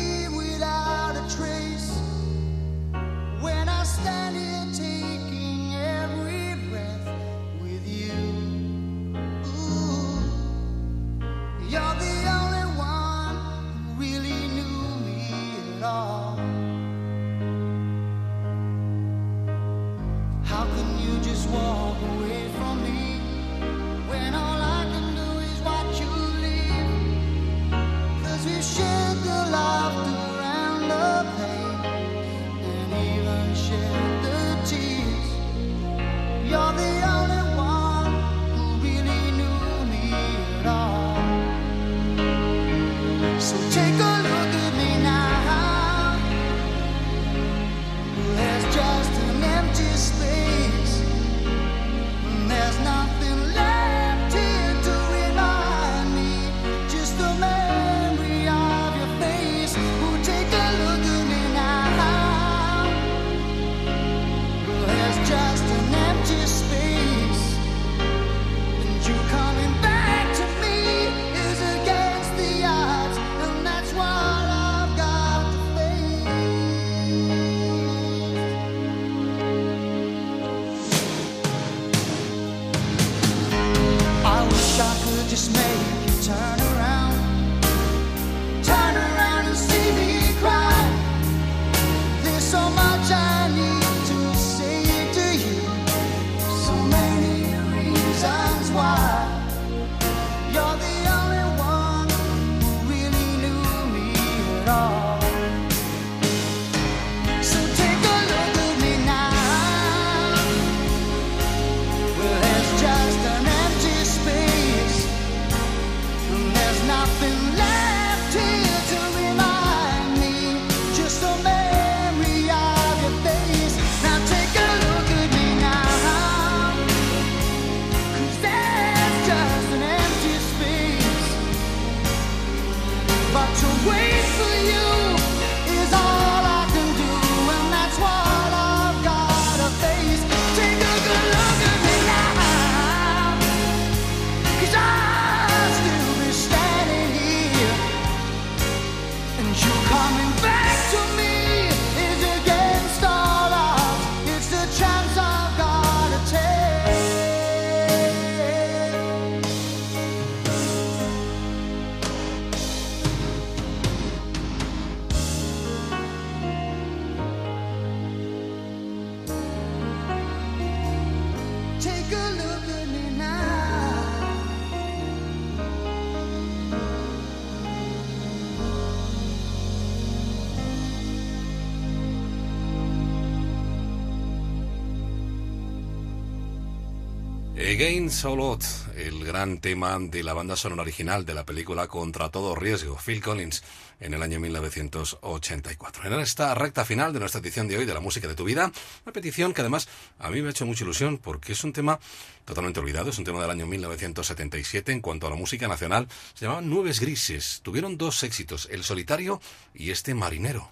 It's 188.17 188.87
el 188.95 189.23
gran 189.23 189.59
tema 189.59 189.95
de 189.99 190.23
la 190.23 190.33
banda 190.33 190.55
sonora 190.55 190.81
original 190.81 191.23
de 191.23 191.35
la 191.35 191.45
película 191.45 191.87
Contra 191.87 192.29
todo 192.29 192.55
riesgo, 192.55 192.97
Phil 192.97 193.21
Collins, 193.21 193.61
en 193.99 194.15
el 194.15 194.23
año 194.23 194.39
1984. 194.39 196.05
En 196.05 196.19
esta 196.19 196.55
recta 196.55 196.83
final 196.83 197.13
de 197.13 197.19
nuestra 197.19 197.41
edición 197.41 197.67
de 197.67 197.77
hoy 197.77 197.85
de 197.85 197.93
la 197.93 197.99
música 197.99 198.27
de 198.27 198.33
tu 198.33 198.43
vida, 198.43 198.71
una 199.05 199.13
petición 199.13 199.53
que 199.53 199.61
además 199.61 199.87
a 200.17 200.31
mí 200.31 200.41
me 200.41 200.47
ha 200.47 200.51
hecho 200.51 200.65
mucha 200.65 200.83
ilusión 200.83 201.19
porque 201.19 201.51
es 201.51 201.63
un 201.63 201.73
tema 201.73 201.99
totalmente 202.43 202.79
olvidado, 202.79 203.11
es 203.11 203.19
un 203.19 203.25
tema 203.25 203.39
del 203.39 203.51
año 203.51 203.67
1977 203.67 204.93
en 204.93 205.01
cuanto 205.01 205.27
a 205.27 205.29
la 205.29 205.35
música 205.35 205.67
nacional, 205.67 206.07
se 206.33 206.45
llamaban 206.45 206.71
Nubes 206.71 206.99
Grises, 206.99 207.59
tuvieron 207.61 207.99
dos 207.99 208.23
éxitos, 208.23 208.67
El 208.71 208.83
Solitario 208.83 209.39
y 209.75 209.91
este 209.91 210.15
Marinero. 210.15 210.71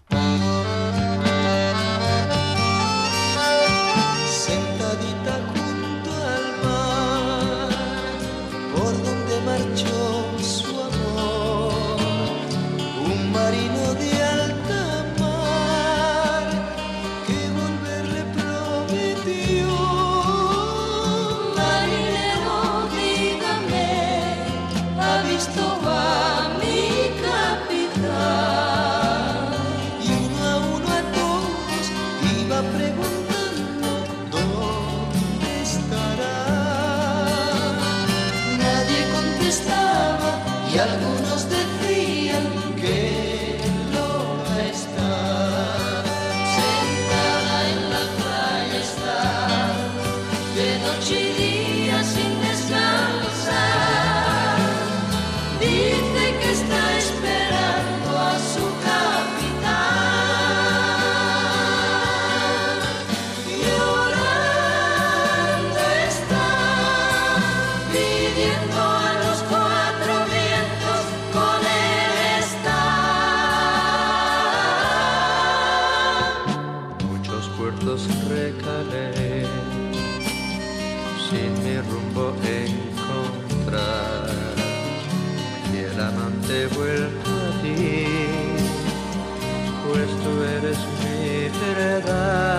pues 89.95 90.09
tú 90.23 90.43
eres 90.43 90.77
mi 90.99 91.45
heredad. 91.71 92.54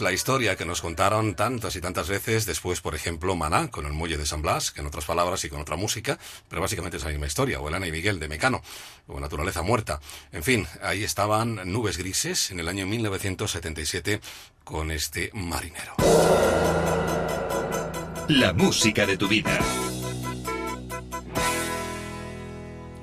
La 0.00 0.12
historia 0.12 0.56
que 0.56 0.64
nos 0.64 0.80
contaron 0.80 1.34
tantas 1.34 1.76
y 1.76 1.80
tantas 1.80 2.08
veces 2.08 2.46
después, 2.46 2.80
por 2.80 2.94
ejemplo, 2.94 3.36
Maná, 3.36 3.70
con 3.70 3.86
el 3.86 3.92
muelle 3.92 4.16
de 4.16 4.26
San 4.26 4.42
Blas, 4.42 4.70
que 4.70 4.80
en 4.80 4.86
otras 4.86 5.04
palabras 5.04 5.44
y 5.44 5.48
con 5.48 5.60
otra 5.60 5.76
música, 5.76 6.18
pero 6.48 6.62
básicamente 6.62 6.96
es 6.96 7.04
la 7.04 7.10
misma 7.10 7.26
historia, 7.26 7.60
o 7.60 7.68
Elena 7.68 7.86
y 7.86 7.92
Miguel 7.92 8.18
de 8.18 8.28
Mecano, 8.28 8.62
o 9.06 9.20
Naturaleza 9.20 9.62
Muerta. 9.62 10.00
En 10.32 10.42
fin, 10.42 10.66
ahí 10.82 11.04
estaban 11.04 11.60
Nubes 11.70 11.98
Grises 11.98 12.50
en 12.50 12.60
el 12.60 12.68
año 12.68 12.86
1977 12.86 14.20
con 14.64 14.90
este 14.90 15.30
marinero. 15.34 15.94
La 18.28 18.52
música 18.52 19.06
de 19.06 19.16
tu 19.16 19.28
vida. 19.28 19.58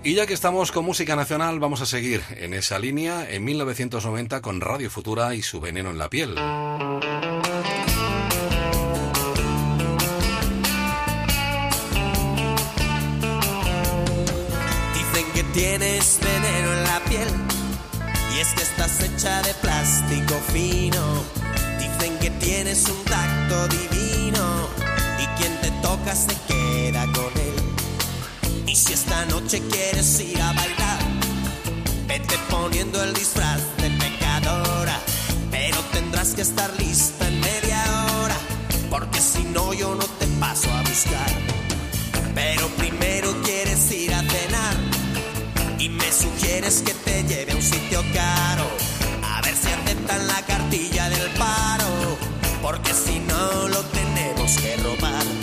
Y 0.05 0.15
ya 0.15 0.27
que 0.27 0.33
estamos 0.33 0.73
con 0.73 0.83
música 0.83 1.15
nacional, 1.15 1.59
vamos 1.59 1.79
a 1.79 1.85
seguir 1.85 2.21
en 2.35 2.53
esa 2.53 2.77
línea 2.77 3.25
en 3.29 3.45
1990 3.45 4.41
con 4.41 4.59
Radio 4.59 4.89
Futura 4.89 5.33
y 5.33 5.41
su 5.41 5.61
veneno 5.61 5.91
en 5.91 5.97
la 5.97 6.09
piel. 6.09 6.35
Dicen 14.93 15.25
que 15.33 15.43
tienes 15.53 16.19
veneno 16.21 16.73
en 16.73 16.83
la 16.83 16.99
piel 17.07 17.29
y 18.35 18.39
es 18.39 18.49
que 18.55 18.63
estás 18.63 18.99
hecha 19.03 19.41
de 19.43 19.53
plástico 19.53 20.35
fino. 20.51 21.23
Dicen 21.79 22.19
que 22.19 22.29
tienes 22.45 22.89
un 22.89 23.05
tacto 23.05 23.69
divino 23.69 24.67
y 25.17 25.25
quien 25.39 25.61
te 25.61 25.71
toca 25.81 26.13
se 26.13 26.35
queda 26.45 27.05
con 27.13 27.31
él. 27.41 27.72
Y 28.73 28.75
si 28.75 28.91
esta 28.91 29.23
noche 29.25 29.61
quieres 29.69 30.19
ir 30.19 30.41
a 30.41 30.51
bailar, 30.51 30.99
vete 32.07 32.35
poniendo 32.49 33.03
el 33.03 33.13
disfraz 33.13 33.61
de 33.77 33.91
pecadora, 33.91 34.99
pero 35.51 35.77
tendrás 35.91 36.33
que 36.33 36.41
estar 36.41 36.71
lista 36.79 37.27
en 37.27 37.39
media 37.39 37.83
hora, 38.17 38.35
porque 38.89 39.21
si 39.21 39.43
no 39.43 39.75
yo 39.75 39.93
no 39.93 40.03
te 40.17 40.25
paso 40.39 40.71
a 40.71 40.81
buscar. 40.81 41.31
Pero 42.33 42.67
primero 42.69 43.39
quieres 43.43 43.91
ir 43.91 44.11
a 44.11 44.21
cenar 44.21 44.75
y 45.77 45.89
me 45.89 46.11
sugieres 46.11 46.81
que 46.81 46.95
te 46.95 47.23
lleve 47.25 47.51
a 47.51 47.55
un 47.55 47.61
sitio 47.61 48.03
caro. 48.11 48.65
A 49.21 49.39
ver 49.43 49.55
si 49.55 49.67
aceptan 49.67 50.25
la 50.25 50.41
cartilla 50.47 51.09
del 51.11 51.29
paro, 51.37 52.17
porque 52.63 52.91
si 52.91 53.19
no 53.19 53.67
lo 53.67 53.83
tenemos 53.83 54.51
que 54.57 54.77
robar. 54.77 55.42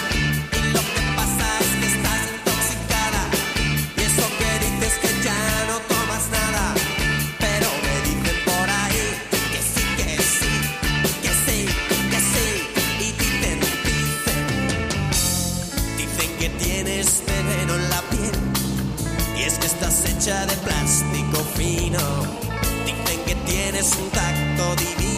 fino 21.91 21.99
Dicen 22.85 23.19
que 23.25 23.35
tienes 23.45 23.95
un 24.01 24.09
tacto 24.09 24.75
divino 24.75 25.10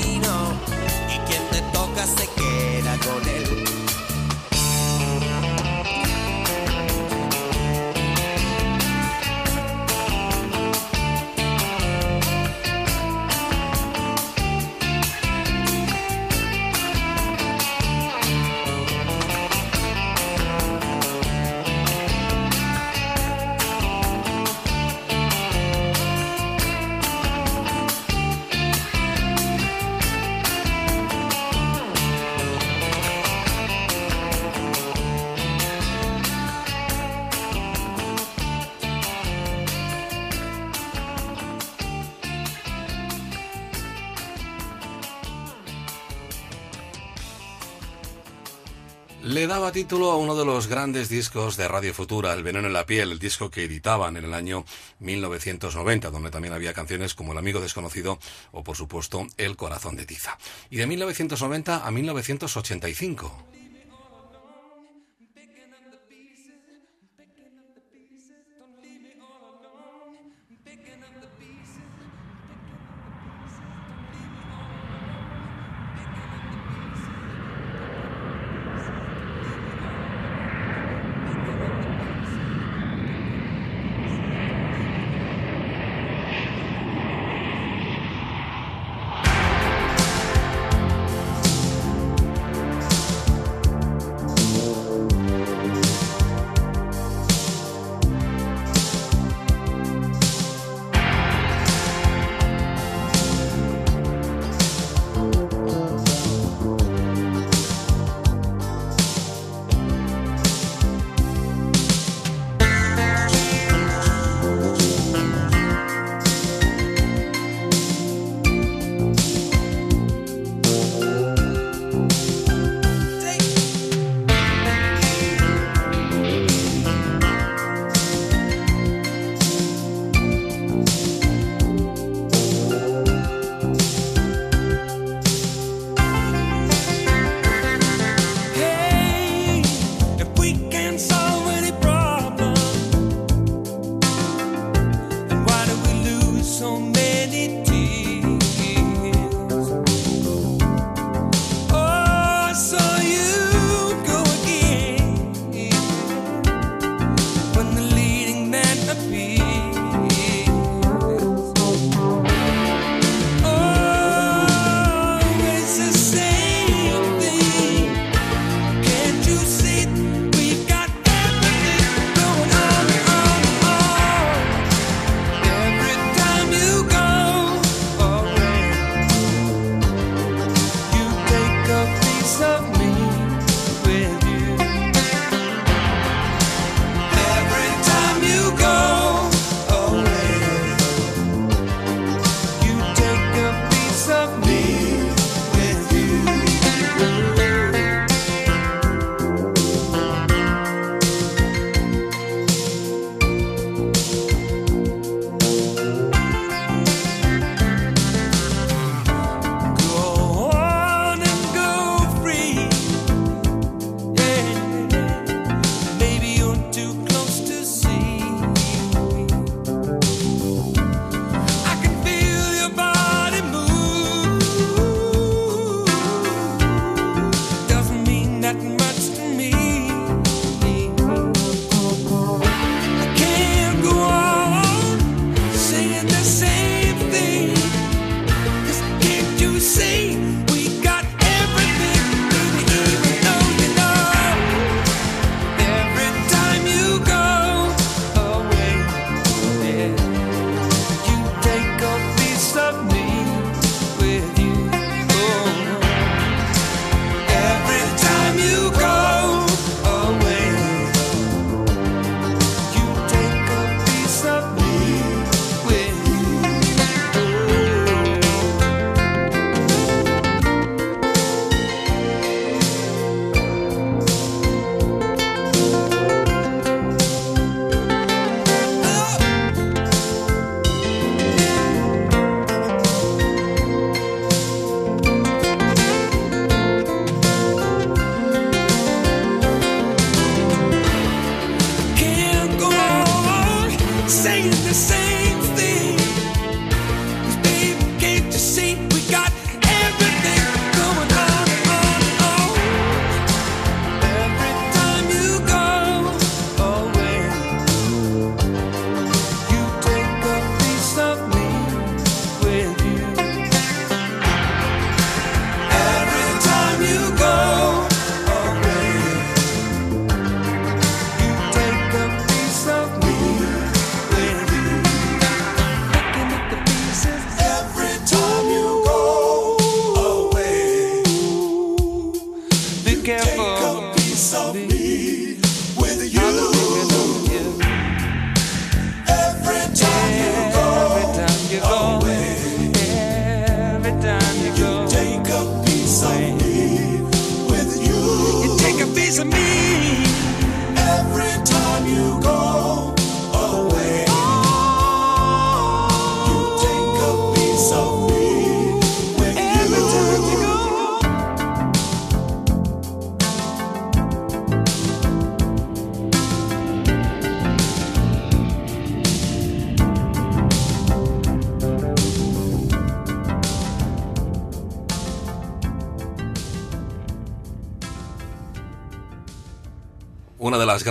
daba 49.54 49.72
título 49.72 50.10
a 50.10 50.18
uno 50.18 50.36
de 50.36 50.46
los 50.46 50.66
grandes 50.66 51.10
discos 51.10 51.58
de 51.58 51.68
Radio 51.68 51.94
Futura, 51.94 52.34
El 52.34 52.42
Veneno 52.42 52.66
en 52.66 52.74
la 52.74 52.88
Piel, 52.88 53.12
el 53.12 53.20
disco 53.20 53.52
que 53.52 53.66
editaban 53.66 54.18
en 54.18 54.26
el 54.26 54.34
año 54.34 54.66
1990, 54.98 56.10
donde 56.10 56.32
también 56.32 56.56
había 56.56 56.74
canciones 56.74 57.14
como 57.14 57.34
El 57.34 57.38
Amigo 57.38 57.60
Desconocido 57.62 58.18
o, 58.52 58.64
por 58.64 58.76
supuesto, 58.76 59.28
El 59.38 59.56
Corazón 59.56 59.96
de 59.96 60.08
Tiza. 60.08 60.40
Y 60.72 60.78
de 60.78 60.88
1990 60.88 61.86
a 61.86 61.92
1985. 61.92 63.46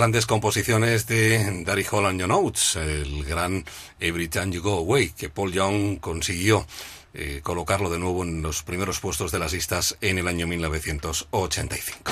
Grandes 0.03 0.25
composiciones 0.25 1.07
de 1.07 1.63
Daddy 1.63 1.85
Hall 1.89 2.05
and 2.07 2.19
Your 2.19 2.27
Notes, 2.27 2.75
el 2.75 3.23
gran 3.23 3.63
Every 4.01 4.27
Time 4.27 4.51
You 4.51 4.61
Go 4.61 4.79
Away, 4.79 5.11
que 5.11 5.29
Paul 5.29 5.53
Young 5.53 5.99
consiguió 6.01 6.67
eh, 7.13 7.39
colocarlo 7.41 7.89
de 7.89 7.99
nuevo 7.99 8.21
en 8.23 8.41
los 8.41 8.63
primeros 8.63 8.99
puestos 8.99 9.31
de 9.31 9.39
las 9.39 9.53
listas 9.53 9.95
en 10.01 10.17
el 10.17 10.27
año 10.27 10.45
1985. 10.45 12.11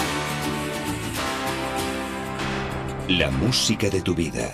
La 3.09 3.29
música 3.29 3.89
de 3.89 4.01
tu 4.01 4.15
vida. 4.15 4.53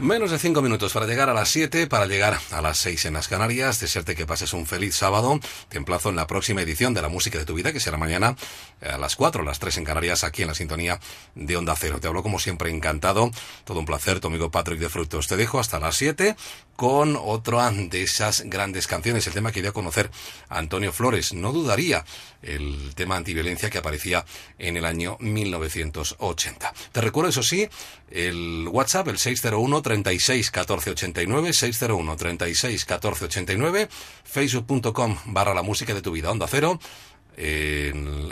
Menos 0.00 0.30
de 0.30 0.38
cinco 0.38 0.62
minutos 0.62 0.94
para 0.94 1.04
llegar 1.04 1.28
a 1.28 1.34
las 1.34 1.50
7, 1.50 1.86
para 1.86 2.06
llegar 2.06 2.38
a 2.52 2.62
las 2.62 2.78
6 2.78 3.04
en 3.04 3.12
las 3.12 3.28
Canarias. 3.28 3.80
Desearte 3.80 4.16
que 4.16 4.24
pases 4.24 4.54
un 4.54 4.64
feliz 4.64 4.94
sábado. 4.94 5.38
Te 5.68 5.76
emplazo 5.76 6.08
en 6.08 6.16
la 6.16 6.26
próxima 6.26 6.62
edición 6.62 6.94
de 6.94 7.02
La 7.02 7.10
Música 7.10 7.38
de 7.38 7.44
tu 7.44 7.52
Vida, 7.52 7.70
que 7.70 7.80
será 7.80 7.98
mañana 7.98 8.34
a 8.80 8.96
las 8.96 9.14
4, 9.14 9.42
las 9.42 9.58
3 9.58 9.76
en 9.76 9.84
Canarias, 9.84 10.24
aquí 10.24 10.40
en 10.40 10.48
la 10.48 10.54
sintonía 10.54 10.98
de 11.34 11.54
Onda 11.54 11.76
Cero. 11.78 12.00
Te 12.00 12.08
hablo 12.08 12.22
como 12.22 12.38
siempre 12.38 12.70
encantado. 12.70 13.30
Todo 13.64 13.80
un 13.80 13.84
placer, 13.84 14.20
tu 14.20 14.28
amigo 14.28 14.50
Patrick 14.50 14.78
de 14.78 14.88
Frutos. 14.88 15.28
Te 15.28 15.36
dejo 15.36 15.60
hasta 15.60 15.78
las 15.78 15.96
7 15.96 16.34
con 16.76 17.18
otra 17.22 17.70
de 17.70 18.02
esas 18.02 18.44
grandes 18.46 18.86
canciones. 18.86 19.26
El 19.26 19.34
tema 19.34 19.52
que 19.52 19.70
conocer 19.70 20.10
a 20.48 20.56
Antonio 20.56 20.94
Flores. 20.94 21.34
No 21.34 21.52
dudaría 21.52 22.06
el 22.42 22.94
tema 22.94 23.16
antiviolencia 23.16 23.70
que 23.70 23.78
aparecía 23.78 24.24
en 24.58 24.76
el 24.76 24.84
año 24.84 25.16
1980. 25.20 26.72
Te 26.92 27.00
recuerdo, 27.00 27.30
eso 27.30 27.42
sí, 27.42 27.68
el 28.10 28.68
WhatsApp, 28.70 29.08
el 29.08 29.18
601 29.18 29.82
36 29.82 30.50
14 30.50 30.90
89, 30.90 31.52
601 31.52 32.16
36 32.16 32.84
14 32.84 33.24
89, 33.24 33.88
facebook.com 34.24 35.18
barra 35.26 35.54
la 35.54 35.62
música 35.62 35.94
de 35.94 36.02
tu 36.02 36.12
vida, 36.12 36.30
onda 36.30 36.46
cero, 36.48 36.78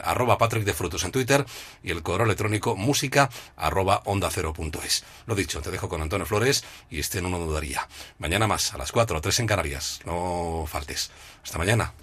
arroba 0.05 0.39
Patrick 0.39 0.65
de 0.65 0.75
Frutos 0.75 1.05
en 1.05 1.13
Twitter 1.13 1.45
y 1.83 1.91
el 1.91 2.03
correo 2.03 2.27
electrónico 2.27 2.77
música 2.77 3.31
arroba 3.57 4.03
onda 4.05 4.29
cero 4.31 4.53
punto 4.53 4.83
es. 4.83 5.05
Lo 5.27 5.35
dicho, 5.35 5.61
te 5.61 5.71
dejo 5.71 5.89
con 5.89 6.03
Antonio 6.03 6.27
Flores 6.27 6.65
y 6.91 7.01
este 7.01 7.23
no 7.23 7.31
lo 7.31 7.39
dudaría. 7.39 7.89
Mañana 8.19 8.47
más, 8.47 8.75
a 8.75 8.79
las 8.79 8.93
4 8.93 9.19
o 9.19 9.21
3 9.21 9.41
en 9.41 9.47
Canarias. 9.47 10.01
No 10.05 10.65
faltes. 10.69 11.11
Hasta 11.43 11.59
mañana. 11.59 11.95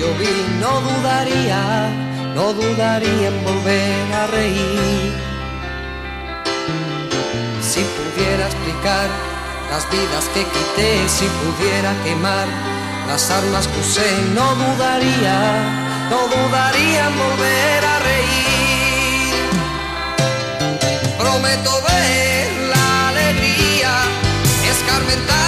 Yo 0.00 0.08
vi, 0.14 0.34
no 0.60 0.80
dudaría, 0.80 1.60
no 2.34 2.54
dudaría 2.54 3.28
en 3.28 3.44
volver 3.44 4.12
a 4.20 4.26
reír. 4.28 5.12
Si 7.70 7.80
pudiera 7.96 8.44
explicar 8.46 9.08
las 9.70 9.84
vidas 9.90 10.24
que 10.34 10.42
quité, 10.54 10.92
si 11.06 11.26
pudiera 11.42 11.92
quemar 12.04 12.46
las 13.08 13.30
armas 13.30 13.66
que 13.68 13.80
usé, 13.80 14.10
no 14.34 14.46
dudaría, 14.62 15.38
no 16.12 16.20
dudaría 16.34 17.02
en 17.08 17.14
volver 17.24 17.80
a 17.94 17.96
reír. 18.08 19.34
Prometo 21.18 21.72
ver 21.88 22.48
la 22.74 23.08
alegría, 23.10 23.92
escarmentar 24.74 25.39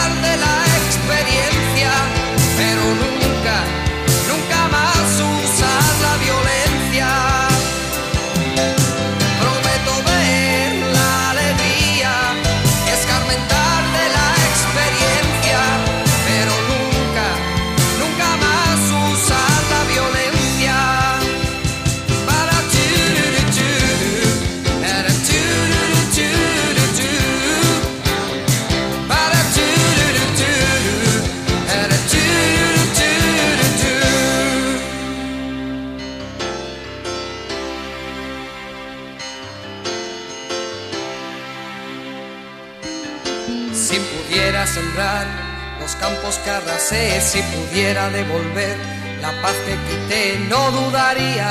los 46.32 46.82
si 47.22 47.42
pudiera 47.42 48.08
devolver 48.08 48.78
la 49.20 49.32
paz 49.42 49.54
que 49.66 49.76
quité, 49.86 50.38
no 50.48 50.70
dudaría, 50.70 51.50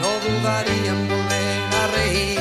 no 0.00 0.10
dudaría 0.26 0.90
en 0.90 1.08
volver 1.08 1.68
a 1.80 1.86
reír. 1.96 2.40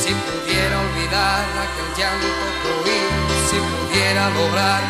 Si 0.00 0.10
pudiera 0.24 0.76
olvidar 0.86 1.44
aquel 1.64 1.88
llanto 1.98 2.46
que 2.60 2.70
oí, 2.80 3.00
si 3.50 3.58
pudiera 3.70 4.24
lograr 4.30 4.80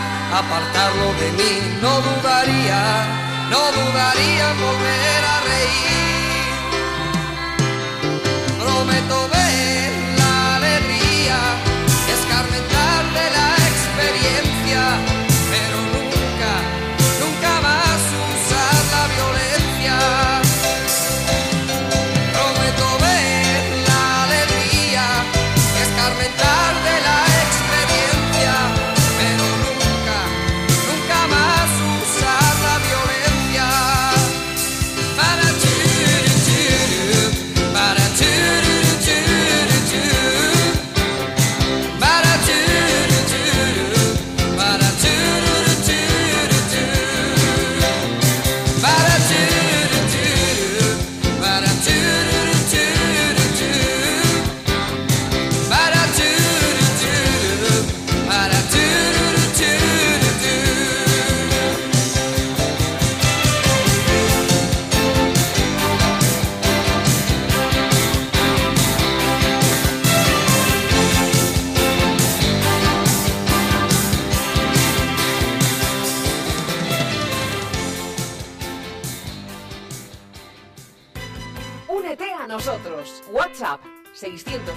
apartarlo 0.40 1.08
de 1.20 1.28
mí, 1.38 1.52
no 1.82 1.92
dudaría, 2.08 2.82
no 3.50 3.62
dudaría 3.78 4.44
en 4.52 4.58
volver 4.66 5.22
a 5.34 5.36
reír. 5.50 6.50
Prometo 8.60 9.18
ver 9.34 9.90
la 10.20 10.32
alegría, 10.56 11.38
escarmentar 12.16 12.89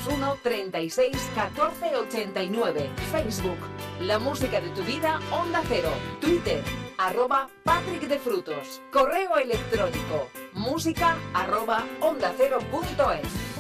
601 0.04 0.38
36 0.44 1.32
14 1.36 1.96
89. 1.96 2.90
Facebook 3.12 3.58
La 4.02 4.20
música 4.20 4.60
de 4.60 4.70
tu 4.70 4.84
vida 4.84 5.20
Onda 5.32 5.62
Cero. 5.68 5.90
Twitter 6.20 6.62
arroba 6.98 7.50
Patrick 7.64 8.08
de 8.08 8.20
Frutos. 8.20 8.82
Correo 8.92 9.38
electrónico 9.38 10.30
música 10.54 11.18
arroba 11.34 11.84
onda 12.00 12.34
cero 12.38 12.60
punto 12.72 13.12
es. 13.12 13.53